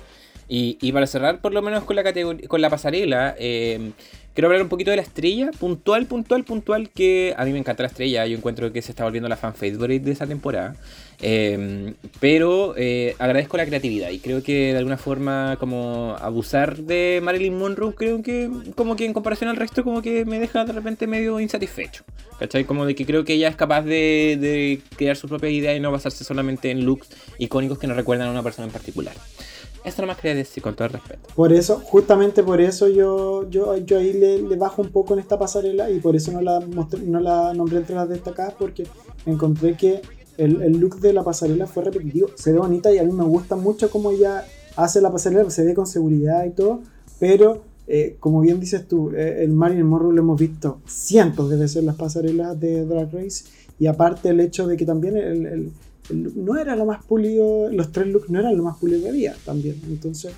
[0.48, 2.02] Y, y para cerrar, por lo menos con la
[2.48, 3.92] con la pasarela, eh,
[4.34, 5.50] quiero hablar un poquito de la estrella.
[5.58, 6.90] Puntual, puntual, puntual.
[6.90, 8.26] Que a mí me encanta la estrella.
[8.26, 10.76] Yo encuentro que se está volviendo la fan favorite de esa temporada.
[11.22, 14.10] Eh, pero eh, agradezco la creatividad.
[14.10, 19.04] Y creo que de alguna forma, como abusar de Marilyn Monroe, creo que, como que
[19.04, 22.04] en comparación al resto, como que me deja de repente medio insatisfecho.
[22.38, 22.64] ¿Cachai?
[22.64, 25.80] Como de que creo que ella es capaz de, de crear su propia idea y
[25.80, 27.08] no basarse solamente en looks
[27.38, 29.14] icónicos que nos recuerdan a una persona en particular.
[29.84, 31.28] Esto nomás quería decir con todo el respeto.
[31.34, 35.38] Por eso, justamente por eso yo, yo, yo ahí le, bajo un poco en esta
[35.38, 38.86] pasarela y por eso no la, no la nombré entre las destacadas porque
[39.26, 40.02] encontré que
[40.36, 42.28] el, el look de la pasarela fue repetitivo.
[42.34, 44.44] Se ve bonita y a mí me gusta mucho cómo ella
[44.76, 46.80] hace la pasarela, se ve con seguridad y todo,
[47.18, 47.62] pero
[47.92, 51.78] eh, como bien dices tú, eh, el Marilyn Monroe lo hemos visto cientos de veces
[51.78, 53.46] en las pasarelas de Drag Race
[53.80, 55.72] y aparte el hecho de que también el,
[56.12, 59.34] no era lo más pulido, los tres looks no eran lo más pulido que había
[59.44, 60.32] también, entonces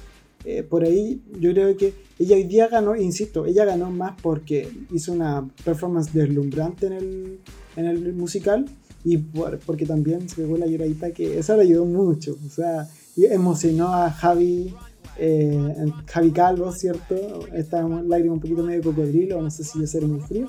[0.44, 4.68] eh, por ahí yo creo que ella hoy día ganó, insisto, ella ganó más porque
[4.92, 7.38] hizo una performance deslumbrante en el,
[7.76, 8.66] en el musical
[9.04, 12.88] y por- porque también se pegó la lloradita que eso le ayudó mucho, o sea,
[13.16, 14.74] emocionó a Javi,
[15.18, 15.74] eh,
[16.06, 17.14] Javi Calvo, ¿cierto?
[17.54, 20.46] Esta lágrima un poquito medio cocodrilo, no sé si ya será muy frío,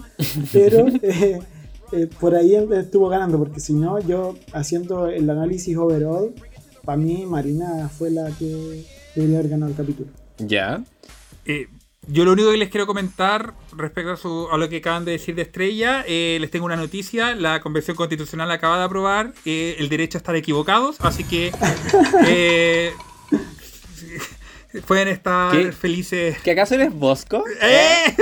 [0.51, 1.39] pero eh,
[1.91, 6.33] eh, por ahí él estuvo ganando, porque si no, yo haciendo el análisis overall,
[6.85, 8.83] para mí Marina fue la que
[9.15, 10.09] debería haber ganado el capítulo.
[10.39, 10.83] Ya.
[11.45, 11.67] Eh,
[12.07, 15.13] yo lo único que les quiero comentar respecto a, su- a lo que acaban de
[15.13, 17.33] decir de Estrella, eh, les tengo una noticia.
[17.35, 21.51] La Convención Constitucional acaba de aprobar eh, el derecho a estar equivocados, así que
[22.27, 22.91] eh,
[24.81, 25.71] pueden estar ¿Qué?
[25.71, 26.37] felices.
[26.43, 27.43] ¿Que acaso eres Bosco?
[27.61, 28.15] ¡Eh!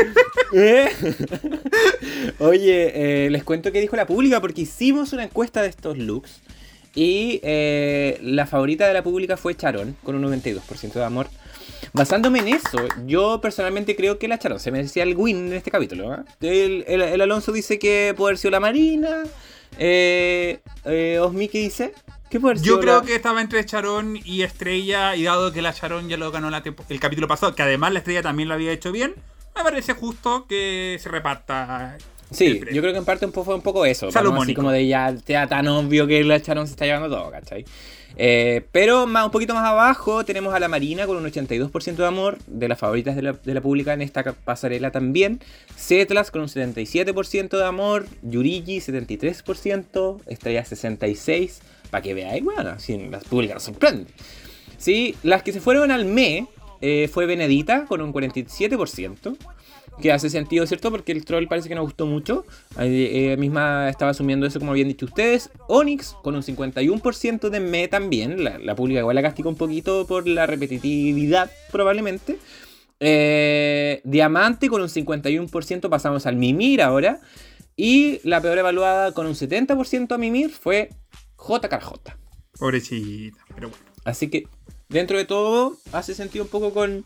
[0.53, 0.89] ¿Eh?
[2.39, 6.41] Oye, eh, les cuento qué dijo la pública porque hicimos una encuesta de estos looks
[6.93, 11.27] y eh, la favorita de la pública fue Charon con un 92% de amor.
[11.93, 15.71] Basándome en eso, yo personalmente creo que la Charon se merecía el win en este
[15.71, 16.13] capítulo.
[16.13, 16.17] ¿eh?
[16.41, 19.23] El, el- el Alonso dice que puede haber sido la Marina.
[19.79, 21.93] Eh, eh, Osmi, ¿qué dice?
[22.31, 25.73] ¿Qué puede haber Yo creo que estaba entre Charón y Estrella, y dado que la
[25.73, 28.71] Charón ya lo ganó la el capítulo pasado, que además la Estrella también lo había
[28.71, 29.15] hecho bien,
[29.53, 31.97] me parece justo que se reparta.
[32.31, 34.09] Sí, yo creo que en parte un poco fue un poco eso.
[34.13, 37.29] vamos, así como de ya, ya tan obvio que la Charon se está llevando todo,
[37.31, 37.65] ¿cachai?
[38.15, 42.05] Eh, pero más, un poquito más abajo tenemos a la Marina con un 82% de
[42.05, 45.41] amor, de las favoritas de la, de la pública en esta pasarela también.
[45.77, 51.59] Zetlas con un 77% de amor, Yurigi 73%, Estrella 66%,
[51.91, 54.07] para que veáis, bueno, si las públicas sorprenden.
[54.77, 56.47] Sí, las que se fueron al ME
[56.81, 59.37] eh, fue Benedita con un 47%.
[60.01, 60.89] Que hace sentido, ¿cierto?
[60.89, 62.45] Porque el troll parece que nos gustó mucho.
[62.79, 65.51] Eh, misma estaba asumiendo eso, como habían dicho ustedes.
[65.67, 68.43] Onyx con un 51% de me también.
[68.43, 72.37] La, la pública igual la castigó un poquito por la repetitividad, probablemente.
[73.03, 77.19] Eh, Diamante con un 51% pasamos al Mimir ahora.
[77.75, 80.89] Y la peor evaluada con un 70% a Mimir fue
[81.47, 81.91] JKJ.
[82.59, 83.83] Pobrecita, pero bueno.
[84.05, 84.47] Así que
[84.89, 87.03] dentro de todo hace sentido un poco con...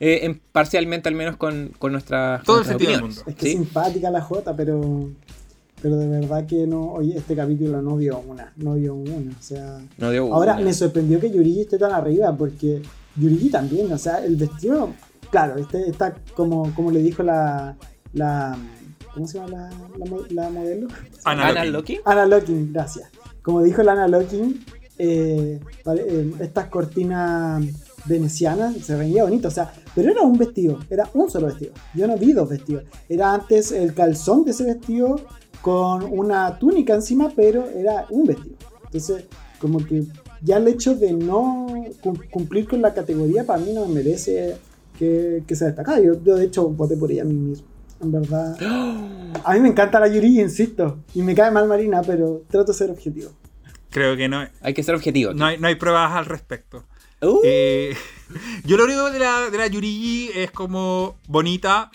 [0.00, 3.16] eh, en- parcialmente al menos con, con nuestras, Todo con el nuestras sentido del opiniones,
[3.26, 3.30] mundo.
[3.30, 3.52] Es que ¿sí?
[3.52, 5.08] simpática la Jota, pero
[5.82, 9.42] pero de verdad que no, oye, este capítulo no dio una, no dio una, o
[9.42, 10.62] sea, No dio ahora una.
[10.64, 12.80] me sorprendió que Yurigi esté tan arriba porque
[13.14, 14.94] Yurigi también, o sea, el vestido,
[15.30, 17.76] claro, este está como como le dijo la
[18.14, 18.56] la
[19.12, 20.88] ¿cómo se llama la, la, mo- la modelo?
[21.24, 21.64] Ana.
[21.66, 21.98] Loki.
[22.06, 23.10] Ana Locking, gracias.
[23.46, 24.64] Como dijo la Ana Locking,
[24.98, 27.62] eh, eh, estas cortinas
[28.06, 31.72] venecianas se veía bonito, o sea, pero era un vestido, era un solo vestido.
[31.94, 32.82] Yo no vi dos vestidos.
[33.08, 35.20] Era antes el calzón de ese vestido
[35.62, 38.56] con una túnica encima, pero era un vestido.
[38.86, 39.26] Entonces,
[39.60, 40.02] como que
[40.42, 41.68] ya el hecho de no
[42.02, 44.56] cum- cumplir con la categoría para mí no me merece
[44.98, 45.72] que, que sea.
[46.02, 47.64] Yo, yo, de hecho voté por ella a mí mismo.
[48.00, 48.56] En verdad.
[49.44, 50.98] A mí me encanta la Yuri, insisto.
[51.14, 53.30] Y me cae mal Marina, pero trato de ser objetivo.
[53.90, 55.32] Creo que no, Hay que ser objetivo.
[55.32, 56.84] no, hay, no hay pruebas al respecto.
[57.22, 57.96] Uh, Eh,
[58.64, 61.90] yo lo único de la, de la Yurigi es como bonita,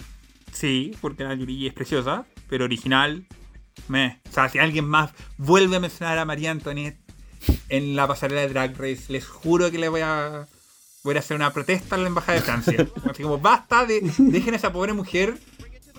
[0.52, 3.28] sí, porque la Yurigi es preciosa, pero original,
[3.88, 4.20] me.
[4.30, 7.00] O sea, si alguien más vuelve a mencionar a María Antoinette
[7.70, 10.48] en la pasarela de Drag Race, les juro que le voy a
[11.04, 12.88] voy a hacer una protesta en la embajada de Francia.
[13.10, 15.38] Así como, basta de, dejen a esa pobre mujer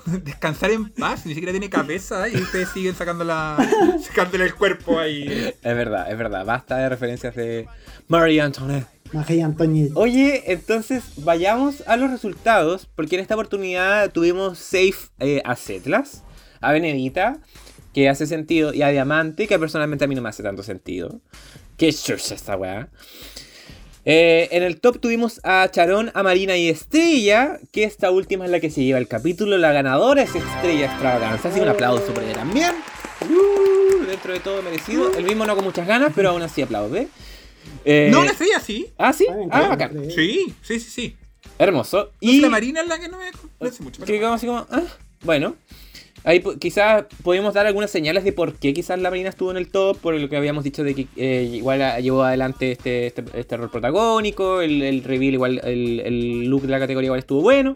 [0.24, 3.56] descansar en paz, ni siquiera tiene cabeza y ustedes siguen sacando la,
[4.02, 5.24] sacándole el cuerpo ahí.
[5.62, 6.44] Es verdad, es verdad.
[6.44, 7.68] Basta de referencias de
[8.08, 8.86] Marie Antoinette.
[9.12, 9.90] Magia Antoñi.
[9.94, 16.24] Oye, entonces vayamos a los resultados, porque en esta oportunidad tuvimos safe eh, a Zetlas,
[16.60, 17.38] a Benedita,
[17.92, 21.20] que hace sentido, y a Diamante, que personalmente a mí no me hace tanto sentido.
[21.76, 22.88] Qué chucha esta weá.
[24.04, 28.50] Eh, en el top tuvimos a Charón, a Marina y Estrella, que esta última es
[28.50, 29.58] la que se lleva el capítulo.
[29.58, 31.48] La ganadora es Estrella Extravaganza.
[31.48, 32.72] Así que un aplauso por ella también.
[33.22, 35.14] Uh, dentro de todo merecido.
[35.16, 37.08] El mismo no con muchas ganas, pero aún así aplaude.
[37.84, 38.92] Eh, No, la estrella sí.
[38.98, 39.26] Ah, sí.
[39.30, 40.10] Ah, Ah, bacán.
[40.10, 41.16] Sí, sí, sí, sí.
[41.58, 42.10] Hermoso.
[42.20, 44.02] Y Y la Marina es la que no me parece mucho.
[44.04, 44.82] que quedamos así como, ah,
[45.22, 45.54] bueno.
[46.24, 49.68] Ahí quizás podemos dar algunas señales de por qué quizás la Marina estuvo en el
[49.68, 53.56] top, por lo que habíamos dicho de que eh, igual llevó adelante este, este, este
[53.56, 57.74] rol protagónico, el, el reveal igual, el, el look de la categoría igual estuvo bueno.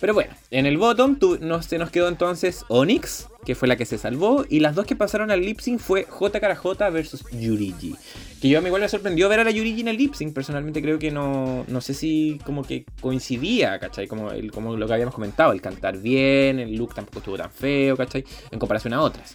[0.00, 3.76] Pero bueno, en el bottom tu- no, se nos quedó entonces Onyx, que fue la
[3.76, 7.24] que se salvó, y las dos que pasaron al lip fue J cara J versus
[7.32, 7.94] Yurigi.
[8.40, 10.80] Que yo a mí igual me sorprendió ver a la Yurigi en el lip personalmente
[10.80, 14.06] creo que no, no sé si como que coincidía, ¿cachai?
[14.06, 17.50] Como, el, como lo que habíamos comentado, el cantar bien, el look tampoco estuvo tan
[17.50, 18.24] feo, ¿cachai?
[18.50, 19.34] En comparación a otras.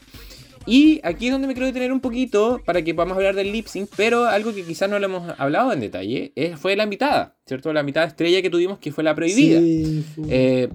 [0.65, 3.67] Y aquí es donde me quiero detener un poquito para que podamos hablar del lip
[3.67, 7.35] sync, pero algo que quizás no lo hemos hablado en detalle es, fue la invitada,
[7.45, 7.73] ¿cierto?
[7.73, 9.59] La invitada estrella que tuvimos que fue la prohibida.
[9.59, 10.69] Sí, Eh,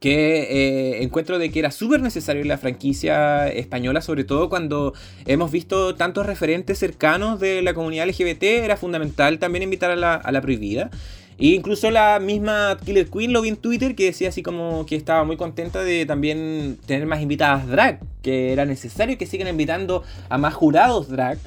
[0.00, 4.92] que eh, encuentro de que era súper necesario en la franquicia española, sobre todo cuando
[5.24, 10.14] hemos visto tantos referentes cercanos de la comunidad LGBT, era fundamental también invitar a la,
[10.14, 10.90] a la prohibida.
[11.38, 14.96] E incluso la misma Killer Queen lo vi en Twitter que decía así como que
[14.96, 20.02] estaba muy contenta de también tener más invitadas drag, que era necesario que sigan invitando
[20.28, 21.38] a más jurados drag.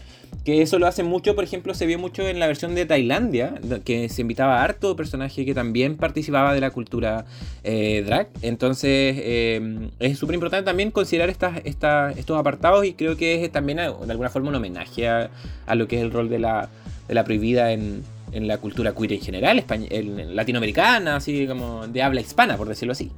[0.43, 3.55] Que eso lo hace mucho, por ejemplo, se vio mucho en la versión de Tailandia,
[3.84, 7.26] que se invitaba a harto personaje que también participaba de la cultura
[7.64, 8.30] eh, drag.
[8.41, 13.80] Entonces eh, es súper importante también considerar estas, estos apartados y creo que es también
[13.80, 15.30] eh, de alguna forma un homenaje a,
[15.65, 16.69] a lo que es el rol de la,
[17.07, 21.88] de la prohibida en, en la cultura queer en general, españ- en- latinoamericana, así como
[21.88, 23.12] de habla hispana, por decirlo así.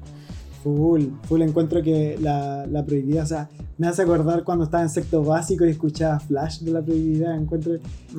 [0.63, 4.89] Full, full encuentro que la, la prohibida, o sea, me hace acordar cuando estaba en
[4.89, 7.73] sexto básico y escuchaba Flash de la prohibida, encuentro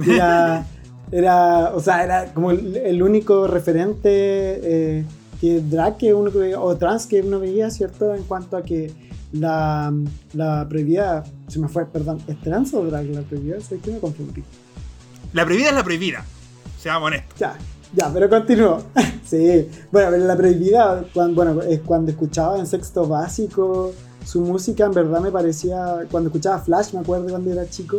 [0.05, 0.65] que era,
[1.13, 5.05] era o sea, era como el, el único referente eh,
[5.41, 8.15] que drag que uno veía, o trans que uno veía, ¿cierto?
[8.15, 8.91] En cuanto a que
[9.33, 9.93] la,
[10.33, 13.61] la prohibida, se me fue, perdón, ¿es trans o drag la prohibida?
[13.61, 14.43] Sé que me confundí.
[15.35, 16.25] La prohibida es la prohibida.
[16.81, 17.39] Seamos honestos.
[17.39, 17.59] Ya,
[17.95, 18.83] ya, pero continúo.
[19.27, 23.93] sí, bueno, pero la prohibida, cuando, bueno, es cuando escuchaba en sexto básico
[24.25, 27.99] su música, en verdad me parecía, cuando escuchaba Flash, me acuerdo cuando era chico,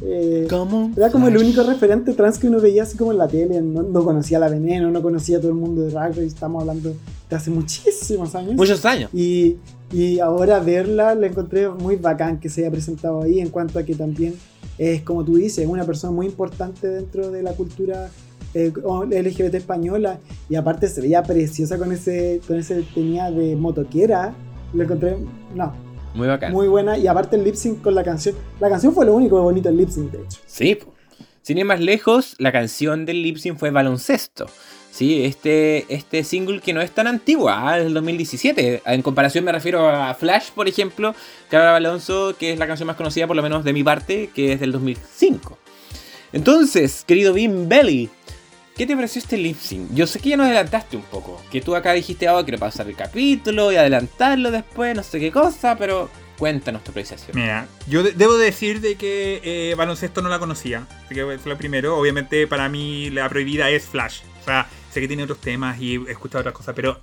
[0.00, 0.48] eh,
[0.96, 3.82] era como el único referente trans que uno veía así como en la tele, no,
[3.82, 6.94] no conocía la Veneno, no conocía todo el mundo de Drag Race, estamos hablando
[7.28, 8.54] de hace muchísimos años.
[8.54, 9.10] Muchos años.
[9.12, 9.58] Y,
[9.92, 13.82] y ahora verla la encontré muy bacán que se haya presentado ahí en cuanto a
[13.82, 14.34] que también
[14.82, 18.10] es, como tú dices, una persona muy importante dentro de la cultura
[18.54, 18.72] eh,
[19.22, 20.18] LGBT española
[20.48, 24.34] y aparte se veía preciosa con ese, con ese tenía de motoquera.
[24.74, 25.16] Lo encontré,
[25.54, 25.72] no,
[26.14, 26.52] Muy bacán.
[26.52, 28.34] muy buena y aparte el lip sync con la canción.
[28.60, 30.40] La canción fue lo único bonito el lip sync, de hecho.
[30.46, 30.78] Sí,
[31.42, 34.46] sin ir más lejos, la canción del lip sync fue Baloncesto.
[34.92, 38.82] Sí, este, este single que no es tan antiguo, ah, es del 2017.
[38.84, 41.14] En comparación me refiero a Flash, por ejemplo,
[41.48, 44.52] Cara Alonso, que es la canción más conocida por lo menos de mi parte, que
[44.52, 45.58] es del 2005.
[46.32, 48.10] Entonces, querido Bim Belly,
[48.76, 49.92] ¿qué te pareció este lip sync?
[49.94, 52.86] Yo sé que ya nos adelantaste un poco, que tú acá dijiste, oh, quiero pasar
[52.88, 56.08] el capítulo y adelantarlo después, no sé qué cosa, pero
[56.38, 57.32] cuéntanos tu apreciación.
[57.38, 60.86] Mira, yo de- debo decir de que eh, baloncesto no la conocía.
[61.04, 61.96] Así que fue lo primero.
[61.98, 64.20] Obviamente para mí la prohibida es Flash.
[64.40, 67.00] O sea, sé que tiene otros temas y he escuchado otras cosas, pero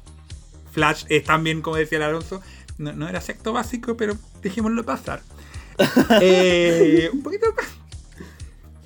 [0.72, 2.42] Flash es también, como decía el Alonso,
[2.78, 5.22] no, no era secto básico, pero dejémoslo pasar.
[6.22, 7.66] Eh, un poquito más,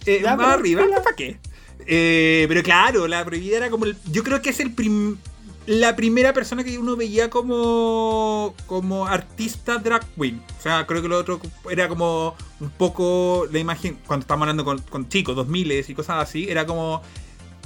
[0.05, 1.39] eh, Ya, más arriba, ¿para qué?
[1.85, 3.95] Eh, pero claro, la prohibida era como el.
[4.11, 5.17] Yo creo que es el prim-
[5.65, 8.53] la primera persona que uno veía como.
[8.67, 10.41] como artista drag queen.
[10.59, 13.97] O sea, creo que lo otro era como un poco la imagen.
[14.05, 17.01] Cuando estamos hablando con, con chicos, 2000 y cosas así, era como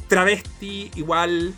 [0.08, 1.54] travesti, igual.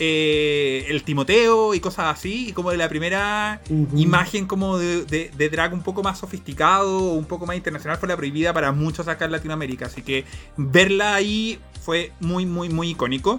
[0.00, 3.60] eh, el Timoteo y cosas así, y como de la primera
[3.96, 8.08] imagen como de, de- de drag un poco más sofisticado, un poco más internacional, fue
[8.08, 9.86] la prohibida para muchos acá en Latinoamérica.
[9.86, 10.24] Así que
[10.56, 13.38] verla ahí fue muy, muy, muy icónico.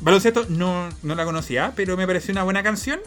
[0.00, 2.98] Baloncesto no, no la conocía, pero me pareció una buena canción.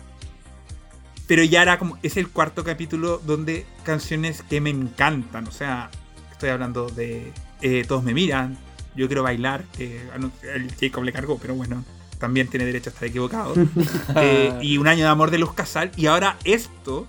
[1.26, 1.98] Pero ya era como.
[2.04, 5.48] Es el cuarto capítulo donde canciones que me encantan.
[5.48, 5.90] O sea,
[6.32, 7.32] estoy hablando de
[7.62, 8.58] eh, Todos me miran.
[9.00, 9.64] Yo quiero bailar.
[9.78, 11.84] Que a no- el Jacob le cargó, pero bueno.
[12.20, 13.54] también tiene derecho a estar equivocado.
[14.18, 15.92] Eh, y un año de amor de Luz Casal.
[15.96, 17.08] Y ahora esto,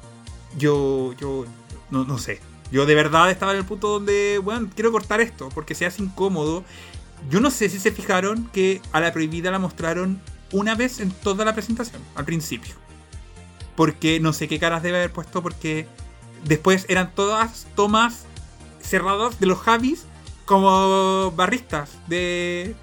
[0.57, 1.45] yo, yo,
[1.91, 2.41] no, no sé.
[2.71, 6.03] Yo de verdad estaba en el punto donde, bueno, quiero cortar esto porque se hace
[6.03, 6.62] incómodo.
[7.29, 10.21] Yo no sé si se fijaron que a la prohibida la mostraron
[10.53, 12.75] una vez en toda la presentación, al principio.
[13.75, 15.87] Porque no sé qué caras debe haber puesto porque
[16.45, 18.27] después eran todas tomas
[18.81, 20.05] cerradas de los Javis
[20.51, 22.75] como barristas de,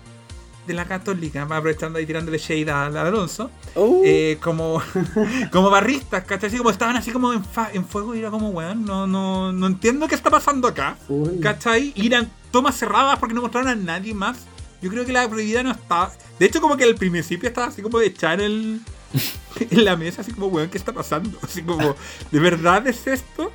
[0.66, 3.52] de la Católica, aprovechando y tirándole shade a, a Alonso.
[3.76, 4.82] Uh, Eh, como,
[5.52, 6.48] como barristas, ¿cachai?
[6.48, 9.52] Así como estaban así como en, fa- en fuego y era como, weón, no, no,
[9.52, 10.96] no entiendo qué está pasando acá.
[11.10, 11.42] Uy.
[11.42, 11.92] ¿Cachai?
[11.94, 14.38] Y eran tomas cerradas porque no mostraron a nadie más.
[14.82, 16.14] Yo creo que la prohibida no estaba.
[16.40, 18.82] De hecho, como que al principio estaba así como echada en el.
[19.72, 21.38] en la mesa, así como, weón, ¿qué está pasando?
[21.42, 21.98] Así como,
[22.32, 23.52] ¿de verdad es esto?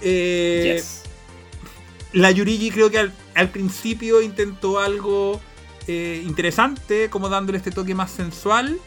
[0.00, 1.02] Eh, yes.
[2.16, 5.38] La Yurigi creo que al, principio intentó algo
[5.86, 8.78] eh, interesante, como dándole este toque más sensual.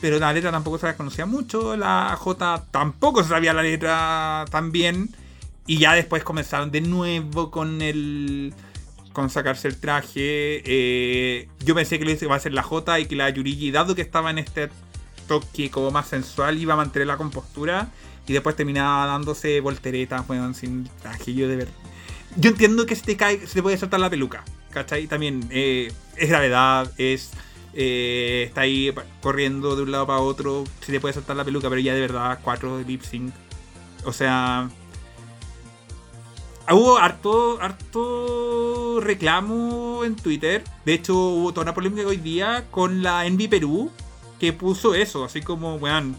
[0.00, 1.76] Pero la letra tampoco se la conocía mucho.
[1.76, 5.10] La J tampoco se sabía la letra tan bien.
[5.66, 8.54] Y ya después comenzaron de nuevo con el.
[9.12, 10.62] con sacarse el traje.
[10.64, 13.94] Eh, yo pensé que lo iba a hacer la J y que la Yurigi, dado
[13.94, 14.70] que estaba en este
[15.28, 17.90] toque como más sensual, iba a mantener la compostura.
[18.26, 21.34] Y después terminaba dándose volteretas, weón, sin traje.
[21.34, 21.81] Yo de verdad.
[22.36, 24.44] Yo entiendo que se te cae, se te puede soltar la peluca.
[24.70, 25.06] ¿Cachai?
[25.06, 27.30] También eh, es gravedad, es.
[27.74, 30.64] eh, está ahí corriendo de un lado para otro.
[30.80, 33.32] Se te puede soltar la peluca, pero ya de verdad, cuatro de lip sync.
[34.04, 34.68] O sea.
[36.70, 40.62] Hubo harto, harto reclamo en Twitter.
[40.86, 43.90] De hecho, hubo toda una polémica hoy día con la Envy Perú
[44.38, 46.16] que puso eso, así como, weón,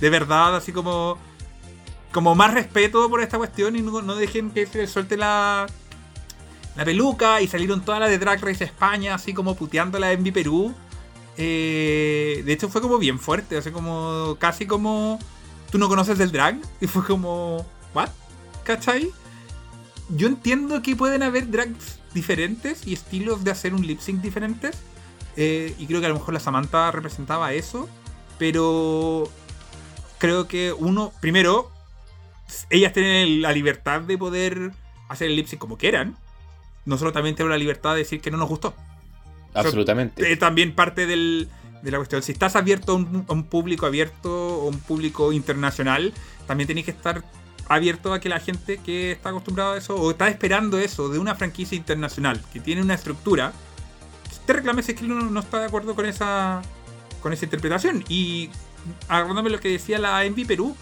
[0.00, 1.18] de verdad, así como,
[2.14, 5.66] como más respeto por esta cuestión y no, dejen que se suelte la,
[6.84, 7.42] peluca.
[7.42, 10.72] Y salieron todas las de Drag Race España, así como puteando a la Envy Perú.
[11.36, 15.18] Eh, de hecho, fue como bien fuerte, así como, casi como,
[15.72, 16.56] tú no conoces del drag.
[16.80, 18.10] Y fue como, ¿what?
[18.62, 19.10] ¿Cachai?
[20.08, 24.76] Yo entiendo que pueden haber drags diferentes y estilos de hacer un lip sync diferentes.
[25.36, 27.88] eh, y creo que a lo mejor la Samantha representaba eso.
[28.38, 29.28] Pero
[30.18, 31.73] creo que uno, primero,
[32.70, 34.72] ellas tienen la libertad de poder
[35.08, 36.16] hacer el lip sync como quieran.
[36.84, 38.74] Nosotros también tenemos la libertad de decir que no nos gustó.
[39.54, 40.30] Absolutamente.
[40.32, 41.48] Eh, también parte del-
[41.82, 42.22] de la cuestión.
[42.22, 44.30] Si estás abierto a un, a un público abierto,
[44.60, 46.12] o un público internacional,
[46.46, 47.22] también tenés que estar
[47.68, 51.18] abierto a que la gente que está acostumbrada a eso, o está esperando eso de
[51.18, 53.52] una franquicia internacional, que tiene una estructura,
[54.46, 56.62] te reclame si es que uno no está de acuerdo con esa,
[57.22, 58.04] con esa interpretación.
[58.08, 58.50] Y
[59.08, 60.76] acordándome lo que decía la Envy Perú,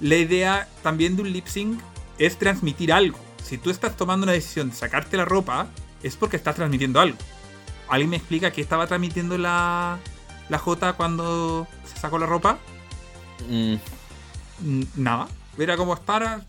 [0.00, 1.80] la idea también de un lip sync
[2.18, 3.18] es transmitir algo.
[3.44, 5.68] Si tú estás tomando una decisión de sacarte la ropa,
[6.02, 7.18] es porque estás transmitiendo algo.
[7.88, 9.98] ¿Alguien me explica qué estaba transmitiendo la,
[10.48, 12.58] la J cuando se sacó la ropa?
[13.48, 13.74] Mm,
[14.96, 15.28] Nada.
[15.58, 16.44] Era como estar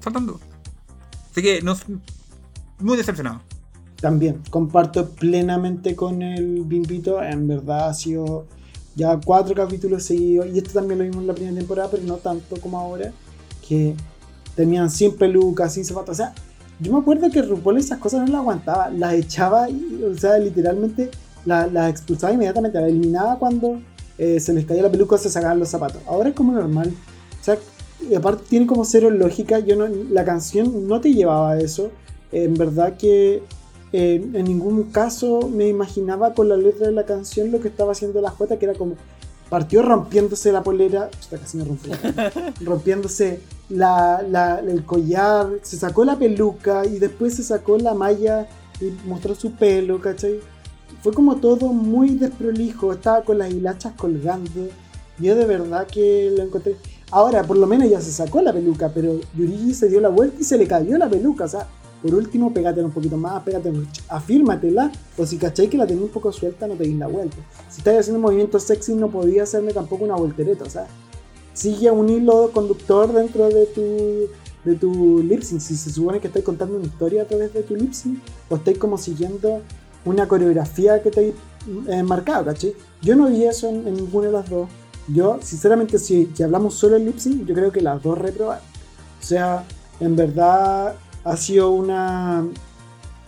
[0.00, 0.40] saltando.
[1.30, 1.76] Así que no,
[2.78, 3.42] muy decepcionado.
[4.00, 7.22] También comparto plenamente con el Bimbito.
[7.22, 8.46] En verdad ha sido
[8.94, 10.46] ya cuatro capítulos seguidos.
[10.52, 13.12] Y esto también lo vimos en la primera temporada, pero no tanto como ahora.
[13.66, 13.94] Que
[14.54, 16.10] tenían sin pelucas, sin zapatos.
[16.10, 16.34] O sea,
[16.80, 18.90] yo me acuerdo que RuPaul esas cosas no las aguantaba.
[18.90, 21.10] Las echaba, o sea, literalmente
[21.44, 22.80] las la expulsaba inmediatamente.
[22.80, 23.80] Las eliminaba cuando
[24.18, 26.02] eh, se les caía la peluca o se sacaban los zapatos.
[26.06, 26.92] Ahora es como normal.
[27.40, 27.58] O sea,
[28.08, 29.58] y aparte tiene como cero lógica.
[29.60, 31.90] Yo no, la canción no te llevaba a eso.
[32.32, 33.42] En verdad que
[33.92, 37.92] eh, en ningún caso me imaginaba con la letra de la canción lo que estaba
[37.92, 38.94] haciendo la J, que era como
[39.48, 41.92] partió rompiéndose la polera, Chuta, casi me rompió,
[42.64, 48.46] rompiéndose la, la- el collar, se sacó la peluca y después se sacó la malla
[48.80, 50.40] y mostró su pelo, ¿cachai?
[51.02, 54.68] Fue como todo muy desprolijo, estaba con las hilachas colgando.
[55.18, 56.76] Yo de verdad que lo encontré.
[57.10, 60.36] Ahora, por lo menos ya se sacó la peluca, pero Yurigi se dio la vuelta
[60.40, 61.44] y se le cayó la peluca.
[61.44, 61.66] O sea,
[62.02, 63.72] por último, pégatela un poquito más, pégate,
[64.08, 64.90] afírmatela.
[65.18, 67.36] O si cachai que la tenés un poco suelta, no te dis la vuelta.
[67.68, 70.64] Si estás haciendo movimientos sexy, no podía hacerme tampoco una voltereta.
[70.64, 70.86] O sea,
[71.52, 74.28] sigue un hilo conductor dentro de tu,
[74.64, 75.60] de tu lip sync.
[75.60, 78.18] Si se supone que estáis contando una historia a través de tu lip sync,
[78.48, 79.60] o estáis como siguiendo
[80.06, 81.34] una coreografía que te hay
[81.88, 82.74] eh, marcado, ¿cachai?
[83.02, 84.70] Yo no vi eso en, ninguna de las dos.
[85.06, 88.64] Yo, sinceramente, si, si hablamos solo de lip sync, yo creo que las dos reprobaron.
[89.20, 89.66] O sea,
[90.00, 90.94] en verdad
[91.24, 92.46] ha sido una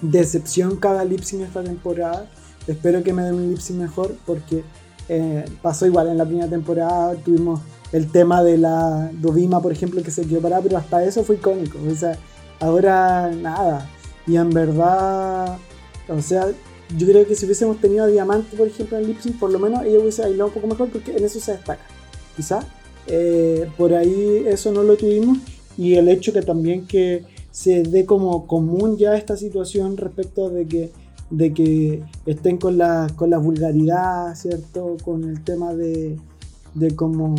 [0.01, 2.28] decepción cada lip sync esta temporada.
[2.66, 4.64] Espero que me den un lip sync mejor porque
[5.09, 7.14] eh, pasó igual en la primera temporada.
[7.16, 7.60] Tuvimos
[7.93, 11.36] el tema de la Dovima, por ejemplo, que se quedó parada, pero hasta eso fue
[11.36, 11.78] icónico.
[11.90, 12.19] O sea,
[12.60, 13.89] ahora nada.
[14.27, 15.59] Y en verdad,
[16.09, 16.47] o sea,
[16.97, 19.85] yo creo que si hubiésemos tenido a Diamante, por ejemplo, en Lipsync, por lo menos
[19.85, 21.82] ella hubiese bailado un poco mejor porque en eso se destaca.
[22.36, 22.60] Quizá
[23.06, 25.39] eh, por ahí eso no lo tuvimos
[25.77, 30.66] y el hecho que también que se dé como común ya esta situación respecto de
[30.66, 30.90] que
[31.32, 34.98] de que estén con la, con la vulgaridad, ¿cierto?
[35.02, 36.18] Con el tema de,
[36.74, 37.34] de como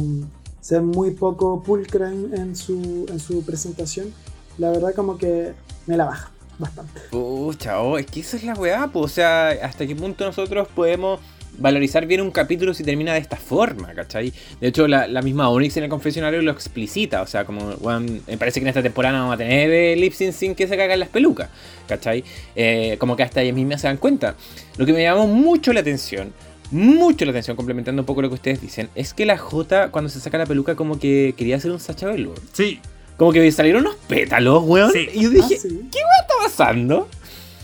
[0.62, 4.12] ser muy poco pulcra en, su, en su presentación.
[4.58, 5.54] La verdad como que
[5.86, 7.02] me la baja bastante.
[7.12, 10.68] Pucha, oh, es que esa es la weá, pues, o sea, hasta qué punto nosotros
[10.76, 11.20] podemos
[11.58, 14.34] valorizar bien un capítulo si termina de esta forma, ¿cachai?
[14.60, 18.22] De hecho, la, la misma Onyx en el confesionario lo explicita, o sea, como, weón,
[18.28, 20.68] me parece que en esta temporada no vamos a tener eh, lip sync sin que
[20.68, 21.50] se cagan las pelucas,
[21.88, 22.24] ¿cachai?
[22.56, 24.36] Eh, como que hasta ellas mismas se dan cuenta.
[24.78, 26.34] Lo que me llamó mucho la atención,
[26.72, 30.10] mucho la atención, complementando un poco lo que ustedes dicen, es que la J cuando
[30.10, 32.36] se saca la peluca como que quería hacer un Sacha Velour.
[32.54, 32.80] Sí,
[33.18, 34.92] Como que salieron unos pétalos, weón.
[34.92, 35.08] Sí.
[35.14, 35.82] Y yo dije, Ah, sí.
[35.92, 37.08] ¿qué está pasando?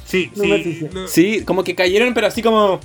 [0.05, 0.87] sí, No sí.
[1.07, 2.79] Sí, como que cayeron, pero así como.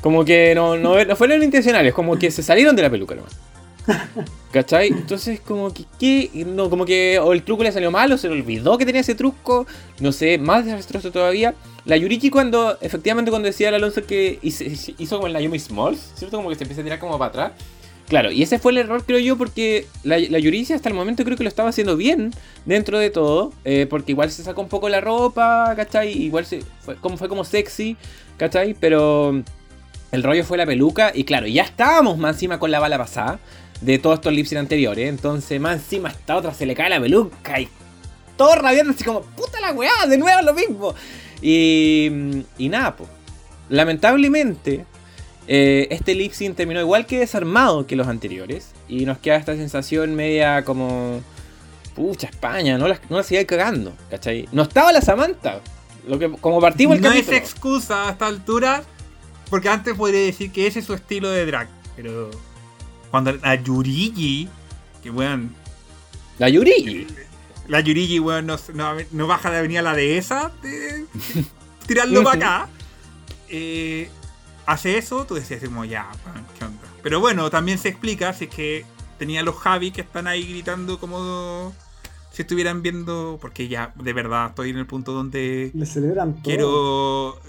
[0.00, 3.36] Como que no, no, no fueron intencionales, como que se salieron de la peluca nomás.
[4.52, 4.88] ¿Cachai?
[4.88, 6.44] Entonces, como que, ¿qué?
[6.44, 9.00] No, como que o el truco le salió mal, o se le olvidó que tenía
[9.00, 9.66] ese truco,
[10.00, 11.54] no sé, más desastroso todavía.
[11.84, 14.64] La Yuriki, cuando, efectivamente, cuando decía el Alonso que hizo,
[14.98, 16.36] hizo como en la Yumi Smalls, ¿cierto?
[16.36, 17.52] Como que se empieza a tirar como para atrás.
[18.08, 21.24] Claro, y ese fue el error, creo yo, porque la, la Yuricia hasta el momento
[21.24, 22.32] creo que lo estaba haciendo bien
[22.64, 26.10] dentro de todo, eh, porque igual se sacó un poco la ropa, ¿cachai?
[26.10, 27.96] Igual se, fue, como, fue como sexy,
[28.36, 28.74] ¿cachai?
[28.74, 29.44] Pero
[30.12, 33.38] el rollo fue la peluca, y claro, ya estábamos más encima con la bala pasada
[33.80, 37.00] de todos estos lips anteriores, entonces más encima a esta otra se le cae la
[37.00, 37.68] peluca y
[38.36, 40.94] todo rabiando así como, puta la weá, de nuevo lo mismo.
[41.42, 42.10] Y,
[42.56, 43.10] y nada, pues.
[43.68, 44.86] Lamentablemente,
[45.46, 48.70] eh, este lip sync terminó igual que desarmado que los anteriores.
[48.88, 51.20] Y nos queda esta sensación media como.
[51.94, 54.48] Pucha, España, no la, no la sigue cagando, ¿cachai?
[54.52, 55.60] No estaba la Samantha.
[56.08, 57.36] Lo que, como partimos el no es capítulo.
[57.36, 58.82] excusa a esta altura,
[59.50, 62.30] porque antes podría decir que ese es su estilo de drag, pero
[63.10, 64.48] cuando la Yurigi,
[65.02, 65.54] que weón,
[66.38, 67.06] La Yuri.
[67.68, 71.04] la Yurigi, weón, no, no- no baja de avenida la dehesa, de,
[71.86, 72.68] tirarlo para acá,
[73.48, 74.08] eh,
[74.66, 76.82] hace eso, tú decías como ya, weón, ¿qué onda?
[77.02, 78.84] Pero bueno, también se explica si es que
[79.18, 81.74] tenía los Javi que están ahí gritando como
[82.32, 86.42] si estuvieran viendo, porque ya de verdad estoy en el punto donde Le celebran todo.
[86.44, 87.40] quiero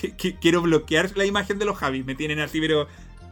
[0.00, 2.04] que- que- quiero bloquear la imagen de los Javis.
[2.04, 2.86] Me tienen así, pero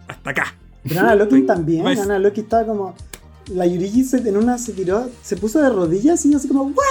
[0.09, 0.55] hasta acá.
[0.89, 1.83] Pero Ana Loki también.
[1.85, 2.95] Más- Ana Loki estaba como.
[3.49, 6.65] La Yurigi se, en una se tiró, se puso de rodillas y así como.
[6.65, 6.87] ¡Guau!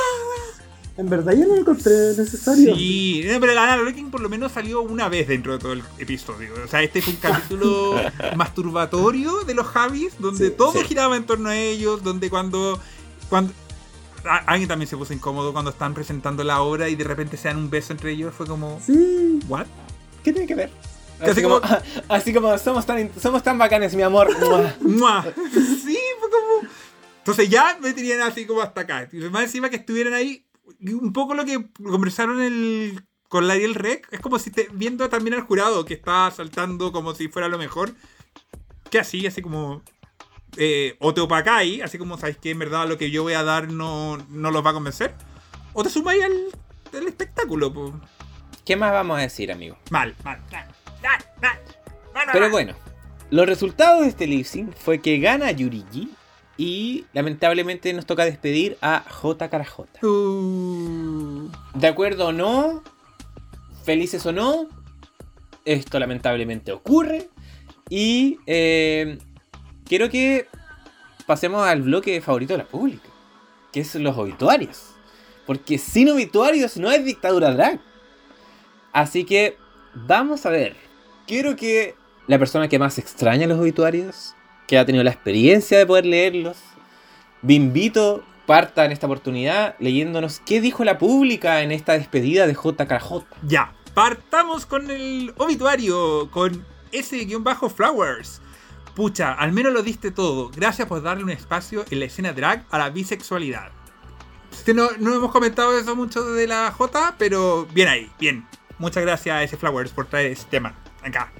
[0.98, 2.74] En verdad yo no lo encontré necesario.
[2.74, 5.74] Sí, no, pero la Lana Looking por lo menos salió una vez dentro de todo
[5.74, 6.54] el episodio.
[6.64, 7.96] O sea, este es un capítulo
[8.38, 10.86] masturbatorio de los Javis, donde Sí, todo sí.
[10.88, 12.80] giraba en torno a ellos, donde cuando.
[13.28, 13.52] cuando
[14.46, 17.58] alguien también se puso incómodo cuando están presentando la obra y de repente se dan
[17.58, 18.34] un beso entre ellos.
[18.34, 18.80] Fue como.
[18.86, 19.40] Sí.
[19.48, 19.66] ¿What?
[20.24, 20.72] ¿Qué tiene que ver?
[21.20, 21.78] Casi Así como, como-
[22.10, 24.28] así como somos tan, somos tan bacanes, mi amor.
[25.54, 26.70] Sí, fue como.
[27.20, 29.08] Entonces ya me tenían así como hasta acá.
[29.12, 30.46] Y más encima que estuvieran ahí.
[30.82, 34.08] Un poco lo que conversaron el, con Lariel Rec.
[34.12, 37.58] Es como si te, viendo también al jurado que está saltando como si fuera lo
[37.58, 37.94] mejor.
[38.90, 39.82] Que así, así como.
[40.58, 43.44] Eh, o te opacáis, así como sabéis que en verdad lo que yo voy a
[43.44, 45.14] dar no, no los va a convencer.
[45.74, 46.34] O te sumáis al,
[46.94, 47.74] al espectáculo.
[47.74, 47.94] po.
[48.64, 49.78] ¿Qué más vamos a decir, amigo?
[49.92, 50.68] Mal, mal, mal,
[51.04, 51.60] mal, mal,
[52.14, 52.74] mal, Pero bueno,
[53.30, 56.10] los resultados de este lip sync fue que gana Yurigi
[56.58, 60.08] y lamentablemente nos toca despedir a J cara J.
[60.08, 62.82] Uh, De acuerdo o no,
[63.84, 64.68] felices o no,
[65.66, 67.30] esto lamentablemente ocurre
[67.90, 69.18] y eh,
[69.86, 70.48] quiero que
[71.26, 73.10] pasemos al bloque favorito de la pública,
[73.72, 74.92] que es los obituarios.
[75.46, 77.80] Porque sin obituarios no hay dictadura drag.
[78.92, 79.58] Así que
[79.94, 80.76] vamos a ver.
[81.28, 81.96] Quiero que
[82.28, 84.36] la persona que más extraña los obituarios,
[84.68, 86.58] que ha tenido la experiencia de poder leerlos,
[87.42, 93.26] Bimbito parta en esta oportunidad leyéndonos qué dijo la pública en esta despedida de JKJ.
[93.44, 98.42] Ya, partamos con el obituario, con ese guion bajo Flowers.
[98.96, 100.50] Pucha, al menos lo diste todo.
[100.56, 103.72] Gracias por darle un espacio en la escena drag a la bisexualidad.
[104.74, 108.48] No, no hemos comentado eso mucho de la J, pero bien ahí, bien.
[108.80, 110.74] Muchas gracias a ese Flowers por traer ese tema
[111.04, 111.32] acá.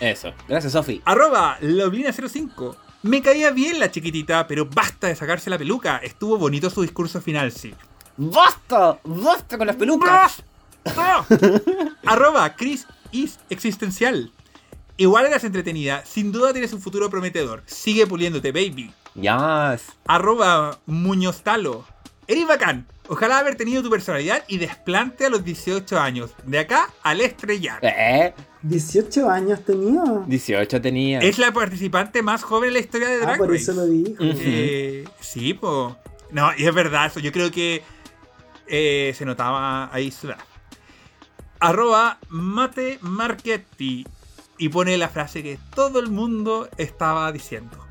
[0.00, 0.32] Eso.
[0.48, 1.00] Gracias, Sofi.
[1.04, 2.76] Arroba Loblina05.
[3.02, 5.98] Me caía bien la chiquitita, pero basta de sacarse la peluca.
[5.98, 7.74] Estuvo bonito su discurso final, sí.
[8.16, 8.98] ¡Basta!
[9.04, 10.42] ¡Basta con las pelucas!
[10.84, 11.26] ¡Basta!
[12.06, 14.32] Arroba Chris is existencial.
[14.96, 17.62] Igual eras entretenida, sin duda tienes un futuro prometedor.
[17.66, 18.92] Sigue puliéndote, baby.
[19.14, 19.92] Yes.
[20.06, 21.84] Arroba Muñoztalo.
[22.26, 22.86] Eres bacán.
[23.08, 26.30] Ojalá haber tenido tu personalidad y desplante a los 18 años.
[26.46, 27.78] De acá al estrellar.
[27.82, 30.02] Eh, 18 años tenía.
[30.26, 31.18] 18 tenía.
[31.18, 33.62] Es la participante más joven en la historia de Ah, Drag por Race.
[33.62, 34.14] eso lo dijo.
[34.20, 35.98] Eh, sí, po.
[36.30, 37.20] No, y es verdad eso.
[37.20, 37.82] Yo creo que
[38.68, 40.38] eh, se notaba ahí su edad.
[41.60, 44.06] Arroba Mate Marchetti.
[44.58, 47.84] Y pone la frase que todo el mundo estaba diciendo.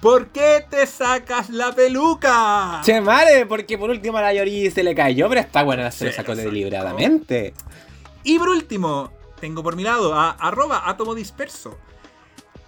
[0.00, 2.80] ¿Por qué te sacas la peluca?
[2.82, 6.06] Che, madre, porque por último a la Yori se le cayó, pero está buena, se
[6.06, 7.52] lo sacó deliberadamente.
[8.24, 11.78] Y por último, tengo por mi lado a arroba átomo disperso.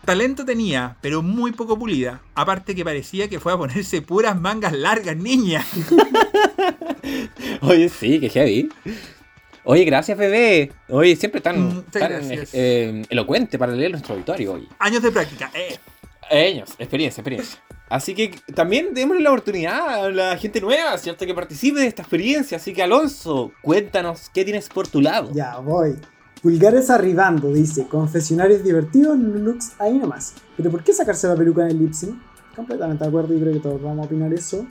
[0.05, 2.21] Talento tenía, pero muy poco pulida.
[2.35, 5.65] Aparte que parecía que fue a ponerse puras mangas largas, niña.
[7.63, 8.69] Oye, sí, que heavy.
[9.65, 10.73] Oye, gracias, bebé.
[10.89, 12.51] Oye, siempre tan, gracias.
[12.53, 14.69] eh, elocuente para leer nuestro auditorio hoy.
[14.79, 15.51] Años de práctica.
[15.55, 15.79] Eh.
[16.53, 17.61] Años, experiencia, experiencia.
[17.89, 21.27] Así que también démosle la oportunidad a la gente nueva, ¿cierto?
[21.27, 22.57] Que participe de esta experiencia.
[22.57, 25.31] Así que, Alonso, cuéntanos, ¿qué tienes por tu lado?
[25.35, 25.97] Ya voy.
[26.43, 27.87] Pulgares arribando, dice.
[27.87, 30.35] Confesionarios divertidos, looks ahí nomás.
[30.57, 32.15] Pero ¿por qué sacarse la peluca en el lip sync?
[32.57, 34.67] Completamente de acuerdo y creo que todos vamos a opinar eso.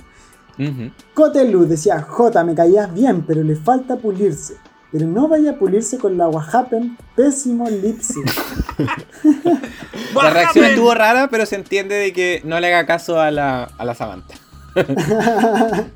[0.59, 0.91] Ujú.
[1.13, 4.55] Coteluz decía, J, me caías bien, pero le falta pulirse.
[4.91, 8.29] Pero no vaya a pulirse con la Wahapen, pésimo lip sync.
[10.15, 13.63] La reacción estuvo rara, pero se entiende de que no le haga caso a la,
[13.63, 14.35] a la Samantha.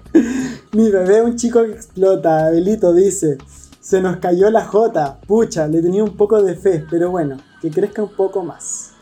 [0.73, 2.47] Mi bebé, un chico que explota.
[2.47, 3.37] Abelito dice:
[3.79, 5.19] Se nos cayó la J.
[5.27, 8.93] Pucha, le tenía un poco de fe, pero bueno, que crezca un poco más.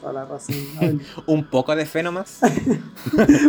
[0.00, 1.24] Toda la razón, Abelito.
[1.26, 2.40] Un poco de fe nomás.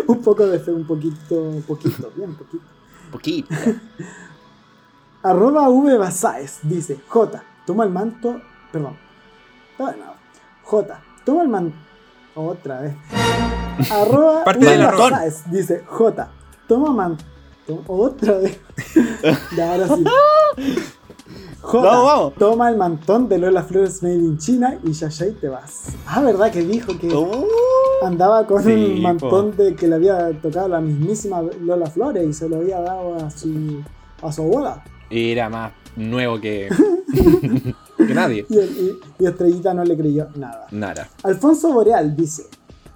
[0.08, 2.64] un poco de fe, un poquito, poquito, bien poquito.
[3.12, 3.54] Poquito.
[5.26, 8.40] Arroba V Basáez dice: J, toma el manto.
[8.72, 8.96] Perdón.
[10.64, 11.76] J, toma el manto.
[12.36, 12.96] Otra vez.
[13.92, 14.86] Arroba Parte V.
[14.86, 16.30] Basáez dice: J,
[16.68, 17.24] toma manto.
[17.88, 18.60] Otra vez.
[19.58, 20.06] ya, ahora sí.
[21.62, 22.34] J, Vamos, vamos.
[22.36, 25.88] toma el mantón de Lola Flores Made in China y ya ya y te vas.
[26.06, 27.48] Ah, ¿verdad que dijo que Uh,
[28.04, 32.34] andaba con Sí, un mantón de que le había tocado la mismísima Lola Flores y
[32.34, 33.82] se lo había dado a su,
[34.22, 34.84] a su abuela?
[35.10, 36.70] Era más nuevo que,
[37.98, 38.46] que nadie.
[38.50, 40.68] Y, y- y Estrellita no le creyó nada.
[40.72, 41.10] Nada.
[41.24, 42.44] Alfonso Boreal dice: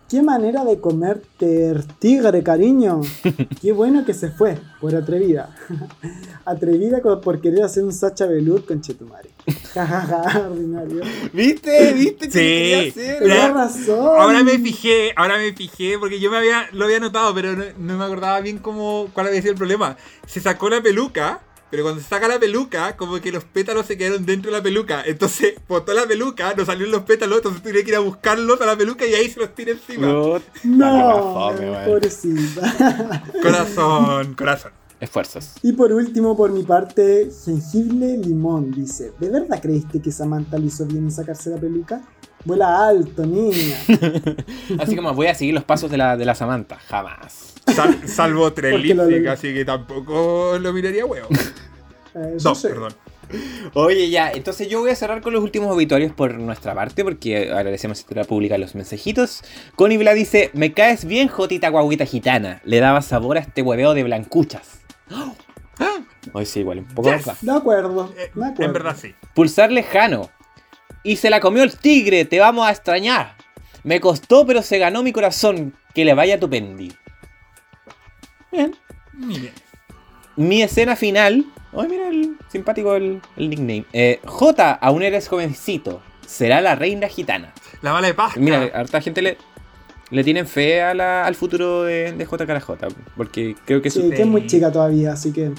[0.10, 3.02] ¿Qué manera de comerte tigre, cariño?
[3.62, 5.56] Qué bueno que se fue, por atrevida.
[6.46, 9.30] atrevida por querer hacer un Sacha Velour con Chetumare.
[9.74, 11.02] Jajaja, ordinario.
[11.34, 11.94] ¿Viste?
[11.94, 12.28] ¿Viste?
[12.30, 13.00] ¿Qué Sí.
[13.00, 13.20] hacer?
[13.20, 14.00] Tenía razón.
[14.20, 17.64] Ahora me fijé, ahora me fijé, porque yo me había, lo había notado, pero no,
[17.78, 19.96] no me acordaba bien cómo, cuál había sido el problema.
[20.28, 21.40] Se sacó la peluca,
[21.72, 24.64] pero cuando se saca la peluca, como que los pétalos se quedaron dentro de la
[24.64, 25.04] peluca.
[25.06, 28.66] Entonces, botó la peluca, no salieron los pétalos, entonces tuve que ir a buscarlos a
[28.66, 30.08] la peluca y ahí se los tiré encima.
[30.08, 31.86] No, No, fome, weón.
[31.86, 33.24] pobrecita.
[33.42, 34.72] Corazón, corazón.
[35.00, 35.54] Esfuerzos.
[35.64, 40.66] Y por último, por mi parte, jengibre limón dice: ¿De verdad creíste que Samantha le
[40.68, 42.02] hizo bien en sacarse la peluca?
[42.46, 43.78] Vuela alto, niña.
[44.80, 46.78] Así como voy a seguir los pasos de la, de la Samantha.
[46.88, 47.54] Jamás.
[47.76, 51.28] Sal- salvo tres lipstick, así que tampoco lo miraría huevo.
[52.16, 52.50] Eh, sí.
[52.64, 52.92] perdón.
[53.76, 57.52] Oye, ya, entonces yo voy a cerrar con los últimos obituarios por nuestra parte, porque
[57.52, 59.44] agradecemos a la pública los mensajitos.
[59.76, 62.62] Connie Bla dice: Me caes bien, Jotita Guaguita Gitana.
[62.66, 64.80] Le daba sabor a este hueveo de blancuchas.
[66.34, 67.28] Hoy sí, igual, un poco Yes.
[67.28, 67.46] más.
[67.46, 68.64] De acuerdo, Eh, de acuerdo.
[68.64, 69.14] en verdad sí.
[69.36, 70.30] Pulsar lejano.
[71.04, 73.36] Y se la comió el tigre, te vamos a extrañar.
[73.84, 75.74] Me costó, pero se ganó mi corazón.
[75.94, 76.92] Que le vaya tu pendi.
[78.52, 78.76] Bien.
[79.14, 79.54] Mire.
[80.36, 81.46] Mi escena final.
[81.78, 83.86] Ay, mira el simpático el, el nickname.
[83.94, 86.02] Eh, J, aún eres jovencito.
[86.26, 87.54] Será la reina gitana.
[87.82, 88.40] La bala de pasta.
[88.40, 89.38] Mira, harta gente le,
[90.10, 92.72] le tienen fe a la- al futuro de, de JKJ.
[93.16, 95.52] Porque creo que Sí, su- que es muy chica todavía, así que.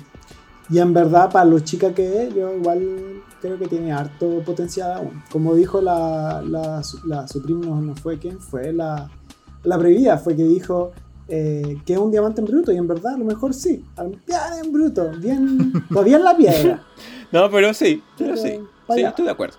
[0.68, 4.92] Y en verdad, para lo chica que es, yo igual creo que tiene harto potencial
[4.92, 5.22] aún.
[5.30, 9.10] Como dijo la, la, su- la Supreme, no, no fue quien fue, la,
[9.64, 10.92] la previa fue que dijo
[11.28, 13.84] eh, que es un diamante en bruto, y en verdad a lo mejor sí.
[14.26, 15.72] Bien en bruto, bien.
[15.88, 16.82] Todavía en la piedra.
[17.32, 18.60] No, pero sí, pero Pero, sí.
[18.92, 19.56] Sí, estoy de acuerdo.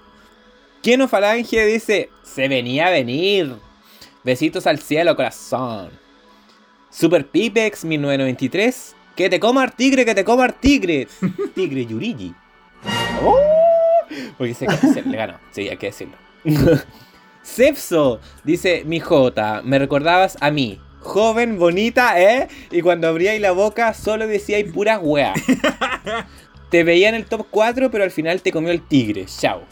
[0.83, 3.55] Keno Falange dice: Se venía a venir.
[4.25, 5.89] Besitos al cielo, corazón.
[6.89, 8.95] Super Pipex 1993.
[9.15, 11.07] Que te coma el tigre, que te coma el tigre.
[11.55, 12.35] Tigre Yurigi.
[13.23, 13.50] ¡Oh!
[14.37, 15.39] Porque se, se le ganó.
[15.51, 16.15] Sí, hay que decirlo.
[17.43, 20.79] Cepso dice: Mi Jota, me recordabas a mí.
[20.99, 22.47] Joven, bonita, ¿eh?
[22.69, 25.39] Y cuando abríais la boca solo decíais puras weas.
[26.69, 29.25] Te veía en el top 4, pero al final te comió el tigre.
[29.25, 29.63] Chao.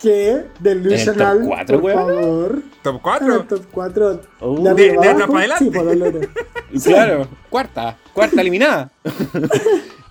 [0.00, 0.44] ¿Qué?
[0.60, 1.36] Delusional.
[1.38, 2.06] ¿En el top cuatro, por weón?
[2.06, 2.62] favor.
[2.82, 3.34] Top En 4.
[3.34, 4.20] el top 4.
[4.40, 4.74] Oh.
[4.74, 5.38] ¿De, De- atrás para
[5.90, 6.28] adelante.
[6.74, 6.88] Sí.
[6.90, 8.90] Claro, cuarta, cuarta eliminada.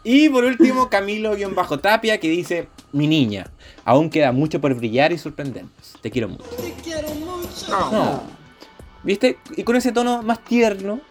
[0.03, 3.51] y por último, Camilo-Tapia que dice: Mi niña,
[3.83, 5.97] aún queda mucho por brillar y sorprendernos.
[6.01, 6.45] Te quiero mucho.
[7.69, 8.23] No.
[9.03, 9.37] ¿Viste?
[9.57, 11.01] Y con ese tono más tierno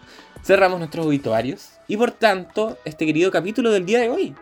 [0.43, 1.73] cerramos nuestros obituarios.
[1.87, 4.33] Y por tanto, este querido capítulo del día de hoy.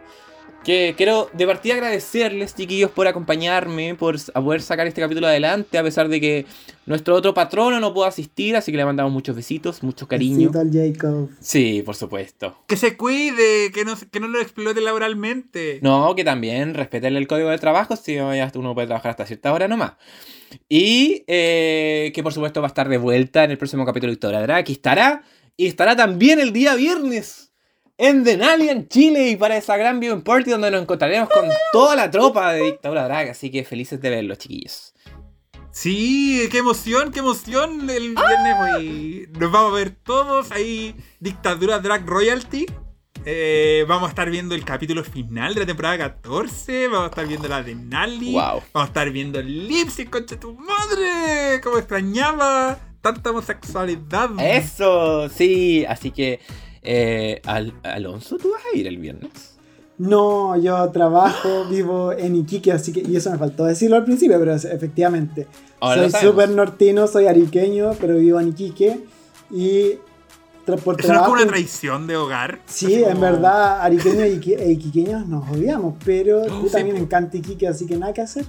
[0.64, 5.77] Que quiero de partida agradecerles, chiquillos, por acompañarme, por a poder sacar este capítulo adelante,
[5.77, 6.45] a pesar de que
[6.85, 10.52] nuestro otro patrono no pudo asistir, así que le mandamos muchos besitos, mucho cariño.
[10.52, 11.30] Besito al Jacob.
[11.41, 12.64] Sí, por supuesto.
[12.65, 15.80] Que se cuide, que no, que no lo explote laboralmente.
[15.81, 19.68] No, que también respeten el código de trabajo, si uno puede trabajar hasta cierta hora
[19.68, 19.94] nomás.
[20.69, 24.15] Y eh, que por supuesto va a estar de vuelta en el próximo capítulo de
[24.15, 24.60] Dictadura Drag.
[24.60, 25.23] Aquí estará.
[25.57, 27.52] Y estará también el día viernes
[27.97, 31.95] en Denali, en Chile, y para esa gran viewing party donde nos encontraremos con toda
[31.95, 33.29] la tropa de Dictadura Drag.
[33.29, 34.93] Así que felices de verlos, chiquillos.
[35.71, 37.89] Sí, qué emoción, qué emoción.
[37.89, 40.95] El viernes voy- nos vamos a ver todos ahí.
[41.19, 42.65] Dictadura Drag Royalty.
[43.25, 46.87] Eh, vamos a estar viendo el capítulo final de la temporada 14.
[46.89, 48.33] Vamos a estar viendo la de Nali.
[48.33, 48.61] Wow.
[48.73, 51.61] Vamos a estar viendo el Lipsy, concha tu madre.
[51.63, 54.29] Como extrañaba tanta homosexualidad.
[54.39, 55.85] Eso, sí.
[55.87, 56.39] Así que,
[56.84, 59.31] eh, Al- Alonso, ¿tú vas a ir el viernes?
[59.97, 64.38] No, yo trabajo, vivo en Iquique, así que, y eso me faltó decirlo al principio,
[64.39, 65.47] pero efectivamente.
[65.80, 69.01] Ahora soy súper nortino, soy ariqueño, pero vivo en Iquique.
[69.51, 69.91] Y
[70.65, 72.60] tra- por Eso no es como una traición de hogar.
[72.65, 76.95] Sí, Así en como- verdad, ariqueños e iquiqueños nos odiamos, pero Oh, tú sí, también
[76.95, 78.45] me encanta Iquique, así que nada que hacer.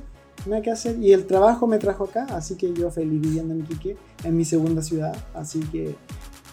[0.47, 0.99] Nada que hacer.
[0.99, 4.45] Y el trabajo me trajo acá, así que yo feliz viviendo en Iquique, en mi
[4.47, 5.15] segunda ciudad.
[5.35, 5.95] Así que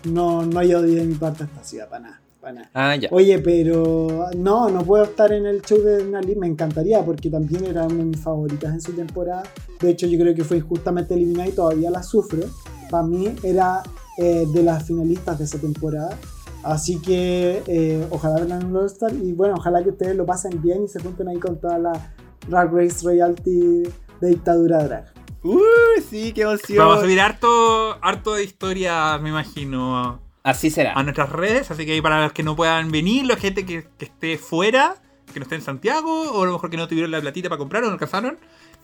[0.05, 2.21] no, no hay odio de mi parte a esta ciudad, para nada.
[2.39, 2.69] Para nada.
[2.73, 3.09] Ah, ya.
[3.11, 7.65] Oye, pero no, no puedo estar en el show de Nali, me encantaría porque también
[7.65, 9.43] era una de mis favoritas en su temporada.
[9.79, 12.43] De hecho, yo creo que fue injustamente eliminada y todavía la sufro.
[12.89, 13.83] Para mí era
[14.17, 16.17] eh, de las finalistas de esa temporada.
[16.63, 20.61] Así que eh, ojalá verla en un All-Star y bueno, ojalá que ustedes lo pasen
[20.61, 22.13] bien y se junten ahí con toda la
[22.47, 23.83] Drag Race Royalty
[24.19, 25.20] de dictadura drag.
[25.43, 25.61] Uy,
[26.07, 26.77] sí, qué emoción.
[26.77, 30.93] Vamos a subir harto, harto de historia, me imagino, Así será.
[30.93, 31.71] a nuestras redes.
[31.71, 34.95] Así que para los que no puedan venir, la gente que, que esté fuera,
[35.33, 37.57] que no esté en Santiago, o a lo mejor que no tuvieron la platita para
[37.57, 38.37] comprar o no alcanzaron.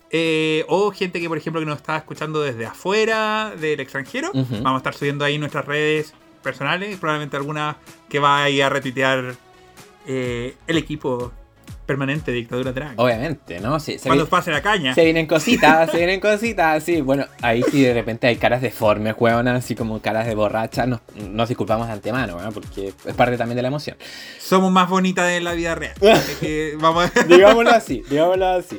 [0.09, 4.31] eh, o gente que, por ejemplo, que nos está escuchando desde afuera, del extranjero.
[4.33, 7.77] Vamos a estar subiendo ahí nuestras redes personales, probablemente alguna
[8.09, 9.35] que va a ir a retuitear
[10.07, 11.33] eh, el equipo
[11.87, 12.93] permanente de Dictadura Drag.
[12.97, 13.79] Obviamente, ¿no?
[13.79, 14.93] Sí, se, Cuando vi- pase la caña.
[14.93, 17.01] se vienen cositas, se vienen cositas, sí.
[17.01, 20.85] Bueno, ahí sí de repente hay caras deformes, huevonas, así como caras de borracha.
[20.85, 20.99] Nos,
[21.29, 22.51] nos disculpamos de antemano, ¿no?
[22.51, 23.97] Porque es parte también de la emoción.
[24.39, 25.95] Somos más bonitas de la vida real.
[26.39, 27.23] Que vamos a...
[27.23, 28.77] Digámoslo así, digámoslo así.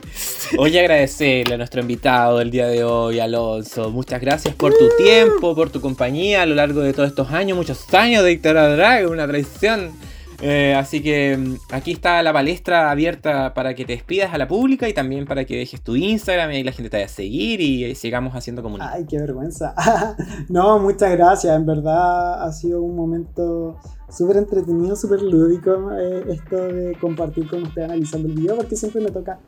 [0.59, 3.91] Oye, agradecerle a nuestro invitado del día de hoy, Alonso.
[3.91, 7.57] Muchas gracias por tu tiempo, por tu compañía a lo largo de todos estos años,
[7.57, 9.93] muchos años de Dictadura Drag, una traición.
[10.41, 14.47] Eh, así que mm, aquí está la palestra abierta para que te despidas a la
[14.47, 17.09] pública y también para que dejes tu Instagram y ahí la gente te vaya a
[17.09, 18.91] seguir y eh, sigamos haciendo comunidad.
[18.93, 19.75] Ay, qué vergüenza.
[20.49, 21.57] no, muchas gracias.
[21.57, 23.79] En verdad ha sido un momento
[24.09, 29.01] súper entretenido, súper lúdico eh, esto de compartir con ustedes analizando el video, porque siempre
[29.01, 29.41] me toca,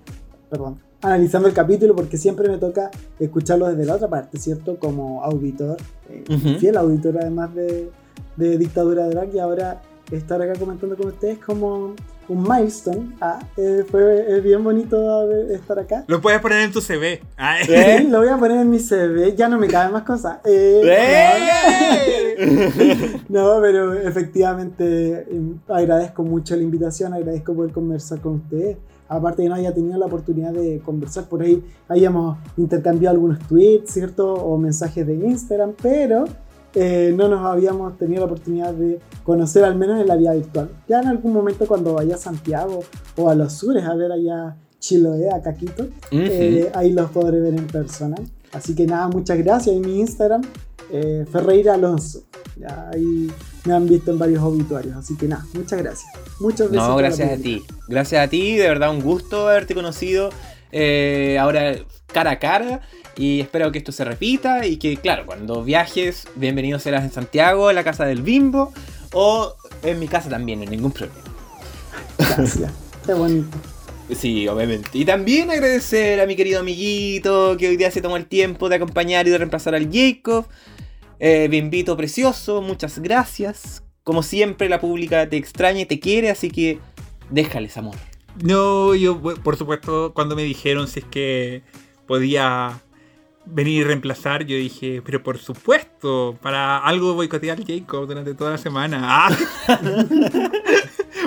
[0.50, 2.90] perdón, analizando el capítulo, porque siempre me toca
[3.20, 4.76] escucharlo desde la otra parte, ¿cierto?
[4.78, 5.76] Como auditor,
[6.08, 6.24] eh,
[6.58, 7.90] fiel auditor además de,
[8.36, 9.80] de Dictadura Drag, y ahora
[10.10, 11.94] estar acá comentando con ustedes como
[12.28, 13.16] un milestone.
[13.20, 16.04] Ah, eh, fue eh, bien bonito estar acá.
[16.06, 17.20] Lo puedes poner en tu CV.
[17.36, 17.64] Ay.
[17.68, 18.06] ¿Eh?
[18.08, 20.38] Lo voy a poner en mi CV, ya no me caben más cosas.
[20.44, 22.20] Eh, ¡Eh!
[23.28, 28.78] No, pero efectivamente eh, agradezco mucho la invitación, agradezco poder conversar con ustedes.
[29.08, 33.92] Aparte que no haya tenido la oportunidad de conversar por ahí, hayamos intercambiado algunos tweets,
[33.92, 34.32] ¿cierto?
[34.34, 36.24] O mensajes de Instagram, pero
[36.74, 40.70] eh, no nos habíamos tenido la oportunidad de conocer al menos en la vida virtual.
[40.88, 42.84] Ya en algún momento cuando vaya a Santiago
[43.16, 47.54] o a los sures a ver allá Chiloé, a Caquito, eh, ahí los podré ver
[47.54, 48.16] en persona.
[48.52, 49.76] Así que nada, muchas gracias.
[49.76, 50.42] En mi Instagram,
[50.90, 52.22] eh, Ferreira Alonso.
[52.58, 53.30] Ya ahí
[53.64, 54.96] me han visto en varios obituarios.
[54.96, 56.12] Así que nada, muchas gracias.
[56.40, 56.88] Muchas gracias.
[56.88, 57.62] No, gracias a ti.
[57.88, 60.30] Gracias a ti, de verdad un gusto haberte conocido
[60.72, 61.76] eh, ahora
[62.06, 62.80] cara a cara.
[63.20, 67.68] Y espero que esto se repita y que, claro, cuando viajes, bienvenido serás en Santiago,
[67.68, 68.72] en la casa del Bimbo,
[69.12, 71.20] o en mi casa también, no hay ningún problema.
[72.16, 72.72] Gracias.
[73.04, 73.58] Qué bonito.
[74.16, 74.88] Sí, obviamente.
[74.94, 78.76] Y también agradecer a mi querido amiguito que hoy día se tomó el tiempo de
[78.76, 80.46] acompañar y de reemplazar al Jacob.
[81.18, 83.82] Eh, Bimbito precioso, muchas gracias.
[84.02, 86.78] Como siempre, la pública te extraña y te quiere, así que
[87.28, 87.96] déjales amor.
[88.42, 91.62] No, yo, por supuesto, cuando me dijeron si es que
[92.06, 92.80] podía
[93.52, 98.52] venir y reemplazar, yo dije, pero por supuesto, para algo boicotear al Jacob durante toda
[98.52, 99.00] la semana.
[99.02, 99.36] Ah.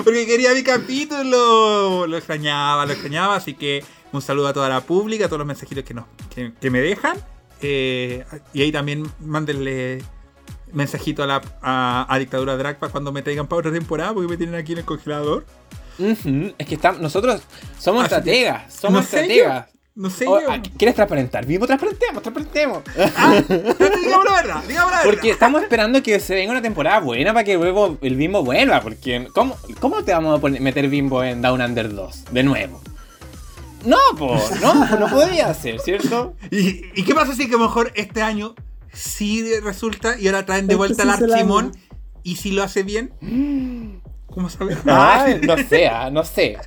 [0.04, 2.06] Porque quería mi capítulo.
[2.06, 3.36] Lo extrañaba, lo extrañaba.
[3.36, 6.52] Así que un saludo a toda la pública, a todos los mensajitos que, nos, que,
[6.60, 7.16] que me dejan.
[7.60, 10.02] Eh, y ahí también mándenle
[10.72, 14.28] mensajito a, la, a, a Dictadura Drag para cuando me traigan para otra temporada, porque
[14.28, 15.46] me tienen aquí en el congelador.
[15.98, 17.42] Es que estamos, nosotros
[17.78, 19.68] somos Así estrategas, somos no estrategas.
[19.96, 20.50] No sé O, yo.
[20.50, 21.46] ah, ¿Quieres transparentar?
[21.46, 22.82] Vivo, transparentemos, transparentemos.
[23.16, 25.04] Ah, digamos la verdad, digamos la verdad.
[25.04, 28.80] Porque estamos esperando que se venga una temporada buena para que luego el Bimbo vuelva.
[28.80, 32.24] Porque, ¿cómo, cómo te vamos a poner- meter Bimbo en Down Under 2?
[32.32, 32.80] De nuevo.
[33.84, 36.34] No, po, no, no podría ser, ¿cierto?
[36.50, 38.54] ¿Y, y qué pasa si que a lo mejor este año
[38.92, 41.70] sí resulta y ahora traen de vuelta al Archimón?
[42.24, 43.12] ¿Y si lo hace bien?
[44.34, 44.78] ¿Cómo sabes?
[44.86, 46.58] Ay, no sé, ah, no sé.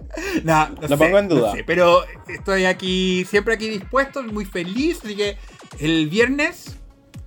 [0.43, 1.49] No, no Lo sé, pongo en duda.
[1.49, 4.99] no sé, pero estoy aquí, siempre aquí dispuesto, muy feliz.
[5.03, 5.37] Así que
[5.79, 6.77] el viernes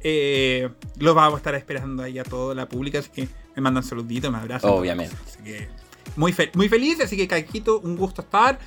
[0.03, 3.01] eh, lo vamos a estar esperando ahí a toda la pública.
[3.01, 4.71] Así que me mandan saluditos, me abrazan.
[4.71, 5.15] Obviamente.
[5.27, 5.69] Así que
[6.17, 7.01] muy, fe- muy feliz.
[7.01, 8.59] Así que, Caquito, un gusto estar.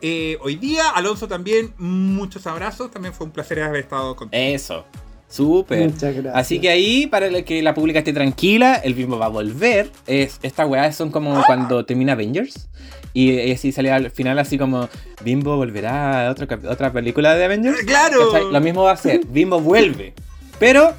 [0.00, 2.90] eh, hoy día, Alonso también, muchos abrazos.
[2.92, 4.40] También fue un placer haber estado contigo.
[4.42, 4.84] Eso.
[5.28, 5.90] Súper.
[5.90, 6.34] Muchas gracias.
[6.34, 9.90] Así que ahí, para que la pública esté tranquila, el Bimbo va a volver.
[10.06, 12.68] Es, estas weas son como cuando termina Avengers.
[13.12, 14.88] Y, y así sale al final así como
[15.24, 17.82] Bimbo volverá a otro otra película de Avengers.
[17.82, 18.32] ¡Claro!
[18.32, 18.52] ¿Cachai?
[18.52, 19.24] Lo mismo va a ser.
[19.26, 20.14] Bimbo vuelve.
[20.58, 20.92] Pero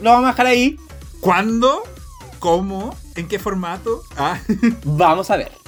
[0.00, 0.76] lo vamos a dejar ahí.
[1.20, 1.82] ¿Cuándo?
[2.38, 2.94] ¿Cómo?
[3.16, 4.02] ¿En qué formato?
[4.16, 4.38] Ah.
[4.84, 5.63] Vamos a ver.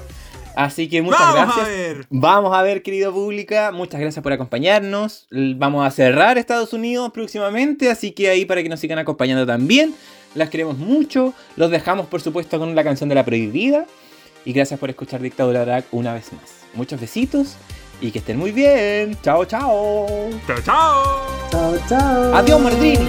[0.56, 1.66] Así que muchas Vamos gracias.
[1.66, 2.06] a ver.
[2.08, 3.72] Vamos a ver, querido pública.
[3.72, 5.28] Muchas gracias por acompañarnos.
[5.30, 9.94] Vamos a cerrar Estados Unidos próximamente, así que ahí para que nos sigan acompañando también.
[10.34, 11.34] Las queremos mucho.
[11.56, 13.84] Los dejamos, por supuesto, con la canción de la prohibida.
[14.46, 16.42] Y gracias por escuchar Dictadura Drag una vez más.
[16.72, 17.56] Muchos besitos
[18.00, 19.16] y que estén muy bien.
[19.22, 20.06] Chao, chao.
[20.46, 21.26] Chao, chao.
[21.50, 22.34] Chao, chao.
[22.34, 23.06] Adiós, Mardrini.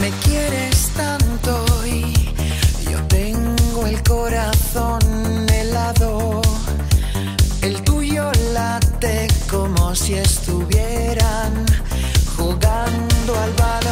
[0.00, 1.79] Me quieres tanto
[3.86, 5.00] el corazón
[5.52, 6.42] helado.
[7.62, 11.66] El tuyo late como si estuvieran
[12.36, 13.89] jugando al baloncesto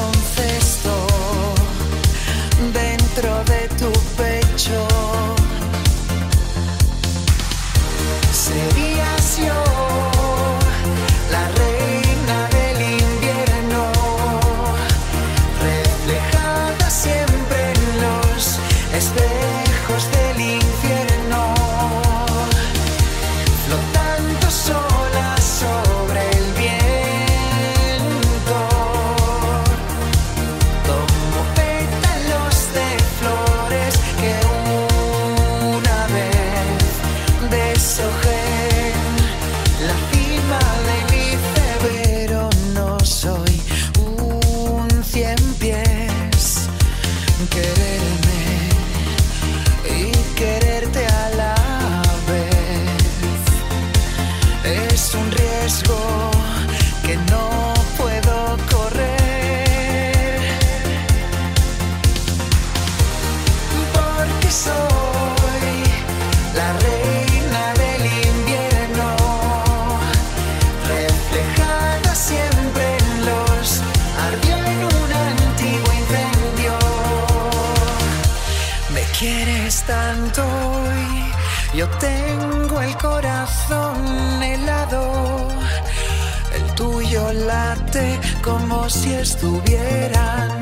[88.43, 90.61] como si estuvieran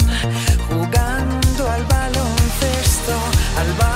[0.69, 3.13] jugando al baloncesto,
[3.59, 3.96] al baloncesto,